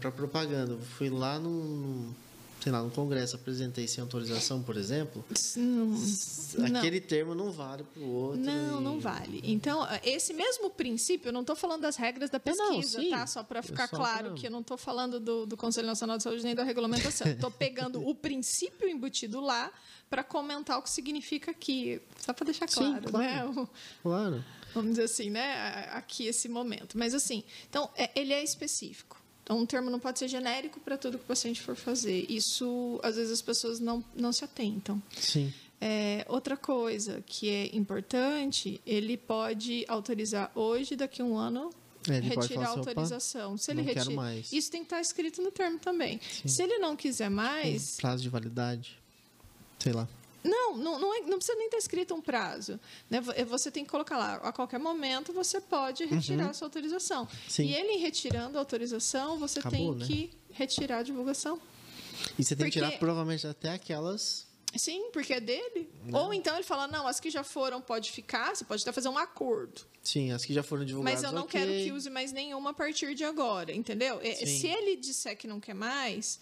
para 0.00 0.10
propaganda. 0.10 0.76
Fui 0.98 1.08
lá 1.10 1.38
num, 1.38 2.12
sei 2.60 2.70
lá, 2.72 2.82
num 2.82 2.90
congresso, 2.90 3.36
apresentei 3.36 3.86
sem 3.88 4.02
autorização, 4.02 4.62
por 4.62 4.76
exemplo. 4.76 5.24
Não, 5.56 5.96
não. 6.68 6.78
Aquele 6.78 7.00
termo 7.00 7.34
não 7.34 7.50
vale 7.50 7.84
para 7.84 8.02
o 8.02 8.08
outro. 8.08 8.40
Não, 8.40 8.80
e- 8.80 8.84
não 8.84 9.00
vale. 9.00 9.40
Então, 9.44 9.86
esse 10.02 10.32
mesmo 10.34 10.70
princípio, 10.70 11.28
eu 11.28 11.32
não 11.32 11.40
estou 11.42 11.56
falando 11.56 11.82
das 11.82 11.96
regras 11.96 12.30
da 12.30 12.40
É, 12.44 12.54
não, 12.54 12.68
pesquisa, 12.76 13.00
sim. 13.00 13.10
tá? 13.10 13.26
Só 13.26 13.42
para 13.42 13.60
É 13.60 13.62
ficar 13.62 13.88
só 13.88 13.96
claro 13.96 14.28
pra- 14.30 14.34
que 14.34 14.46
eu 14.46 14.50
não 14.50 14.60
estou 14.60 14.76
falando 14.76 15.18
do, 15.20 15.46
do 15.46 15.56
Conselho 15.56 15.86
Nacional 15.86 16.16
de 16.16 16.22
Saúde 16.22 16.42
nem 16.44 16.54
da 16.54 16.62
regulamentação. 16.64 17.26
Estou 17.26 17.50
pegando 17.52 18.06
o 18.06 18.14
princípio 18.14 18.88
embutido 18.88 19.40
lá 19.40 19.70
para 20.10 20.22
comentar 20.22 20.78
o 20.78 20.82
que 20.82 20.90
significa 20.90 21.50
aqui. 21.50 22.00
Só 22.24 22.32
para 22.32 22.44
deixar 22.44 22.68
Sim, 22.68 22.76
claro, 23.00 23.10
claro. 23.10 23.54
né? 23.54 23.62
O- 23.62 23.68
Claro. 24.02 24.44
vamos 24.74 24.90
dizer 24.90 25.04
assim, 25.04 25.30
né? 25.30 25.88
Aqui 25.92 26.26
esse 26.26 26.48
momento. 26.48 26.96
Mas 26.98 27.14
assim, 27.14 27.42
então, 27.68 27.90
é- 27.96 28.10
ele 28.14 28.32
é 28.32 28.42
específico. 28.44 29.20
Então, 29.46 29.58
um 29.60 29.64
termo 29.64 29.88
não 29.88 30.00
pode 30.00 30.18
ser 30.18 30.26
genérico 30.26 30.80
para 30.80 30.98
tudo 30.98 31.18
que 31.18 31.22
o 31.24 31.26
paciente 31.28 31.62
for 31.62 31.76
fazer. 31.76 32.26
Isso, 32.28 32.98
às 33.00 33.14
vezes, 33.14 33.30
as 33.30 33.40
pessoas 33.40 33.78
não, 33.78 34.04
não 34.12 34.32
se 34.32 34.44
atentam. 34.44 35.00
Sim. 35.16 35.54
É, 35.80 36.26
outra 36.28 36.56
coisa 36.56 37.22
que 37.24 37.48
é 37.48 37.76
importante, 37.76 38.80
ele 38.84 39.16
pode 39.16 39.84
autorizar 39.86 40.50
hoje, 40.52 40.96
daqui 40.96 41.22
a 41.22 41.24
um 41.24 41.36
ano, 41.38 41.70
É, 42.08 42.16
ele 42.16 42.28
retirar 42.30 42.62
a 42.62 42.64
assim, 42.70 42.80
"Opa, 42.80 42.90
autorização. 42.90 43.56
Se 43.56 43.70
ele 43.70 43.82
retira, 43.82 44.10
mais." 44.10 44.52
isso 44.52 44.68
tem 44.68 44.80
que 44.80 44.86
estar 44.86 45.00
escrito 45.00 45.40
no 45.40 45.52
termo 45.52 45.78
também. 45.78 46.20
Se 46.44 46.64
ele 46.64 46.78
não 46.78 46.96
quiser 46.96 47.30
mais, 47.30 47.96
Prazo 47.98 48.24
de 48.24 48.28
validade. 48.28 48.98
Sei 49.78 49.92
lá. 49.92 50.08
Não, 50.46 50.76
não, 50.76 50.98
não, 50.98 51.14
é- 51.14 51.20
não 51.22 51.36
precisa 51.38 51.56
nem 51.58 51.66
estar 51.66 51.78
escrito 51.78 52.14
um 52.14 52.20
prazo. 52.20 52.78
Né? 53.10 53.20
Vo- 53.20 53.32
Você 53.46 53.70
tem 53.70 53.84
que 53.84 53.90
colocar 53.90 54.16
lá, 54.16 54.34
a 54.36 54.52
qualquer 54.52 54.78
momento 54.78 55.32
você 55.32 55.60
pode 55.60 56.04
retirar 56.04 56.50
a 56.50 56.52
sua 56.54 56.66
autorização. 56.66 57.22
Uhum. 57.22 57.28
Sim. 57.48 57.66
E 57.66 57.74
ele 57.74 57.96
retirando 57.98 58.56
a 58.56 58.60
autorização, 58.60 59.38
você 59.38 59.58
Acabou, 59.58 59.78
tem 59.78 59.94
né? 59.98 60.06
que 60.06 60.30
retirar 60.52 60.98
a 60.98 61.02
divulgação. 61.02 61.60
E 62.38 62.42
você 62.44 62.56
tem 62.56 62.66
que 62.66 62.72
tirar 62.72 62.86
Porque- 62.86 62.98
provavelmente 63.00 63.46
até 63.46 63.72
aquelas. 63.72 64.45
Sim, 64.78 65.10
porque 65.12 65.34
é 65.34 65.40
dele. 65.40 65.88
Ou 66.12 66.32
então 66.32 66.54
ele 66.54 66.64
fala, 66.64 66.86
não, 66.86 67.06
as 67.06 67.18
que 67.18 67.30
já 67.30 67.42
foram 67.42 67.80
pode 67.80 68.12
ficar, 68.12 68.54
você 68.54 68.64
pode 68.64 68.82
até 68.82 68.92
fazer 68.92 69.08
um 69.08 69.18
acordo. 69.18 69.82
Sim, 70.02 70.30
as 70.30 70.44
que 70.44 70.54
já 70.54 70.62
foram 70.62 70.84
divulgadas. 70.84 71.20
Mas 71.20 71.28
eu 71.28 71.34
não 71.34 71.42
ok. 71.42 71.60
quero 71.60 71.72
que 71.72 71.90
use 71.90 72.08
mais 72.08 72.30
nenhuma 72.30 72.70
a 72.70 72.72
partir 72.72 73.12
de 73.12 73.24
agora, 73.24 73.72
entendeu? 73.72 74.20
Sim. 74.22 74.46
Se 74.46 74.68
ele 74.68 74.94
disser 74.94 75.36
que 75.36 75.48
não 75.48 75.58
quer 75.58 75.74
mais, 75.74 76.38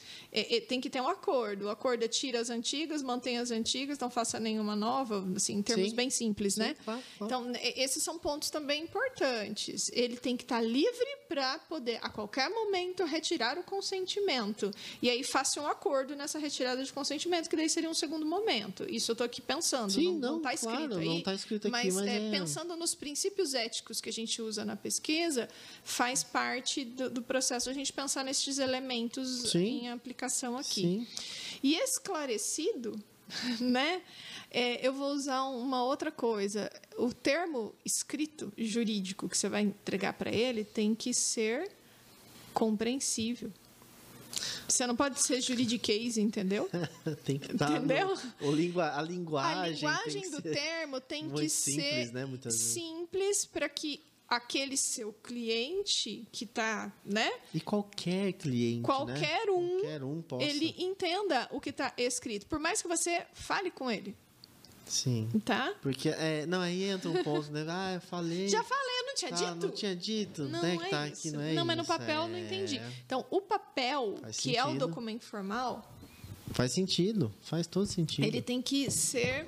tem 0.69 0.83
que 0.83 0.91
ter 0.91 1.01
um 1.01 1.09
acordo. 1.09 1.65
O 1.65 1.71
acordo 1.71 2.05
é 2.05 2.09
tira 2.09 2.41
as 2.41 2.51
antigas, 2.51 3.03
mantém 3.03 3.39
as 3.39 3.51
antigas, 3.51 3.99
não 3.99 4.11
faça 4.11 4.39
nenhuma 4.39 4.77
nova, 4.77 5.27
assim, 5.35 5.55
em 5.55 5.63
termos 5.63 5.89
Sim. 5.91 5.97
bem 5.97 6.11
simples, 6.11 6.55
Sim, 6.55 6.61
né? 6.61 6.77
claro, 6.85 7.03
claro. 7.17 7.49
Então, 7.49 7.53
esses 7.75 8.03
são 8.03 8.19
pontos 8.19 8.51
também 8.51 8.83
importantes. 8.83 9.91
Ele 9.95 10.19
tem 10.19 10.37
que 10.37 10.45
estar 10.45 10.61
livre 10.61 11.17
para 11.27 11.59
poder, 11.61 11.99
a 12.03 12.11
qualquer 12.11 12.51
momento, 12.51 13.03
retirar 13.05 13.57
o 13.57 13.63
consentimento. 13.63 14.71
E 15.01 15.09
aí 15.09 15.25
faça 15.25 15.59
um 15.63 15.67
acordo 15.67 16.15
nessa 16.15 16.39
retirada 16.39 16.85
de 16.85 16.93
consentimento, 16.93 17.49
que 17.49 17.57
daí 17.57 17.71
seria 17.71 17.89
um 17.89 17.95
segundo 17.95 18.24
momento. 18.25 18.85
Isso 18.89 19.11
eu 19.11 19.15
estou 19.15 19.25
aqui 19.25 19.41
pensando. 19.41 19.93
Sim, 19.93 20.19
não 20.19 20.39
está 20.39 20.55
escrito 20.55 20.77
claro, 20.77 20.97
aí. 20.99 21.09
não 21.09 21.23
tá 21.23 21.35
escrito 21.35 21.69
aqui, 21.69 21.73
mas, 21.73 21.95
mas 21.95 22.07
é, 22.07 22.29
é- 22.29 22.31
pensando 22.31 22.77
nos 22.77 22.95
princípios 22.95 23.55
éticos 23.55 24.01
que 24.01 24.09
a 24.09 24.13
gente 24.13 24.41
usa 24.41 24.65
na 24.65 24.77
pesquisa, 24.77 25.49
faz 25.83 26.23
parte 26.23 26.85
do, 26.85 27.11
do 27.11 27.23
processo 27.23 27.71
a 27.71 27.73
gente 27.73 27.93
pensar 27.93 28.25
nesses 28.25 28.59
elementos 28.59 29.51
Sim. 29.51 29.83
em 29.83 29.91
aplicação 29.91 30.57
aqui. 30.57 30.83
Sim. 30.83 31.07
E 31.63 31.75
esclarecido, 31.77 32.99
né? 33.61 34.03
é, 34.55 34.87
eu 34.87 34.93
vou 34.93 35.13
usar 35.13 35.43
uma 35.45 35.83
outra 35.83 36.13
coisa. 36.13 36.71
O 36.97 37.13
termo 37.13 37.75
escrito 37.85 38.53
jurídico 38.57 39.29
que 39.29 39.37
você 39.37 39.49
vai 39.49 39.63
entregar 39.63 40.13
para 40.13 40.31
ele 40.31 40.63
tem 40.65 40.95
que 40.95 41.13
ser 41.13 41.73
compreensível. 42.53 43.53
Você 44.69 44.87
não 44.87 44.97
pode 44.97 45.21
ser 45.21 45.41
juridiquês, 45.41 46.17
entendeu? 46.17 46.69
tem 47.25 47.39
que 47.39 47.53
estar. 47.53 47.71
Entendeu? 47.71 48.17
O 48.41 48.51
lingua, 48.51 48.97
a 48.97 49.03
linguagem. 49.03 49.63
A 49.63 49.69
linguagem 49.69 50.31
do 50.31 50.43
termo 50.43 51.01
tem 51.01 51.29
que 51.31 51.49
simples, 51.49 52.09
ser 52.09 52.13
né, 52.13 52.27
simples 52.51 53.45
para 53.45 53.69
que 53.69 54.01
aquele 54.29 54.77
seu 54.77 55.13
cliente 55.13 56.27
que 56.33 56.45
está, 56.45 56.93
né? 57.05 57.31
E 57.53 57.61
qualquer 57.61 58.33
cliente. 58.33 58.81
né? 58.81 58.83
Qualquer 58.83 59.51
um, 59.51 59.69
Qualquer 59.81 60.03
um 60.03 60.23
possa. 60.23 60.45
ele 60.45 60.75
entenda 60.79 61.49
o 61.53 61.61
que 61.61 61.71
está 61.71 61.93
escrito, 61.97 62.47
por 62.47 62.59
mais 62.59 62.83
que 62.83 62.89
você 62.89 63.27
fale 63.33 63.71
com 63.71 63.91
ele, 63.91 64.17
Sim. 64.87 65.29
tá? 65.45 65.75
Porque, 65.83 66.09
é, 66.09 66.47
não, 66.47 66.61
aí 66.61 66.85
entra 66.85 67.11
um 67.11 67.23
ponto, 67.23 67.51
né? 67.53 67.65
Ah, 67.69 67.95
eu 67.95 68.01
falei. 68.01 68.49
Já 68.49 68.63
falei, 68.63 68.94
não 69.15 69.31
tinha 69.31 69.31
tá, 69.31 69.37
dito. 69.55 69.67
Não 69.67 69.71
tinha 69.75 69.97
dito, 69.97 70.43
Não 70.45 70.63
né? 70.63 70.75
é 70.75 70.79
que 70.79 70.91
tá 70.91 71.09
isso. 71.09 71.29
aqui, 71.29 71.31
não 71.37 71.43
é 71.43 71.65
mas 71.65 71.77
no 71.77 71.85
papel 71.85 72.23
eu 72.23 72.29
não 72.29 72.37
é. 72.37 72.41
entendi. 72.41 72.81
Então, 73.07 73.25
o 73.31 73.41
papel, 73.41 74.17
Faz 74.21 74.37
que 74.39 74.57
é 74.57 74.63
o 74.63 74.67
sentido. 74.69 74.87
documento 74.89 75.25
formal, 75.25 75.91
Faz 76.53 76.73
sentido, 76.73 77.35
faz 77.41 77.67
todo 77.67 77.87
sentido. 77.87 78.25
ele 78.25 78.41
tem 78.43 78.61
que 78.63 78.91
ser 78.91 79.47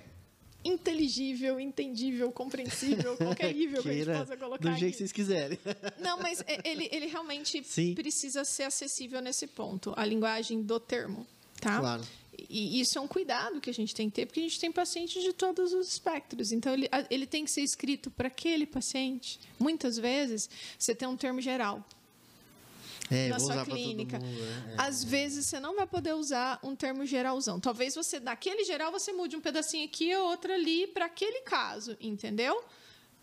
inteligível, 0.65 1.61
entendível, 1.61 2.33
compreensível, 2.33 3.17
qualquer 3.19 3.55
nível 3.55 3.83
que 3.83 3.89
a 3.89 3.93
gente 3.93 4.07
possa 4.07 4.37
colocar 4.37 4.59
Do 4.59 4.71
jeito 4.77 4.83
aqui. 4.85 4.91
que 4.93 4.99
vocês 4.99 5.13
quiserem. 5.13 5.59
Não, 6.01 6.19
mas 6.19 6.41
é- 6.47 6.61
ele, 6.69 6.89
ele 6.91 7.07
realmente 7.07 7.63
Sim. 7.65 7.95
precisa 7.95 8.45
ser 8.45 8.65
acessível 8.65 9.21
nesse 9.21 9.47
ponto, 9.47 9.93
a 9.97 10.05
linguagem 10.05 10.63
do 10.63 10.81
termo, 10.81 11.27
tá? 11.61 11.79
Claro. 11.79 12.03
E 12.49 12.81
isso 12.81 12.99
é 12.99 13.01
um 13.01 13.09
cuidado 13.09 13.61
que 13.61 13.71
a 13.71 13.75
gente 13.75 13.95
tem 13.95 14.09
que 14.09 14.17
ter, 14.17 14.27
porque 14.27 14.41
a 14.41 14.43
gente 14.43 14.59
tem 14.61 14.71
pacientes 14.73 15.23
de 15.23 15.33
todos 15.33 15.73
os 15.73 15.89
espectros. 15.89 16.53
Então, 16.53 16.73
ele, 16.73 16.89
ele 17.11 17.27
tem 17.27 17.45
que 17.45 17.51
ser 17.51 17.63
escrito 17.63 18.11
para 18.11 18.29
aquele 18.29 18.67
paciente. 18.67 19.39
Muitas 19.59 19.97
vezes, 19.99 20.49
você 20.79 20.95
tem 20.95 21.07
um 21.09 21.17
termo 21.17 21.41
geral 21.41 21.85
É, 23.11 23.29
na 23.29 23.39
sua 23.39 23.65
clínica. 23.65 24.19
mundo, 24.19 24.41
né? 24.41 24.75
É. 24.79 24.83
Às 24.83 25.05
vezes, 25.05 25.47
você 25.47 25.61
não 25.61 25.77
vai 25.77 25.87
poder 25.87 26.15
usar 26.15 26.59
um 26.63 26.75
termo 26.75 27.05
geralzão. 27.07 27.61
Talvez 27.61 27.95
você, 27.95 28.19
naquele 28.19 28.65
geral, 28.65 28.91
você 28.91 29.13
mude 29.13 29.37
um 29.37 29.41
pedacinho 29.41 29.85
aqui 29.85 30.15
ou 30.15 30.29
outro 30.31 30.53
ali 30.53 30.87
para 30.89 31.07
aquele 31.07 31.41
caso, 31.43 31.97
entendeu? 32.01 32.63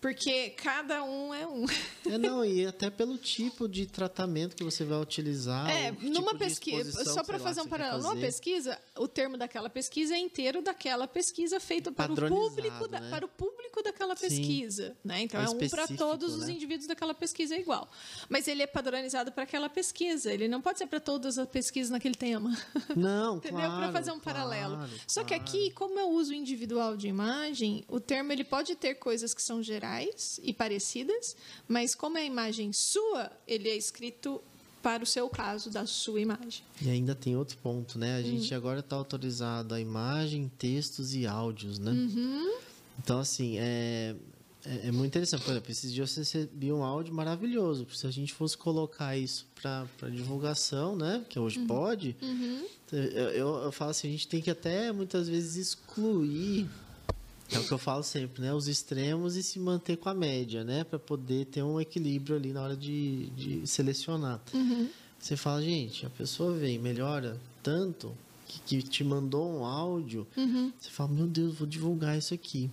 Porque 0.04 0.50
cada 0.50 1.02
um 1.02 1.34
é 1.34 1.48
um. 1.48 1.66
É, 2.06 2.18
não, 2.18 2.44
e 2.44 2.66
até 2.66 2.90
pelo 2.90 3.18
tipo 3.18 3.70
de 3.70 3.86
tratamento 3.86 4.54
que 4.54 4.62
você 4.62 4.84
vai 4.84 5.00
utilizar. 5.00 5.70
É, 5.70 5.94
tipo 5.94 6.10
numa 6.10 6.34
de 6.34 6.40
pesquisa, 6.40 7.06
só 7.06 7.24
para 7.24 7.38
sei 7.38 7.38
lá, 7.38 7.40
fazer 7.40 7.62
um 7.62 7.68
paralelo, 7.70 8.00
numa 8.00 8.10
fazer. 8.10 8.26
pesquisa, 8.26 8.78
o 8.98 9.08
termo 9.08 9.38
daquela 9.38 9.70
pesquisa 9.70 10.14
é 10.14 10.18
inteiro 10.18 10.62
daquela 10.62 11.08
pesquisa 11.08 11.58
feita 11.58 11.90
para 11.90 12.12
o 12.12 12.16
público, 12.18 12.86
da, 12.90 13.00
né? 13.00 13.10
para 13.10 13.26
o 13.26 13.30
público 13.30 13.82
daquela 13.82 14.14
Sim. 14.18 14.28
pesquisa, 14.28 14.94
né? 15.06 15.22
Então 15.22 15.40
É 15.40 15.46
é, 15.46 15.50
um 15.50 15.70
para 15.70 15.88
todos 15.88 16.36
os 16.36 16.48
né? 16.48 16.52
indivíduos 16.54 16.86
daquela 16.86 17.14
pesquisa 17.14 17.56
é 17.56 17.62
igual, 17.62 17.90
mas 18.28 18.50
ele 18.50 18.62
é 18.62 18.68
padronizado 18.68 19.32
para 19.32 19.44
aquela 19.44 19.70
pesquisa. 19.70 20.34
Ele 20.34 20.50
não 20.50 20.62
pode 20.62 20.80
ser 20.80 20.88
para 20.88 21.00
todas 21.00 21.38
as 21.38 21.48
pesquisas 21.48 21.90
naquele 21.90 22.16
tema. 22.16 22.54
Não, 22.94 23.38
Entendeu? 23.40 23.60
claro. 23.62 23.78
para 23.78 23.92
fazer 23.94 24.12
um 24.12 24.20
paralelo. 24.20 24.76
claro, 24.76 24.92
Só 25.08 25.24
que 25.24 25.34
aqui, 25.34 25.72
como 25.72 25.98
eu 25.98 26.10
uso 26.10 26.34
individual 26.34 26.98
de 26.98 27.08
imagem, 27.08 27.86
o 27.88 28.02
termo 28.02 28.34
ele 28.34 28.44
pode 28.44 28.76
ter 28.76 28.96
coisas 28.96 29.34
que 29.34 29.42
são 29.42 29.64
gerais 29.64 29.93
e 30.42 30.54
parecidas, 30.54 31.36
mas 31.68 31.94
como 31.96 32.18
é 32.18 32.22
a 32.22 32.26
imagem 32.26 32.72
sua, 32.74 33.32
ele 33.48 33.70
é 33.70 33.76
escrito 33.76 34.42
para 34.82 35.02
o 35.04 35.06
seu 35.06 35.30
caso 35.30 35.70
da 35.70 35.86
sua 35.86 36.20
imagem. 36.20 36.62
E 36.82 36.90
ainda 36.90 37.16
tem 37.16 37.36
outro 37.38 37.58
ponto, 37.60 37.98
né? 37.98 38.18
A 38.18 38.20
Hum. 38.20 38.24
gente 38.24 38.54
agora 38.54 38.80
está 38.82 38.96
autorizado 38.98 39.74
a 39.74 39.80
imagem, 39.80 40.52
textos 40.58 41.16
e 41.16 41.26
áudios, 41.26 41.80
né? 41.80 41.92
Uhum. 41.92 42.58
Então, 43.00 43.20
assim, 43.20 43.58
é, 43.60 44.14
é, 44.66 44.88
é 44.88 44.92
muito 44.92 45.08
interessante. 45.08 45.42
Por 45.44 45.52
exemplo, 45.52 45.72
esses 45.72 45.92
dias 45.94 46.12
eu 46.18 46.22
recebi 46.22 46.72
um 46.74 46.84
áudio 46.84 47.14
maravilhoso. 47.14 47.88
Se 47.94 48.06
a 48.06 48.12
gente 48.12 48.34
fosse 48.34 48.58
colocar 48.58 49.16
isso 49.18 49.48
para 49.56 50.10
divulgação, 50.10 50.98
né? 50.98 51.26
Que 51.30 51.40
hoje 51.40 51.60
Uhum. 51.60 51.68
pode, 51.68 52.16
eu, 52.92 53.00
eu, 53.30 53.56
eu 53.64 53.72
falo 53.72 53.92
assim, 53.92 54.10
a 54.10 54.12
gente 54.12 54.28
tem 54.28 54.42
que 54.42 54.52
até 54.52 54.92
muitas 54.92 55.30
vezes 55.30 55.56
excluir. 55.56 56.68
É 57.52 57.60
o 57.60 57.64
que 57.64 57.72
eu 57.72 57.78
falo 57.78 58.04
sempre, 58.04 58.42
né? 58.42 58.54
Os 58.54 58.68
extremos 58.68 59.36
e 59.36 59.44
se 59.44 59.60
manter 59.60 59.98
com 59.98 60.10
a 60.10 60.14
média, 60.14 60.64
né? 60.64 60.84
Para 60.84 60.98
poder 60.98 61.46
ter 61.46 61.62
um 61.62 61.80
equilíbrio 61.80 62.36
ali 62.36 62.52
na 62.52 62.62
hora 62.62 62.76
de, 62.76 63.28
de 63.32 63.68
selecionar. 63.68 64.42
Uhum. 64.54 64.90
Você 65.20 65.38
fala, 65.38 65.62
gente, 65.62 66.06
a 66.06 66.10
pessoa 66.10 66.54
vem, 66.54 66.80
melhora 66.80 67.40
tanto 67.62 68.12
que, 68.48 68.60
que 68.60 68.84
te 68.84 69.04
mandou 69.04 69.50
um 69.50 69.66
áudio. 69.66 70.28
Uhum. 70.36 70.72
Você 70.80 70.90
fala, 70.90 71.10
meu 71.10 71.28
Deus, 71.28 71.56
vou 71.56 71.68
divulgar 71.68 72.18
isso 72.18 72.34
aqui. 72.34 72.70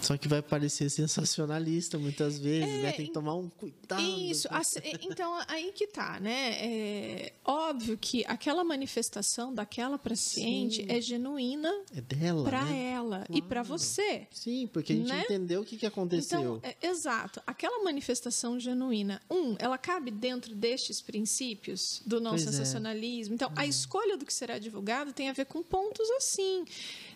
Só 0.00 0.16
que 0.16 0.28
vai 0.28 0.40
parecer 0.40 0.88
sensacionalista 0.90 1.98
muitas 1.98 2.38
vezes, 2.38 2.82
né? 2.82 2.92
Tem 2.92 3.06
que 3.06 3.12
tomar 3.12 3.34
um 3.34 3.48
cuidado. 3.48 4.00
Isso, 4.02 4.46
assim, 4.50 4.80
então 5.02 5.38
aí 5.48 5.72
que 5.72 5.86
tá, 5.86 6.18
né? 6.20 6.52
É 6.60 7.32
óbvio 7.44 7.98
que 8.00 8.24
aquela 8.26 8.62
manifestação 8.64 9.52
daquela 9.52 9.98
paciente 9.98 10.76
Sim. 10.82 10.86
é 10.88 11.00
genuína 11.00 11.72
É 11.94 12.00
dela, 12.00 12.44
para 12.44 12.64
né? 12.64 12.90
ela 12.92 13.26
e 13.28 13.42
para 13.42 13.64
Claro. 13.64 13.68
você. 13.78 14.26
Sim, 14.30 14.68
porque 14.72 14.92
a 14.92 14.96
gente 14.96 15.08
Né? 15.08 15.22
entendeu 15.24 15.62
o 15.62 15.64
que, 15.64 15.76
que 15.76 15.86
aconteceu. 15.86 16.38
Então, 16.58 16.60
é, 16.62 16.76
exato. 16.86 17.42
Aquela 17.46 17.82
manifestação 17.82 18.58
genuína, 18.58 19.20
um, 19.30 19.56
ela 19.58 19.76
cabe 19.76 20.10
dentro 20.10 20.54
destes 20.54 21.00
princípios 21.00 22.00
do 22.06 22.20
não 22.20 22.30
Pois 22.32 22.42
é. 22.42 22.50
sensacionalismo. 22.52 23.34
Então, 23.34 23.50
a 23.56 23.66
escolha 23.66 24.16
do 24.16 24.24
que 24.24 24.32
será 24.32 24.58
divulgado 24.58 25.12
tem 25.12 25.28
a 25.28 25.32
ver 25.32 25.46
com 25.46 25.62
pontos 25.62 26.08
assim. 26.12 26.64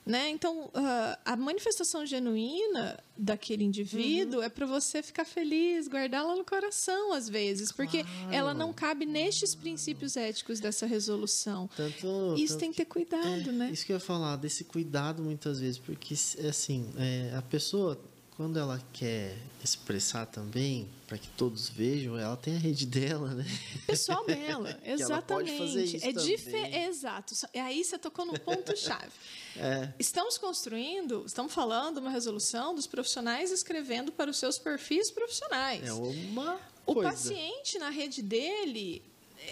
Né? 0.05 0.31
Então, 0.31 0.69
ah, 0.75 1.17
a 1.25 1.37
manifestação 1.37 2.05
genuína 2.05 2.99
daquele 3.17 3.63
indivíduo 3.63 4.39
Uhum. 4.41 4.45
é 4.45 4.49
para 4.49 4.67
você 4.67 5.01
ficar 5.01 5.25
feliz, 5.25 5.87
guardá-la 5.87 6.35
no 6.35 6.45
coração, 6.45 7.13
às 7.13 7.29
vezes, 7.29 7.71
porque 7.71 8.03
Claro. 8.03 8.33
ela 8.33 8.53
não 8.55 8.73
cabe 8.73 9.07
nestes 9.07 9.55
princípios 9.55 10.17
éticos 10.17 10.59
dessa 10.59 10.87
resolução. 10.87 11.71
Tanto, 11.77 12.35
Isso 12.37 12.55
tanto 12.55 12.61
tem 12.61 12.71
que 12.73 12.79
ter 12.79 12.85
cuidado, 12.87 13.51
é, 13.51 13.53
né? 13.53 13.71
Isso 13.73 13.87
que 13.87 13.93
eu 13.93 13.97
ia 13.97 14.01
falar, 14.01 14.35
desse 14.37 14.65
cuidado 14.65 15.23
muitas 15.23 15.61
vezes, 15.61 15.79
porque 15.79 16.15
assim, 16.49 16.91
é, 16.99 17.33
a 17.37 17.43
pessoa, 17.43 17.97
quando 18.43 18.59
ela 18.59 18.83
quer 18.93 19.37
expressar 19.63 20.27
também, 20.27 20.89
para 21.07 21.17
que 21.17 21.29
todos 21.29 21.69
vejam, 21.69 22.19
ela 22.19 22.37
tem 22.37 22.57
a 22.57 22.59
rede 22.59 22.85
dela, 22.87 23.33
né? 23.35 23.45
pessoal 23.87 24.27
dela, 24.27 24.69
ela 24.83 25.23
pode 25.23 25.49
exatamente. 25.49 25.59
fazer 25.59 25.85
isso 25.85 25.97
é 25.99 26.13
também. 26.13 26.27
dife- 26.27 26.77
exato. 26.77 27.35
E 27.55 27.59
aí 27.61 27.85
você 27.85 27.97
tocou 27.97 28.27
no 28.27 28.39
ponto 28.41 28.77
chave. 28.77 29.13
É, 29.55 29.93
Estamos 29.99 30.39
construindo, 30.39 31.25
estamos 31.27 31.53
falando 31.53 31.99
uma 31.99 32.11
resolução 32.11 32.75
dos 32.75 32.87
profissionais 32.87 33.53
escrevendo 33.53 34.11
para 34.11 34.31
os 34.31 34.39
seus 34.39 34.59
perfis 34.59 35.11
profissionais. 35.11 35.87
é 35.87 35.93
uma 35.93 36.59
O 36.87 36.95
coisa. 36.95 37.11
paciente 37.11 37.79
na 37.79 37.91
rede 37.91 38.23
dele 38.23 39.03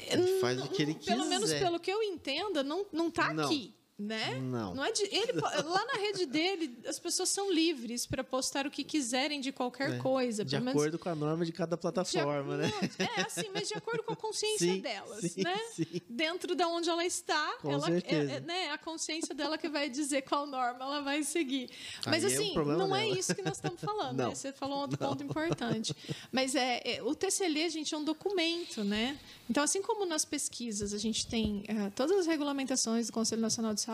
Ele 0.09 0.41
faz 0.41 0.59
o 0.59 0.69
que 0.69 0.81
ele 0.83 0.95
quiser. 0.95 1.13
Pelo 1.15 1.27
menos 1.29 1.53
pelo 1.53 1.79
que 1.79 1.93
eu 1.93 2.03
entenda, 2.03 2.63
não, 2.65 2.87
não 2.91 3.11
tá 3.11 3.33
Não. 3.35 3.45
aqui. 3.45 3.75
Né? 4.01 4.39
Não. 4.41 4.75
não 4.75 4.83
é 4.85 4.91
de, 4.93 5.03
ele, 5.03 5.33
lá 5.63 5.85
na 5.85 6.01
rede 6.01 6.25
dele, 6.25 6.75
as 6.87 6.99
pessoas 6.99 7.29
são 7.29 7.53
livres 7.53 8.07
para 8.07 8.25
postar 8.25 8.67
o 8.67 8.71
que 8.71 8.83
quiserem 8.83 9.43
de 9.43 9.53
qualquer 9.53 9.91
É, 9.91 9.99
coisa. 9.99 10.43
De 10.43 10.57
menos 10.59 10.71
acordo 10.71 10.99
com 10.99 11.09
a 11.11 11.15
norma 11.15 11.45
de 11.45 11.53
cada 11.53 11.77
de 11.77 11.83
plataforma, 11.83 12.57
né? 12.57 12.67
acordo- 12.69 12.95
É, 13.19 13.21
assim, 13.21 13.51
mas 13.53 13.69
de 13.69 13.75
acordo 13.75 14.03
com 14.03 14.15
a 14.15 14.17
consciência 14.17 14.73
Sim, 14.73 14.81
delas, 14.81 15.21
sim, 15.33 15.43
né? 15.43 15.59
sim. 15.75 15.87
Dentro 16.09 16.55
da 16.55 16.67
onde 16.67 16.89
ela 16.89 17.05
está, 17.05 17.57
Com 17.61 17.71
ela, 17.73 17.87
certeza. 17.87 18.33
é- 18.33 18.37
é, 18.37 18.41
né, 18.41 18.71
a 18.71 18.79
consciência 18.79 19.35
dela 19.35 19.59
que 19.59 19.69
vai 19.69 19.91
dizer 19.91 20.23
qual 20.23 20.47
norma 20.47 20.83
ela 20.83 21.03
vai 21.03 21.23
seguir. 21.23 21.69
Mas 22.07 22.25
Aí 22.25 22.33
é 22.33 22.37
assim, 22.37 22.55
problema 22.55 22.79
não 22.87 22.97
é 22.97 23.05
dela. 23.05 23.19
isso 23.19 23.35
que 23.35 23.43
nós 23.43 23.57
estamos 23.59 23.81
falando, 23.83 24.17
né? 24.17 24.25
Não. 24.25 24.35
Você 24.35 24.51
falou 24.53 24.79
um 24.79 24.81
outro 24.81 24.97
ponto 24.97 25.23
importante. 25.23 25.95
Mas 26.33 26.55
é, 26.55 26.81
é, 26.85 27.03
o 27.03 27.15
TCLE, 27.15 27.69
gente, 27.69 27.95
é 27.95 27.99
um 27.99 28.05
documento, 28.05 28.83
né? 28.83 29.19
Então, 29.51 29.63
assim 29.63 29.83
como 29.83 30.07
nas 30.07 30.25
pesquisas 30.25 30.95
a 30.95 30.99
gente 30.99 31.27
tem 31.27 31.65
eh, 31.69 31.91
todas 31.95 32.17
as 32.21 32.27
regulamentações 32.27 33.09
do 33.09 33.13
Conselho 33.13 33.43
Nacional 33.43 33.75
de 33.75 33.81
Saúde 33.81 33.90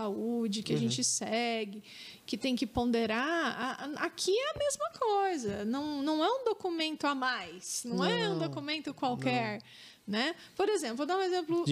que 0.62 0.74
a 0.74 0.78
gente 0.78 1.02
segue, 1.02 1.82
que 2.24 2.36
tem 2.36 2.54
que 2.56 2.66
ponderar, 2.66 3.90
aqui 3.96 4.36
é 4.36 4.50
a 4.50 4.58
mesma 4.58 4.90
coisa. 4.90 5.64
Não, 5.64 6.02
não 6.02 6.24
é 6.24 6.30
um 6.30 6.44
documento 6.44 7.06
a 7.06 7.14
mais, 7.14 7.82
não, 7.84 8.04
é 8.04 8.28
um 8.28 8.34
Não, 8.34 8.48
documento 8.48 8.92
qualquer, 8.94 9.62
né? 10.06 10.34
Por 10.54 10.68
exemplo, 10.68 10.96
vou 10.98 11.06
dar 11.06 11.16
um 11.16 11.22
exemplo 11.22 11.64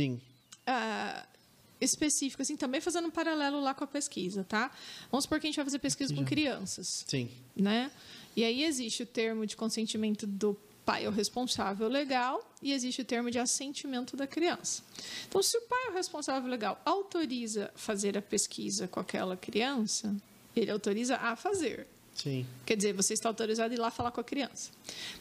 ah, 0.67 1.27
específico, 1.81 2.43
assim, 2.43 2.57
também 2.57 2.81
fazendo 2.81 3.09
um 3.09 3.11
paralelo 3.11 3.61
lá 3.61 3.75
com 3.75 3.85
a 3.85 3.87
pesquisa, 3.87 4.45
tá? 4.45 4.71
Vamos 5.11 5.25
supor 5.25 5.41
que 5.41 5.47
a 5.47 5.49
gente 5.49 5.57
vai 5.57 5.65
fazer 5.65 5.79
pesquisa 5.79 6.15
com 6.15 6.25
crianças 6.25 7.05
sim. 7.07 7.31
né? 7.55 7.91
E 8.37 8.45
aí 8.45 8.65
existe 8.65 9.03
o 9.03 9.07
termo 9.07 9.47
de 9.47 9.57
consentimento 9.57 10.27
do 10.27 10.57
pai 10.85 11.05
é 11.05 11.09
o 11.09 11.13
responsável 11.13 11.89
legal 11.89 12.43
e 12.63 12.73
existe 12.73 13.03
o 13.03 13.05
termo 13.05 13.31
de 13.31 13.39
assentimento 13.39 14.17
da 14.17 14.27
criança. 14.27 14.83
Então, 15.27 15.43
se 15.43 15.57
o 15.57 15.63
pai 15.63 15.87
é 15.87 15.91
o 15.91 15.95
responsável 15.95 16.49
legal 16.49 16.81
autoriza 16.85 17.71
fazer 17.75 18.17
a 18.19 18.23
pesquisa 18.23 18.87
com 18.87 19.01
aquela 19.01 19.37
criança, 19.37 20.15
ele 20.55 20.71
autoriza 20.71 21.17
a 21.17 21.35
fazer. 21.37 21.87
Sim. 22.15 22.47
Quer 22.65 22.77
dizer, 22.77 22.93
você 22.93 23.15
está 23.15 23.29
autorizado 23.29 23.73
a 23.73 23.77
ir 23.77 23.81
lá 23.81 23.91
falar 23.91 24.13
com 24.13 24.21
a 24.21 24.25
criança. 24.25 24.71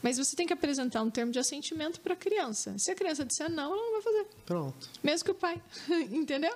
Mas 0.01 0.17
você 0.17 0.35
tem 0.35 0.45
que 0.45 0.53
apresentar 0.53 1.01
um 1.01 1.09
termo 1.09 1.31
de 1.31 1.39
assentimento 1.39 1.99
para 1.99 2.13
a 2.13 2.15
criança. 2.15 2.75
Se 2.77 2.91
a 2.91 2.95
criança 2.95 3.25
disser 3.25 3.49
não, 3.49 3.73
ela 3.73 3.81
não 3.81 3.91
vai 3.93 4.01
fazer. 4.01 4.27
Pronto. 4.45 4.89
Mesmo 5.01 5.25
que 5.25 5.31
o 5.31 5.35
pai. 5.35 5.61
Entendeu? 6.11 6.55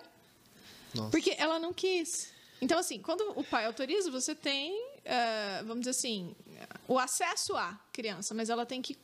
Nossa. 0.93 1.10
Porque 1.10 1.36
ela 1.38 1.58
não 1.58 1.74
quis. 1.74 2.32
Então, 2.62 2.80
assim, 2.80 2.99
quando 2.99 3.22
o 3.36 3.43
pai 3.43 3.66
autoriza, 3.66 4.10
você 4.10 4.34
tem, 4.34 4.74
eh, 5.05 5.62
vamos 5.64 5.82
dizer 5.82 5.91
assim, 5.91 6.36
o 6.88 6.98
acesso 6.98 7.56
à 7.56 7.80
criança, 7.92 8.34
mas 8.34 8.50
ela 8.50 8.66
tem 8.66 8.82
que 8.82 8.98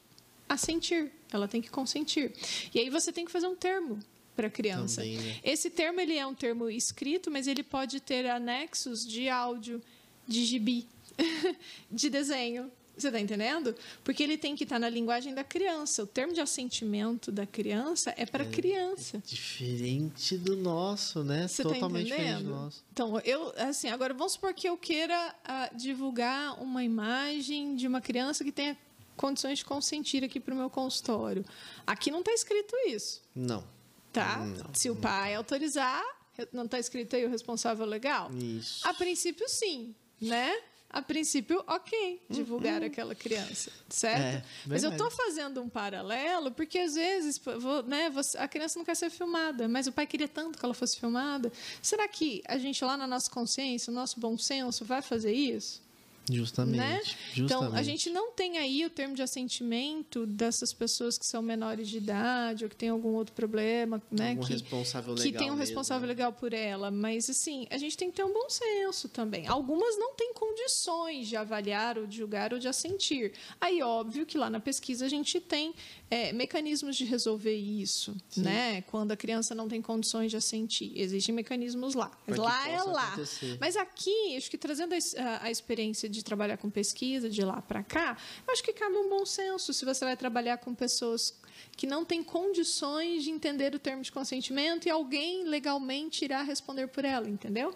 assentir, 0.48 1.12
ela 1.32 1.48
tem 1.48 1.62
que 1.62 1.70
consentir. 1.70 2.34
E 2.74 2.80
aí 2.80 2.90
você 2.90 3.12
tem 3.12 3.26
que 3.26 3.32
fazer 3.32 3.48
um 3.48 3.56
termo 3.56 4.00
para 4.36 4.48
a 4.48 4.50
criança. 4.50 5.02
Também, 5.02 5.18
né? 5.18 5.40
Esse 5.44 5.70
termo 5.70 6.00
ele 6.00 6.18
é 6.18 6.26
um 6.26 6.34
termo 6.34 6.70
escrito, 6.70 7.30
mas 7.30 7.48
ele 7.48 7.64
pode 7.64 8.00
ter 8.00 8.30
anexos 8.30 9.06
de 9.06 9.30
áudio, 9.30 9.82
de 10.28 10.46
gibi, 10.46 10.88
de 11.92 12.10
desenho. 12.10 12.72
Você 12.96 13.08
está 13.08 13.20
entendendo? 13.20 13.76
Porque 14.04 14.22
ele 14.22 14.38
tem 14.38 14.56
que 14.56 14.64
estar 14.64 14.78
na 14.78 14.88
linguagem 14.88 15.34
da 15.34 15.44
criança. 15.44 16.04
O 16.04 16.08
termo 16.08 16.32
de 16.32 16.40
assentimento 16.40 17.32
da 17.32 17.46
criança 17.46 18.14
é 18.16 18.26
para 18.26 18.46
criança. 18.46 19.22
Diferente 19.26 20.38
do 20.38 20.56
nosso, 20.56 21.24
né? 21.24 21.48
Você 21.48 21.64
Totalmente 21.64 22.10
tá 22.10 22.16
diferente 22.16 22.44
do 22.44 22.50
nosso. 22.50 22.84
Então, 22.92 23.20
eu, 23.22 23.52
assim, 23.58 23.90
agora 23.90 24.14
vamos 24.14 24.34
supor 24.34 24.54
que 24.54 24.70
eu 24.70 24.78
queira 24.78 25.36
ah, 25.44 25.70
divulgar 25.76 26.62
uma 26.62 26.84
imagem 26.84 27.76
de 27.76 27.88
uma 27.88 28.00
criança 28.00 28.44
que 28.44 28.52
tenha 28.52 28.78
condições 29.18 29.60
de 29.60 29.66
consentir 29.66 30.24
aqui 30.24 30.40
para 30.40 30.54
o 30.54 30.58
meu 30.58 30.70
consultório. 30.70 31.44
Aqui 31.88 32.12
não 32.12 32.20
está 32.20 32.32
escrito 32.32 32.76
isso, 32.88 33.22
Não. 33.36 33.64
tá? 34.12 34.38
Não. 34.38 34.74
Se 34.74 34.90
o 34.90 34.96
pai 34.96 35.34
autorizar, 35.36 36.04
não 36.52 36.66
está 36.66 36.80
escrito 36.80 37.16
aí 37.16 37.26
o 37.26 37.30
responsável 37.30 37.86
legal? 37.86 38.32
Isso. 38.34 38.88
A 38.88 38.94
princípio, 38.94 39.48
sim, 39.50 39.96
né? 40.22 40.56
A 40.94 41.02
princípio, 41.02 41.64
ok, 41.66 42.22
divulgar 42.30 42.84
aquela 42.84 43.16
criança, 43.16 43.72
certo? 43.90 44.22
Uhum. 44.22 44.28
É, 44.28 44.44
mas 44.68 44.84
eu 44.84 44.92
estou 44.92 45.10
fazendo 45.10 45.60
um 45.60 45.68
paralelo 45.68 46.52
porque 46.52 46.78
às 46.78 46.94
vezes 46.94 47.42
né, 47.88 48.12
a 48.38 48.48
criança 48.48 48.78
não 48.78 48.86
quer 48.86 48.96
ser 48.96 49.10
filmada, 49.10 49.68
mas 49.68 49.88
o 49.88 49.92
pai 49.92 50.06
queria 50.06 50.28
tanto 50.28 50.58
que 50.60 50.64
ela 50.64 50.76
fosse 50.76 51.00
filmada. 51.00 51.52
Será 51.82 52.08
que 52.08 52.44
a 52.48 52.60
gente 52.60 52.86
lá 52.86 52.96
na 52.96 53.08
nossa 53.08 53.30
consciência, 53.30 53.90
o 53.90 53.94
nosso 53.94 54.20
bom 54.20 54.38
senso, 54.38 54.86
vai 54.86 55.02
fazer 55.02 55.34
isso? 55.34 55.83
Justamente. 56.32 56.78
né? 56.78 57.02
Justamente. 57.34 57.40
Então, 57.42 57.74
a 57.76 57.84
gente 57.84 58.10
não 58.10 58.32
tem 58.32 58.58
aí 58.58 58.86
o 58.86 58.90
termo 58.90 59.14
de 59.16 59.22
assentimento 59.22 60.26
dessas 60.26 60.72
pessoas 60.74 61.18
que 61.18 61.26
são 61.26 61.42
menores 61.42 61.88
de 61.90 61.98
idade 61.98 62.64
ou 62.64 62.70
que 62.70 62.76
têm 62.76 62.90
algum 62.90 63.10
outro 63.14 63.34
problema, 63.34 64.02
né? 64.12 64.30
Algum 64.32 64.44
que, 64.46 64.54
responsável 64.54 65.16
que 65.16 65.24
legal 65.24 65.40
tem 65.44 65.52
um 65.52 65.56
responsável 65.56 66.08
né? 66.08 66.14
legal 66.14 66.32
por 66.34 66.54
ela. 66.54 66.90
Mas, 66.90 67.30
assim, 67.30 67.68
a 67.70 67.78
gente 67.78 67.98
tem 67.98 68.10
que 68.10 68.16
ter 68.16 68.24
um 68.24 68.34
bom 68.34 68.50
senso 68.50 69.10
também. 69.10 69.48
Algumas 69.48 69.98
não 69.98 70.14
têm 70.16 70.34
condições 70.34 71.28
de 71.28 71.36
avaliar 71.36 71.98
ou 71.98 72.08
de 72.08 72.18
julgar 72.18 72.54
ou 72.54 72.60
de 72.60 72.68
assentir. 72.68 73.34
Aí, 73.60 73.82
óbvio 73.82 74.26
que 74.26 74.38
lá 74.38 74.50
na 74.50 74.60
pesquisa 74.60 75.06
a 75.06 75.10
gente 75.10 75.40
tem 75.42 75.74
é, 76.10 76.32
mecanismos 76.32 76.96
de 76.96 77.06
resolver 77.06 77.56
isso, 77.56 78.16
né? 78.38 78.82
Quando 78.84 79.12
a 79.12 79.18
criança 79.18 79.54
não 79.54 79.68
tem 79.68 79.82
condições 79.82 80.32
de 80.32 80.38
assentir. 80.38 80.92
Existem 80.96 81.34
mecanismos 81.36 81.96
lá. 81.96 82.12
Mas 82.26 82.36
que 82.36 82.42
lá 82.42 82.70
é 82.70 82.84
lá. 82.84 83.08
acontecer. 83.10 83.58
Mas 83.60 83.76
aqui, 83.76 84.38
acho 84.38 84.50
que 84.50 84.58
trazendo 84.58 84.94
a- 84.94 85.40
a 85.44 85.52
experiência 85.52 86.10
de 86.14 86.24
trabalhar 86.24 86.58
com 86.58 86.70
pesquisa 86.70 87.30
de 87.30 87.44
lá 87.44 87.62
para 87.62 87.84
cá, 87.84 88.18
eu 88.48 88.54
acho 88.54 88.64
que 88.64 88.74
cabe 88.74 88.96
um 88.96 89.10
bom 89.10 89.26
senso 89.26 89.74
se 89.74 89.84
você 89.84 90.06
vai 90.06 90.16
trabalhar 90.16 90.58
com 90.58 90.74
pessoas 90.74 91.38
que 91.76 91.88
não 91.88 92.06
têm 92.06 92.24
condições 92.24 93.24
de 93.24 93.32
entender 93.32 93.74
o 93.74 93.80
termo 93.80 94.04
de 94.04 94.12
consentimento 94.12 94.88
e 94.88 94.92
alguém 94.92 95.44
legalmente 95.44 96.24
irá 96.24 96.42
responder 96.42 96.88
por 96.88 97.04
ela, 97.04 97.28
entendeu? 97.28 97.74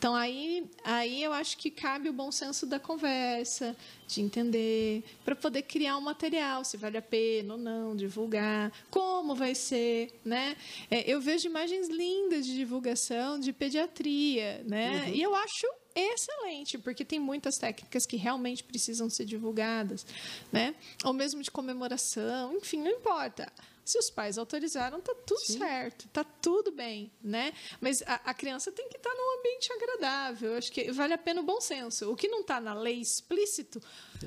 Então 0.00 0.14
aí, 0.14 0.66
aí 0.82 1.22
eu 1.22 1.30
acho 1.30 1.58
que 1.58 1.70
cabe 1.70 2.08
o 2.08 2.12
bom 2.12 2.32
senso 2.32 2.64
da 2.64 2.80
conversa, 2.80 3.76
de 4.06 4.22
entender, 4.22 5.04
para 5.26 5.36
poder 5.36 5.60
criar 5.60 5.98
um 5.98 6.00
material, 6.00 6.64
se 6.64 6.78
vale 6.78 6.96
a 6.96 7.02
pena 7.02 7.52
ou 7.52 7.60
não, 7.60 7.94
divulgar, 7.94 8.72
como 8.90 9.34
vai 9.34 9.54
ser, 9.54 10.10
né? 10.24 10.56
É, 10.90 11.02
eu 11.10 11.20
vejo 11.20 11.46
imagens 11.46 11.88
lindas 11.88 12.46
de 12.46 12.56
divulgação 12.56 13.38
de 13.38 13.52
pediatria, 13.52 14.62
né? 14.64 15.10
E 15.12 15.20
eu 15.20 15.34
acho 15.34 15.66
excelente, 15.94 16.78
porque 16.78 17.04
tem 17.04 17.18
muitas 17.18 17.58
técnicas 17.58 18.06
que 18.06 18.16
realmente 18.16 18.62
precisam 18.64 19.08
ser 19.10 19.24
divulgadas, 19.24 20.06
né? 20.52 20.74
Ou 21.04 21.12
mesmo 21.12 21.42
de 21.42 21.50
comemoração, 21.50 22.56
enfim, 22.56 22.82
não 22.82 22.90
importa. 22.90 23.52
Se 23.84 23.98
os 23.98 24.08
pais 24.08 24.38
autorizaram, 24.38 25.00
tá 25.00 25.12
tudo 25.26 25.40
certo, 25.40 26.06
tá 26.12 26.22
tudo 26.22 26.70
bem, 26.70 27.10
né? 27.20 27.52
Mas 27.80 28.02
a, 28.02 28.20
a 28.26 28.34
criança 28.34 28.70
tem 28.70 28.88
que 28.88 28.96
estar 28.96 29.12
num 29.12 29.38
ambiente 29.38 29.72
agradável. 29.72 30.52
Eu 30.52 30.58
Acho 30.58 30.70
que 30.70 30.92
vale 30.92 31.12
a 31.12 31.18
pena 31.18 31.40
o 31.40 31.44
bom 31.44 31.60
senso. 31.60 32.08
O 32.08 32.14
que 32.14 32.28
não 32.28 32.42
está 32.42 32.60
na 32.60 32.72
lei 32.72 33.00
explícito 33.00 33.80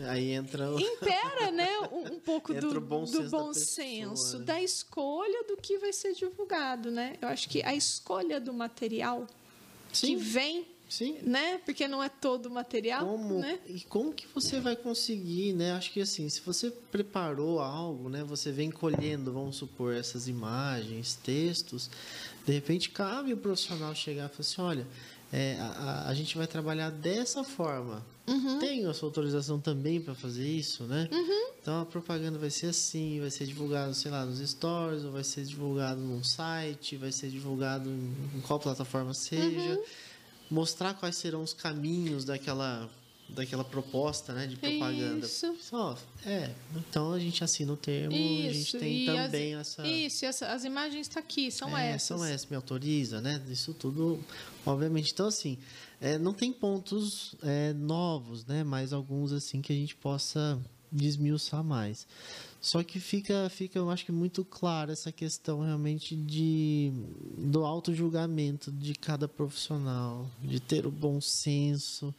Aí 0.09 0.31
entra 0.31 0.71
o... 0.71 0.79
impera, 0.79 1.51
né, 1.51 1.79
um, 1.91 2.15
um 2.15 2.19
pouco 2.19 2.51
Entra 2.53 2.67
do 2.67 2.81
bom 2.81 3.01
do 3.01 3.07
senso 3.07 3.21
da 3.21 3.37
bom 3.37 3.47
pessoa, 3.49 3.65
senso, 3.65 4.39
né? 4.39 4.45
da 4.45 4.61
escolha 4.61 5.43
do 5.43 5.55
que 5.55 5.77
vai 5.77 5.93
ser 5.93 6.13
divulgado, 6.13 6.89
né? 6.89 7.15
Eu 7.21 7.27
acho 7.27 7.47
que 7.47 7.61
a 7.63 7.75
escolha 7.75 8.39
do 8.39 8.53
material 8.53 9.27
que 9.91 10.07
Sim. 10.07 10.15
vem, 10.15 10.67
Sim. 10.97 11.17
né? 11.23 11.59
Porque 11.65 11.87
não 11.87 12.03
é 12.03 12.09
todo 12.09 12.45
o 12.45 12.51
material, 12.51 13.05
Como, 13.05 13.39
né? 13.39 13.59
E 13.67 13.81
como 13.81 14.13
que 14.13 14.27
você 14.27 14.59
vai 14.59 14.75
conseguir, 14.75 15.53
né? 15.53 15.71
Acho 15.73 15.91
que 15.91 15.99
assim, 16.01 16.29
se 16.29 16.39
você 16.41 16.69
preparou 16.91 17.59
algo, 17.59 18.09
né? 18.09 18.23
Você 18.25 18.51
vem 18.51 18.69
colhendo, 18.69 19.33
vamos 19.33 19.55
supor, 19.55 19.95
essas 19.95 20.27
imagens, 20.27 21.15
textos, 21.15 21.89
de 22.45 22.51
repente 22.53 22.89
cabe 22.89 23.33
o 23.33 23.37
profissional 23.37 23.95
chegar 23.95 24.25
e 24.25 24.29
falar 24.29 24.39
assim, 24.41 24.61
olha, 24.61 24.87
é, 25.31 25.57
a, 25.59 26.09
a- 26.09 26.13
gente 26.13 26.37
vai 26.37 26.45
trabalhar 26.45 26.91
dessa 26.91 27.43
forma. 27.43 28.05
Uhum. 28.27 28.59
Tenho 28.59 28.87
a 28.89 28.93
sua 28.93 29.09
autorização 29.09 29.59
também 29.59 29.99
para 29.99 30.13
fazer 30.13 30.47
isso, 30.47 30.83
né? 30.83 31.09
Então 31.59 31.81
a 31.81 31.85
propaganda 31.85 32.37
vai 32.37 32.49
ser 32.51 32.67
assim, 32.67 33.19
vai 33.19 33.31
ser 33.31 33.45
divulgado, 33.47 33.93
sei 33.95 34.11
lá, 34.11 34.23
nos 34.25 34.39
stories, 34.47 35.03
ou 35.03 35.11
vai 35.11 35.23
ser 35.23 35.43
divulgado 35.43 35.99
num 35.99 36.23
site, 36.23 36.95
vai 36.97 37.11
ser 37.11 37.29
divulgado 37.29 37.89
em, 37.89 38.13
em 38.37 38.41
qual 38.41 38.59
plataforma 38.59 39.13
seja. 39.13 39.71
Uhum. 39.75 39.83
Mostrar 40.49 40.93
quais 40.93 41.15
serão 41.15 41.41
os 41.41 41.53
caminhos 41.53 42.25
daquela, 42.25 42.89
daquela 43.29 43.63
proposta, 43.63 44.33
né, 44.33 44.45
de 44.45 44.55
propaganda. 44.57 45.25
Isso. 45.25 45.55
Só, 45.61 45.97
é, 46.25 46.51
então 46.75 47.13
a 47.13 47.19
gente 47.19 47.43
assina 47.43 47.73
o 47.73 47.77
termo, 47.77 48.13
a 48.15 48.17
gente 48.17 48.59
Isso, 48.59 48.77
tem 48.77 49.05
também 49.05 49.55
as, 49.55 49.67
essa 49.67 49.87
Isso, 49.87 50.25
essa- 50.25 50.47
as 50.53 50.63
imagens 50.63 51.07
estão 51.07 51.21
aqui, 51.21 51.49
são 51.49 51.75
é, 51.77 51.91
essas. 51.91 52.07
São 52.19 52.23
essas, 52.25 52.45
me 52.49 52.55
autoriza, 52.55 53.19
né? 53.21 53.41
Isso 53.49 53.73
tudo, 53.73 54.19
obviamente. 54.65 55.11
Então, 55.11 55.27
assim, 55.27 55.57
é, 55.99 56.17
não 56.17 56.33
tem 56.33 56.51
pontos 56.53 57.33
é, 57.41 57.73
novos, 57.73 58.45
né? 58.45 58.63
Mas 58.63 58.93
alguns, 58.93 59.31
assim, 59.31 59.61
que 59.61 59.71
a 59.73 59.75
gente 59.75 59.95
possa 59.95 60.59
desmiuçar 60.91 61.63
mais. 61.63 62.05
Só 62.63 62.81
que 62.81 62.97
fica, 62.97 63.49
fica, 63.49 63.77
eu 63.77 63.89
acho 63.89 64.05
que 64.05 64.11
muito 64.13 64.45
clara 64.45 64.93
essa 64.93 65.11
questão 65.11 65.59
realmente 65.59 66.15
de 66.15 66.93
do 67.37 67.65
auto-julgamento 67.65 68.71
de 68.71 68.95
cada 68.95 69.27
profissional, 69.27 70.25
de 70.41 70.61
ter 70.61 70.85
o 70.85 70.91
bom 70.91 71.19
senso, 71.19 72.15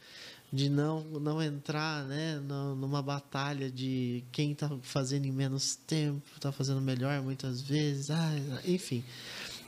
de 0.53 0.69
não, 0.69 1.01
não 1.19 1.41
entrar 1.41 2.05
né, 2.05 2.39
numa 2.77 3.01
batalha 3.01 3.71
de 3.71 4.23
quem 4.31 4.51
está 4.51 4.69
fazendo 4.83 5.25
em 5.25 5.31
menos 5.31 5.77
tempo, 5.77 6.21
está 6.35 6.51
fazendo 6.51 6.79
melhor 6.79 7.19
muitas 7.23 7.59
vezes, 7.59 8.11
ah, 8.11 8.31
enfim. 8.67 9.03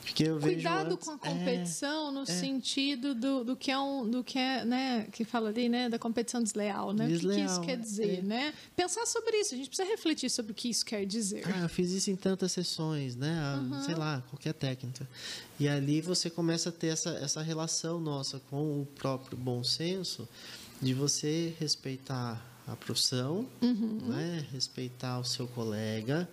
Porque 0.08 0.24
eu 0.24 0.39
Cuidado 0.39 0.93
antes, 0.93 1.05
com 1.05 1.14
a 1.14 1.18
competição 1.18 2.08
é, 2.08 2.12
no 2.12 2.22
é. 2.22 2.26
sentido 2.26 3.14
do, 3.14 3.43
do 3.43 3.55
que 3.58 3.70
é 3.70 3.78
um 3.78 4.10
do 4.10 4.24
que 4.24 4.39
é, 4.39 4.64
né, 4.64 5.05
que 5.12 5.26
fala 5.26 5.49
ali, 5.49 5.68
né, 5.68 5.89
da 5.89 5.99
competição 5.99 6.41
desleal, 6.41 6.93
né? 6.93 7.08
Desleal, 7.08 7.34
o 7.34 7.36
que, 7.36 7.45
que 7.45 7.51
isso 7.51 7.62
quer 7.62 7.78
dizer, 7.78 8.20
é. 8.20 8.22
né? 8.22 8.53
Pensar 8.74 9.05
sobre 9.05 9.36
isso, 9.38 9.53
a 9.53 9.58
gente 9.58 9.68
precisa 9.68 9.88
refletir 9.88 10.30
sobre 10.30 10.53
o 10.53 10.55
que 10.55 10.70
isso 10.70 10.86
quer 10.86 11.05
dizer. 11.05 11.43
Ah, 11.45 11.60
eu 11.64 11.70
fiz 11.70 11.91
isso 11.91 12.10
em 12.10 12.16
tantas 12.16 12.53
sessões, 12.53 13.18
né? 13.18 13.58
Uhum. 13.58 13.84
Sei 13.84 13.95
lá, 13.95 14.24
qualquer 14.30 14.53
técnica. 14.53 15.08
E 15.60 15.68
ali 15.68 15.99
você 15.99 16.30
começa 16.30 16.70
a 16.70 16.72
ter 16.72 16.88
essa, 16.88 17.10
essa 17.10 17.41
relação 17.41 17.99
nossa 17.99 18.39
com 18.49 18.82
o 18.82 18.86
próprio 18.86 19.38
bom 19.38 19.62
senso 19.62 20.28
de 20.82 20.93
você 20.93 21.53
respeitar 21.60 22.41
a 22.66 22.78
profissão, 22.78 23.45
uhum. 23.62 23.99
né? 24.08 24.47
Respeitar 24.53 25.20
o 25.20 25.26
seu 25.26 25.47
colega? 25.47 26.30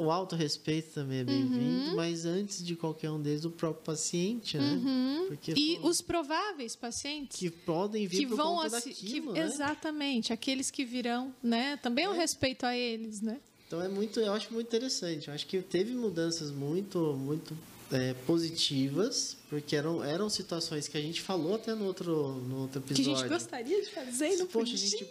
O 0.00 0.10
autorrespeito 0.10 0.94
também 0.94 1.18
é 1.18 1.24
bem-vindo, 1.24 1.90
uhum. 1.90 1.96
mas 1.96 2.24
antes 2.24 2.64
de 2.64 2.74
qualquer 2.74 3.10
um 3.10 3.20
deles, 3.20 3.44
o 3.44 3.50
próprio 3.50 3.84
paciente, 3.84 4.56
né? 4.56 4.72
Uhum. 4.72 5.38
E 5.56 5.78
os 5.82 6.00
prováveis 6.00 6.74
pacientes 6.74 7.38
que 7.38 7.50
podem 7.50 8.06
vir 8.06 8.18
que 8.18 8.26
por 8.26 8.36
vão 8.36 8.56
conta 8.56 8.70
daquilo, 8.70 9.32
que, 9.32 9.38
né? 9.40 9.46
Exatamente, 9.46 10.32
aqueles 10.32 10.70
que 10.70 10.84
virão, 10.84 11.34
né? 11.42 11.76
Também 11.78 12.06
é 12.06 12.08
um 12.08 12.14
respeito 12.14 12.64
a 12.64 12.76
eles, 12.76 13.20
né? 13.20 13.38
Então 13.66 13.82
é 13.82 13.88
muito, 13.88 14.18
eu 14.18 14.32
acho 14.32 14.52
muito 14.52 14.66
interessante. 14.66 15.28
Eu 15.28 15.34
acho 15.34 15.46
que 15.46 15.60
teve 15.60 15.92
mudanças 15.92 16.50
muito, 16.50 16.98
muito 17.18 17.54
é, 17.92 18.14
positivas, 18.26 19.36
porque 19.48 19.76
eram, 19.76 20.02
eram 20.02 20.28
situações 20.28 20.88
que 20.88 20.96
a 20.96 21.00
gente 21.00 21.20
falou 21.20 21.54
até 21.54 21.74
no 21.74 21.84
outro, 21.84 22.32
no 22.48 22.62
outro 22.62 22.80
episódio. 22.80 23.04
Que 23.04 23.10
a 23.10 23.14
gente 23.16 23.28
gostaria 23.28 23.82
de 23.82 23.90
fazer 23.90 24.32
e 24.32 24.36
não 24.36 24.46
Poxa, 24.46 24.72
podia. 24.72 24.74
A 24.74 24.78
gente 24.78 25.04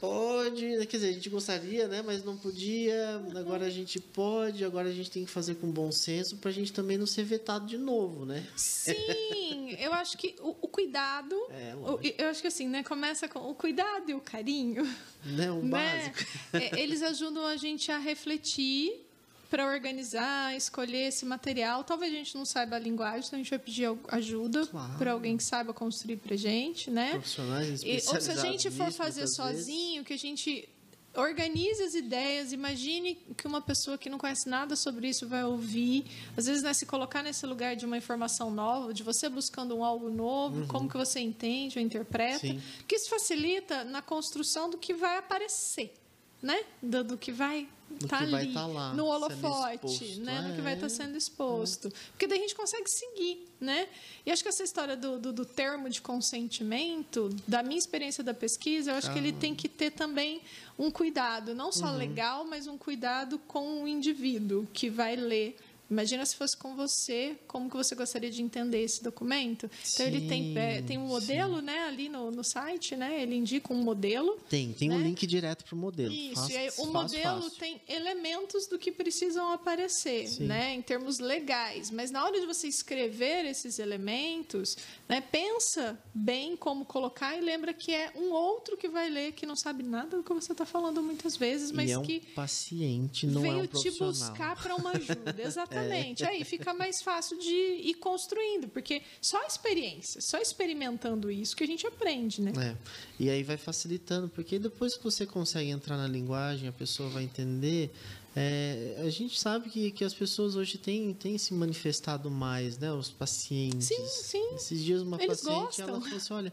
pode, 0.00 0.86
quer 0.86 0.96
dizer, 0.96 1.08
a 1.08 1.12
gente 1.12 1.28
gostaria, 1.28 1.88
né, 1.88 2.02
mas 2.02 2.24
não 2.24 2.36
podia. 2.36 3.22
Agora 3.36 3.66
a 3.66 3.70
gente 3.70 4.00
pode, 4.00 4.64
agora 4.64 4.88
a 4.88 4.92
gente 4.92 5.10
tem 5.10 5.24
que 5.24 5.30
fazer 5.30 5.56
com 5.56 5.70
bom 5.70 5.90
senso 5.92 6.36
para 6.36 6.50
a 6.50 6.52
gente 6.52 6.72
também 6.72 6.98
não 6.98 7.06
ser 7.06 7.24
vetado 7.24 7.66
de 7.66 7.78
novo, 7.78 8.24
né? 8.24 8.46
Sim, 8.56 9.76
eu 9.78 9.92
acho 9.92 10.16
que 10.16 10.36
o, 10.40 10.56
o 10.62 10.68
cuidado, 10.68 11.34
é, 11.50 11.74
o, 11.76 11.98
eu 12.18 12.28
acho 12.28 12.40
que 12.40 12.48
assim, 12.48 12.68
né, 12.68 12.82
começa 12.82 13.28
com 13.28 13.50
o 13.50 13.54
cuidado 13.54 14.10
e 14.10 14.14
o 14.14 14.20
carinho. 14.20 14.84
Né, 15.24 15.50
o 15.50 15.62
né? 15.62 15.70
básico. 15.70 16.30
É, 16.52 16.80
eles 16.80 17.02
ajudam 17.02 17.44
a 17.46 17.56
gente 17.56 17.92
a 17.92 17.98
refletir 17.98 19.09
para 19.50 19.66
organizar, 19.66 20.56
escolher 20.56 21.08
esse 21.08 21.26
material. 21.26 21.82
Talvez 21.82 22.14
a 22.14 22.16
gente 22.16 22.34
não 22.36 22.44
saiba 22.44 22.76
a 22.76 22.78
linguagem, 22.78 23.26
então 23.26 23.38
a 23.38 23.42
gente 23.42 23.50
vai 23.50 23.58
pedir 23.58 23.88
ajuda 24.08 24.64
claro. 24.66 24.96
para 24.96 25.12
alguém 25.12 25.36
que 25.36 25.42
saiba 25.42 25.74
construir 25.74 26.16
para 26.16 26.36
gente, 26.36 26.88
né? 26.88 27.10
Profissionais 27.10 27.82
e, 27.82 28.00
Ou 28.06 28.20
se 28.20 28.30
a 28.30 28.36
gente 28.36 28.70
for 28.70 28.92
fazer 28.92 29.26
sozinho, 29.26 30.04
vezes. 30.04 30.06
que 30.06 30.12
a 30.12 30.16
gente 30.16 30.68
organize 31.16 31.82
as 31.82 31.94
ideias, 31.94 32.52
imagine 32.52 33.16
que 33.36 33.44
uma 33.44 33.60
pessoa 33.60 33.98
que 33.98 34.08
não 34.08 34.16
conhece 34.16 34.48
nada 34.48 34.76
sobre 34.76 35.08
isso 35.08 35.26
vai 35.26 35.44
ouvir, 35.44 36.04
às 36.36 36.46
vezes 36.46 36.62
né, 36.62 36.72
se 36.72 36.86
colocar 36.86 37.20
nesse 37.20 37.44
lugar 37.44 37.74
de 37.74 37.84
uma 37.84 37.98
informação 37.98 38.48
nova, 38.50 38.94
de 38.94 39.02
você 39.02 39.28
buscando 39.28 39.76
um 39.76 39.84
algo 39.84 40.08
novo, 40.08 40.60
uhum. 40.60 40.68
como 40.68 40.88
que 40.88 40.96
você 40.96 41.18
entende 41.18 41.78
ou 41.78 41.84
interpreta, 41.84 42.38
Sim. 42.38 42.62
que 42.86 42.94
isso 42.94 43.10
facilita 43.10 43.82
na 43.82 44.00
construção 44.00 44.70
do 44.70 44.78
que 44.78 44.94
vai 44.94 45.18
aparecer, 45.18 45.92
né? 46.40 46.62
do, 46.80 47.02
do 47.02 47.18
que 47.18 47.32
vai 47.32 47.68
no 47.90 48.08
tá 48.08 48.24
estar 48.24 48.52
tá 48.52 48.66
lá, 48.66 48.94
no 48.94 49.06
holofote, 49.06 49.86
exposto, 49.86 50.20
né? 50.20 50.36
É. 50.36 50.48
No 50.48 50.54
que 50.54 50.62
vai 50.62 50.74
estar 50.74 50.88
tá 50.88 50.94
sendo 50.94 51.16
exposto. 51.16 51.88
É. 51.88 51.90
Porque 52.12 52.26
daí 52.26 52.38
a 52.38 52.42
gente 52.42 52.54
consegue 52.54 52.88
seguir, 52.88 53.48
né? 53.60 53.88
E 54.24 54.30
acho 54.30 54.42
que 54.42 54.48
essa 54.48 54.62
história 54.62 54.96
do, 54.96 55.18
do, 55.18 55.32
do 55.32 55.44
termo 55.44 55.88
de 55.88 56.00
consentimento, 56.00 57.28
da 57.46 57.62
minha 57.62 57.78
experiência 57.78 58.22
da 58.22 58.32
pesquisa, 58.32 58.92
eu 58.92 58.94
acho 58.96 59.10
ah. 59.10 59.12
que 59.12 59.18
ele 59.18 59.32
tem 59.32 59.54
que 59.54 59.68
ter 59.68 59.90
também 59.90 60.40
um 60.78 60.90
cuidado, 60.90 61.54
não 61.54 61.72
só 61.72 61.86
uhum. 61.86 61.96
legal, 61.96 62.44
mas 62.44 62.66
um 62.66 62.78
cuidado 62.78 63.38
com 63.40 63.82
o 63.82 63.88
indivíduo 63.88 64.66
que 64.72 64.88
vai 64.88 65.16
ler 65.16 65.56
Imagina 65.90 66.24
se 66.24 66.36
fosse 66.36 66.56
com 66.56 66.76
você, 66.76 67.36
como 67.48 67.68
que 67.68 67.76
você 67.76 67.96
gostaria 67.96 68.30
de 68.30 68.40
entender 68.40 68.80
esse 68.80 69.02
documento? 69.02 69.68
Sim, 69.82 69.90
então 69.94 70.06
ele 70.06 70.28
tem, 70.28 70.56
é, 70.56 70.82
tem 70.82 70.98
um 70.98 71.06
modelo, 71.06 71.58
sim. 71.58 71.64
né, 71.64 71.80
ali 71.88 72.08
no, 72.08 72.30
no 72.30 72.44
site, 72.44 72.94
né? 72.94 73.20
Ele 73.20 73.34
indica 73.34 73.72
um 73.72 73.82
modelo. 73.82 74.38
Tem, 74.48 74.72
tem 74.72 74.88
né? 74.88 74.94
um 74.94 75.00
link 75.00 75.26
direto 75.26 75.64
para 75.64 75.74
o 75.74 75.78
modelo. 75.78 76.12
Isso, 76.12 76.34
fácil, 76.36 76.54
e 76.54 76.56
aí, 76.56 76.70
o 76.78 76.86
modelo 76.86 77.42
fácil. 77.42 77.58
tem 77.58 77.82
elementos 77.88 78.68
do 78.68 78.78
que 78.78 78.92
precisam 78.92 79.50
aparecer, 79.50 80.28
sim. 80.28 80.44
né, 80.44 80.74
em 80.74 80.80
termos 80.80 81.18
legais. 81.18 81.90
Mas 81.90 82.12
na 82.12 82.24
hora 82.24 82.38
de 82.38 82.46
você 82.46 82.68
escrever 82.68 83.44
esses 83.46 83.80
elementos, 83.80 84.76
né, 85.08 85.20
pensa 85.20 85.98
bem 86.14 86.56
como 86.56 86.84
colocar 86.84 87.36
e 87.36 87.40
lembra 87.40 87.74
que 87.74 87.92
é 87.92 88.12
um 88.14 88.30
outro 88.30 88.76
que 88.76 88.88
vai 88.88 89.10
ler 89.10 89.32
que 89.32 89.44
não 89.44 89.56
sabe 89.56 89.82
nada 89.82 90.18
do 90.18 90.22
que 90.22 90.32
você 90.32 90.52
está 90.52 90.64
falando 90.64 91.02
muitas 91.02 91.36
vezes, 91.36 91.72
mas 91.72 91.90
e 91.90 91.92
é 91.94 91.98
um 91.98 92.02
que 92.02 92.20
paciente, 92.34 93.26
não 93.26 93.42
veio 93.42 93.58
é 93.58 93.62
um 93.62 93.66
te 93.66 93.90
buscar 93.90 94.54
para 94.54 94.76
uma 94.76 94.92
ajuda. 94.92 95.34
Exatamente. 95.42 95.79
Exatamente. 95.80 96.24
É. 96.24 96.28
Aí 96.28 96.44
fica 96.44 96.72
mais 96.74 97.02
fácil 97.02 97.38
de 97.38 97.48
ir 97.48 97.94
construindo, 97.94 98.68
porque 98.68 99.02
só 99.20 99.42
a 99.42 99.46
experiência, 99.46 100.20
só 100.20 100.38
experimentando 100.38 101.30
isso 101.30 101.56
que 101.56 101.64
a 101.64 101.66
gente 101.66 101.86
aprende, 101.86 102.40
né? 102.40 102.52
É. 102.58 102.76
E 103.18 103.30
aí 103.30 103.42
vai 103.42 103.56
facilitando, 103.56 104.28
porque 104.28 104.58
depois 104.58 104.96
que 104.96 105.04
você 105.04 105.26
consegue 105.26 105.70
entrar 105.70 105.96
na 105.96 106.06
linguagem, 106.06 106.68
a 106.68 106.72
pessoa 106.72 107.08
vai 107.08 107.24
entender. 107.24 107.90
É, 108.36 109.02
a 109.04 109.10
gente 109.10 109.40
sabe 109.40 109.68
que, 109.68 109.90
que 109.90 110.04
as 110.04 110.14
pessoas 110.14 110.54
hoje 110.54 110.78
têm, 110.78 111.12
têm 111.14 111.36
se 111.36 111.52
manifestado 111.52 112.30
mais, 112.30 112.78
né? 112.78 112.92
Os 112.92 113.10
pacientes. 113.10 113.88
Sim, 113.88 114.06
sim. 114.06 114.54
Esses 114.54 114.82
dias 114.82 115.02
uma 115.02 115.16
Eles 115.16 115.40
paciente, 115.40 115.64
gostam. 115.64 115.88
ela 115.88 116.00
falou 116.00 116.16
assim, 116.16 116.32
olha... 116.34 116.52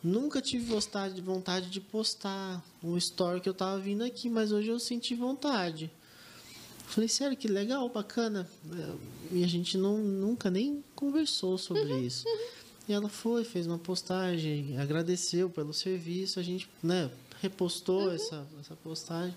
Nunca 0.00 0.40
tive 0.40 0.64
vontade, 0.64 1.20
vontade 1.20 1.70
de 1.70 1.80
postar 1.80 2.64
um 2.84 2.96
story 2.96 3.40
que 3.40 3.48
eu 3.48 3.52
tava 3.52 3.80
vindo 3.80 4.04
aqui, 4.04 4.30
mas 4.30 4.52
hoje 4.52 4.68
eu 4.68 4.78
senti 4.78 5.12
vontade. 5.12 5.90
Falei, 6.88 7.08
sério, 7.08 7.36
que 7.36 7.46
legal, 7.46 7.88
bacana. 7.88 8.48
E 9.30 9.44
a 9.44 9.46
gente 9.46 9.76
não, 9.76 9.98
nunca 9.98 10.50
nem 10.50 10.82
conversou 10.94 11.58
sobre 11.58 11.92
uhum, 11.92 12.02
isso. 12.02 12.26
Uhum. 12.26 12.38
E 12.88 12.92
ela 12.94 13.08
foi, 13.10 13.44
fez 13.44 13.66
uma 13.66 13.78
postagem, 13.78 14.78
agradeceu 14.78 15.50
pelo 15.50 15.74
serviço, 15.74 16.40
a 16.40 16.42
gente 16.42 16.68
né, 16.82 17.10
repostou 17.42 18.04
uhum. 18.04 18.12
essa, 18.12 18.46
essa 18.58 18.74
postagem. 18.76 19.36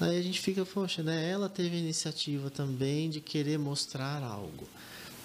Aí 0.00 0.18
a 0.18 0.22
gente 0.22 0.40
fica, 0.40 0.66
poxa, 0.66 1.02
né? 1.02 1.30
Ela 1.30 1.48
teve 1.48 1.76
a 1.76 1.78
iniciativa 1.78 2.50
também 2.50 3.08
de 3.08 3.20
querer 3.20 3.58
mostrar 3.58 4.20
algo. 4.20 4.66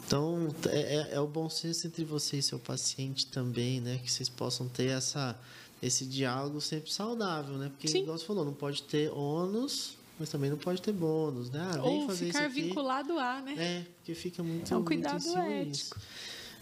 Então, 0.05 0.53
é, 0.67 0.79
é, 0.79 1.09
é 1.15 1.19
o 1.19 1.27
bom 1.27 1.49
senso 1.49 1.87
entre 1.87 2.05
você 2.05 2.37
e 2.37 2.43
seu 2.43 2.59
paciente 2.59 3.25
também, 3.25 3.81
né? 3.81 3.99
Que 4.03 4.11
vocês 4.11 4.29
possam 4.29 4.69
ter 4.69 4.89
essa, 4.89 5.37
esse 5.81 6.05
diálogo 6.05 6.61
sempre 6.61 6.93
saudável, 6.93 7.57
né? 7.57 7.69
Porque, 7.69 7.87
Sim. 7.87 8.03
igual 8.03 8.17
você 8.17 8.25
falou, 8.25 8.45
não 8.45 8.53
pode 8.53 8.83
ter 8.83 9.11
ônus 9.11 9.97
mas 10.19 10.29
também 10.29 10.49
não 10.49 10.57
pode 10.57 10.81
ter 10.81 10.91
bônus, 10.91 11.49
né? 11.49 11.59
Ah, 11.75 11.83
Ou 11.83 12.09
ficar 12.09 12.49
vinculado 12.49 13.17
a, 13.19 13.41
né? 13.41 13.55
É, 13.57 13.85
porque 13.97 14.15
fica 14.15 14.41
muito. 14.41 14.75
Um 14.75 14.83
cuidado 14.83 15.23
muito 15.23 15.39
ético. 15.39 15.97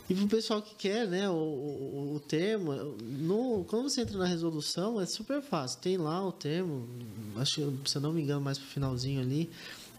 E 0.07 0.13
para 0.13 0.23
o 0.23 0.27
pessoal 0.27 0.61
que 0.61 0.75
quer, 0.75 1.07
né, 1.07 1.27
o, 1.27 1.33
o, 1.33 2.13
o, 2.15 2.19
termo, 2.19 2.73
no, 3.01 3.65
quando 3.67 3.89
você 3.89 4.01
entra 4.01 4.19
na 4.19 4.25
resolução, 4.25 5.01
é 5.01 5.05
super 5.05 5.41
fácil. 5.41 5.79
Tem 5.79 5.97
lá 5.97 6.23
o 6.23 6.31
termo, 6.31 6.87
acho 7.37 7.55
que, 7.55 7.89
se 7.89 7.97
eu 7.97 8.01
não 8.01 8.13
me 8.13 8.21
engano, 8.21 8.39
mais 8.39 8.59
para 8.59 8.67
o 8.67 8.69
finalzinho 8.69 9.19
ali, 9.19 9.49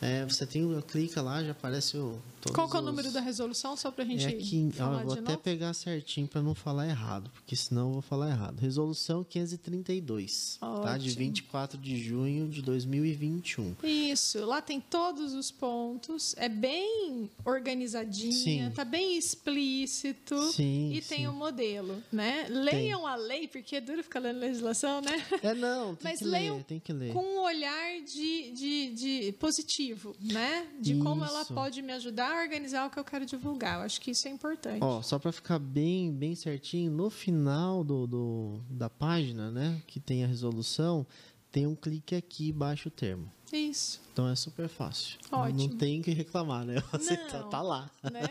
é, 0.00 0.24
você 0.24 0.46
tem, 0.46 0.80
clica 0.82 1.20
lá, 1.20 1.42
já 1.42 1.50
aparece 1.50 1.96
o. 1.96 2.18
Qual 2.52 2.70
é 2.72 2.78
o 2.78 2.82
número 2.82 3.10
da 3.10 3.20
resolução, 3.20 3.76
só 3.76 3.90
para 3.90 4.04
a 4.04 4.06
gente. 4.06 4.24
É 4.26 4.28
aqui, 4.28 4.68
ó, 4.80 5.02
vou 5.02 5.12
até 5.12 5.20
novo? 5.22 5.38
pegar 5.38 5.74
certinho 5.74 6.26
para 6.26 6.42
não 6.42 6.54
falar 6.54 6.88
errado, 6.88 7.30
porque 7.30 7.56
senão 7.56 7.88
eu 7.88 7.92
vou 7.94 8.02
falar 8.02 8.30
errado. 8.30 8.60
Resolução 8.60 9.24
532, 9.24 10.58
Ótimo. 10.60 10.82
tá? 10.82 10.98
De 10.98 11.10
24 11.10 11.78
de 11.78 11.96
junho 11.96 12.48
de 12.48 12.62
2021. 12.62 13.76
Isso, 13.82 14.44
lá 14.44 14.60
tem 14.60 14.80
todos 14.80 15.34
os 15.34 15.50
pontos, 15.50 16.34
é 16.36 16.48
bem 16.48 17.30
organizadinha, 17.44 18.68
sim. 18.68 18.70
tá 18.74 18.84
bem 18.84 19.16
explícito 19.16 20.40
sim, 20.52 20.92
e 20.92 21.00
tem 21.00 21.26
o 21.26 21.30
um 21.30 21.34
modelo, 21.34 22.02
né? 22.12 22.46
Leiam 22.48 23.00
tem. 23.00 23.08
a 23.08 23.16
lei, 23.16 23.48
porque 23.48 23.76
é 23.76 23.80
duro 23.80 24.02
ficar 24.02 24.20
lendo 24.20 24.38
legislação, 24.38 25.00
né? 25.00 25.24
É 25.42 25.54
não, 25.54 25.94
tem 25.94 26.10
Mas 26.10 26.18
que 26.18 26.24
leiam 26.24 26.56
ler, 26.56 26.64
tem 26.64 26.80
que 26.80 26.92
ler. 26.92 27.12
com 27.12 27.20
um 27.20 27.40
olhar 27.42 28.00
de, 28.02 28.50
de, 28.52 28.90
de 28.94 29.32
positivo, 29.32 30.14
né? 30.20 30.66
De 30.80 30.92
Isso. 30.94 31.02
como 31.02 31.24
ela 31.24 31.44
pode 31.44 31.82
me 31.82 31.92
ajudar 31.92 32.35
organizar 32.42 32.86
o 32.86 32.90
que 32.90 32.98
eu 32.98 33.04
quero 33.04 33.26
divulgar. 33.26 33.78
Eu 33.78 33.82
acho 33.82 34.00
que 34.00 34.10
isso 34.10 34.28
é 34.28 34.30
importante. 34.30 34.82
Ó, 34.82 35.02
só 35.02 35.18
para 35.18 35.32
ficar 35.32 35.58
bem, 35.58 36.12
bem 36.12 36.34
certinho, 36.34 36.90
no 36.90 37.10
final 37.10 37.82
do, 37.82 38.06
do, 38.06 38.60
da 38.70 38.88
página, 38.88 39.50
né, 39.50 39.82
que 39.86 40.00
tem 40.00 40.24
a 40.24 40.26
resolução, 40.26 41.06
tem 41.50 41.66
um 41.66 41.74
clique 41.74 42.14
aqui 42.14 42.50
embaixo 42.50 42.88
o 42.88 42.90
termo. 42.90 43.30
Isso. 43.52 44.00
Então 44.12 44.28
é 44.28 44.34
super 44.34 44.68
fácil. 44.68 45.18
Ótimo. 45.30 45.68
Não 45.68 45.76
tem 45.76 46.02
que 46.02 46.10
reclamar, 46.10 46.64
né? 46.64 46.82
Você 46.92 47.16
tá, 47.16 47.38
Não, 47.38 47.48
tá, 47.48 47.62
lá. 47.62 47.90
Né? 48.02 48.28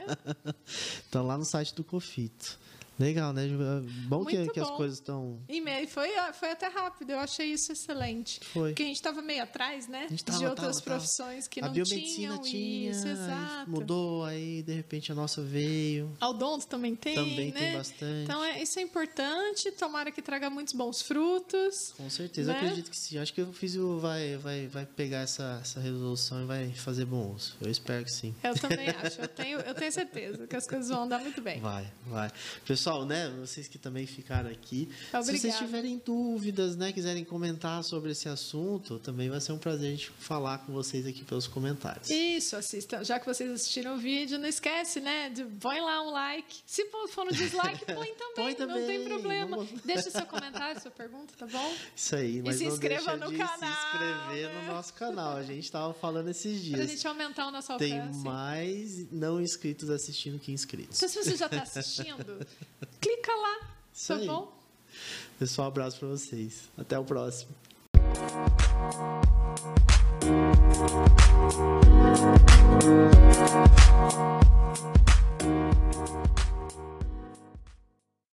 tá 1.10 1.22
lá 1.22 1.38
no 1.38 1.46
site 1.46 1.74
do 1.74 1.84
Cofito. 1.84 2.60
Legal, 2.98 3.34
né? 3.34 3.44
Bom 4.08 4.24
que, 4.24 4.38
Muito 4.38 4.54
que 4.54 4.60
as 4.60 4.70
bom. 4.70 4.78
coisas 4.78 4.98
estão. 4.98 5.40
E 5.50 5.88
foi, 5.88 6.10
foi 6.34 6.52
até 6.52 6.68
rápido, 6.68 7.12
eu 7.12 7.20
achei 7.20 7.48
isso 7.48 7.72
excelente. 7.72 8.40
Foi. 8.54 8.70
Porque 8.70 8.84
a 8.84 8.86
gente 8.86 8.96
estava 8.96 9.22
meio 9.22 9.44
atrás, 9.44 9.88
né? 9.88 10.08
tava, 10.24 10.40
de 10.40 10.46
outras 10.46 10.78
tava, 10.78 10.86
tava. 10.86 10.98
profissões 10.98 11.48
que 11.48 11.60
a 11.60 11.66
não 11.66 11.74
biomedicina 11.74 12.38
tinham 12.38 12.42
tinha, 12.42 12.92
isso, 12.92 13.06
aí 13.06 13.12
exato. 13.12 13.70
mudou, 13.70 14.24
aí 14.24 14.64
de 14.64 14.74
repente 14.74 15.12
a 15.12 15.16
nossa 15.16 15.42
veio. 15.42 16.12
A 16.22 16.30
Odonto 16.30 16.68
também 16.68 16.96
tem, 16.96 17.16
Também 17.16 17.52
né? 17.52 17.60
tem 17.60 17.78
bastante. 17.78 18.24
Então, 18.24 18.44
é, 18.44 18.62
isso 18.62 18.80
é 18.80 18.82
importante. 18.82 19.72
Tomara 19.72 20.12
que 20.12 20.22
traga 20.22 20.50
muitos 20.50 20.74
bons 20.74 21.02
frutos. 21.02 21.94
Com 21.98 22.10
certeza, 22.10 22.52
né? 22.54 22.60
eu 22.60 22.62
acredito 22.64 22.90
que 22.90 22.98
sim. 22.98 23.18
Acho 23.18 23.34
que 23.34 23.42
o 23.42 23.52
físico 23.52 23.98
vai, 23.98 24.38
vai, 24.38 24.68
vai 24.68 24.86
pegar 24.86 25.20
essa, 25.20 25.60
essa 25.62 25.80
resolução 25.80 26.44
e 26.44 26.46
vai 26.46 26.72
fazer 26.72 27.06
bom 27.06 27.34
uso. 27.34 27.56
Eu 27.60 27.70
espero 27.70 28.04
que 28.06 28.12
sim. 28.12 28.34
Eu 28.44 28.54
também 28.56 28.90
acho. 28.90 29.20
Eu 29.22 29.28
tenho, 29.28 29.60
eu 29.60 29.74
tenho 29.74 29.92
certeza 29.92 30.48
que 30.48 30.56
as 30.56 30.66
coisas 30.66 30.90
vão 30.90 31.04
andar 31.04 31.20
muito 31.20 31.42
bem. 31.42 31.60
Vai, 31.60 31.92
vai. 32.06 32.32
Pessoal, 32.66 32.85
né, 33.06 33.30
vocês 33.40 33.68
que 33.68 33.78
também 33.78 34.06
ficaram 34.06 34.50
aqui, 34.50 34.90
se 35.06 35.12
vocês 35.12 35.30
Obrigada. 35.40 35.66
tiverem 35.66 36.02
dúvidas, 36.06 36.76
né, 36.76 36.92
quiserem 36.92 37.24
comentar 37.26 37.84
sobre 37.84 38.12
esse 38.12 38.30
assunto, 38.30 39.00
também 39.00 39.30
vai 39.30 39.42
ser 39.42 39.52
um 39.54 39.58
prazer 39.58 39.88
a 39.88 39.92
gente 39.92 40.10
falar 40.20 40.60
com 40.60 40.74
vocês 40.74 41.06
aqui 41.08 41.24
pelos 41.24 41.48
comentários. 41.48 42.10
Isso, 42.10 42.56
assistam. 42.56 43.04
Já 43.04 43.20
que 43.20 43.26
vocês 43.26 43.50
assistiram 43.52 43.96
o 43.96 43.98
vídeo, 43.98 44.38
não 44.38 44.48
esquece, 44.48 45.00
né? 45.00 45.30
De, 45.30 45.44
põe 45.44 45.80
lá 45.82 46.02
um 46.04 46.12
like. 46.12 46.58
Se 46.66 46.86
for 47.10 47.26
no 47.26 47.32
dislike, 47.32 47.86
põe 47.94 48.14
também. 48.14 48.34
Põe 48.36 48.50
Não 48.52 48.56
também, 48.56 48.86
tem 48.88 49.06
problema. 49.08 49.58
vamos- 49.58 49.82
Deixa 49.84 50.10
seu 50.12 50.26
comentário, 50.26 50.82
sua 50.82 50.92
pergunta, 50.92 51.34
tá 51.38 51.46
bom? 51.48 51.74
Isso 51.96 52.16
aí, 52.16 52.42
mas 52.44 52.58
se 52.58 52.66
não 52.66 52.72
inscreva 52.74 53.16
no 53.18 53.32
de 53.32 53.38
canal, 53.38 53.58
se 53.60 53.66
inscrever 53.66 54.50
né? 54.54 54.62
no 54.62 54.74
nosso 54.74 54.94
canal. 54.94 55.38
A 55.38 55.44
gente 55.44 55.72
tava 55.72 55.94
falando 55.94 56.30
esses 56.30 56.60
Pra 56.70 56.78
dias. 56.80 56.90
gente 56.92 57.08
aumentar 57.08 57.48
o 57.48 57.52
nosso 57.52 57.76
Tem 57.78 58.00
alcance. 58.00 58.20
mais 58.24 59.12
não 59.12 59.42
inscritos 59.42 59.90
assistindo 59.90 60.40
que 60.40 60.52
inscritos. 60.52 60.98
Então, 60.98 61.10
se 61.10 61.24
você 61.24 61.36
já 61.38 61.46
está 61.48 61.62
assistindo, 61.64 62.46
Clica 63.02 63.32
lá, 63.36 63.70
Isso 63.94 64.14
tá 64.14 64.20
aí. 64.20 64.28
bom? 64.28 64.54
Pessoal, 65.38 65.68
um 65.68 65.72
abraço 65.72 66.00
para 66.00 66.08
vocês. 66.08 66.70
Até 66.78 66.98
o 66.98 67.04
próximo. 67.04 67.54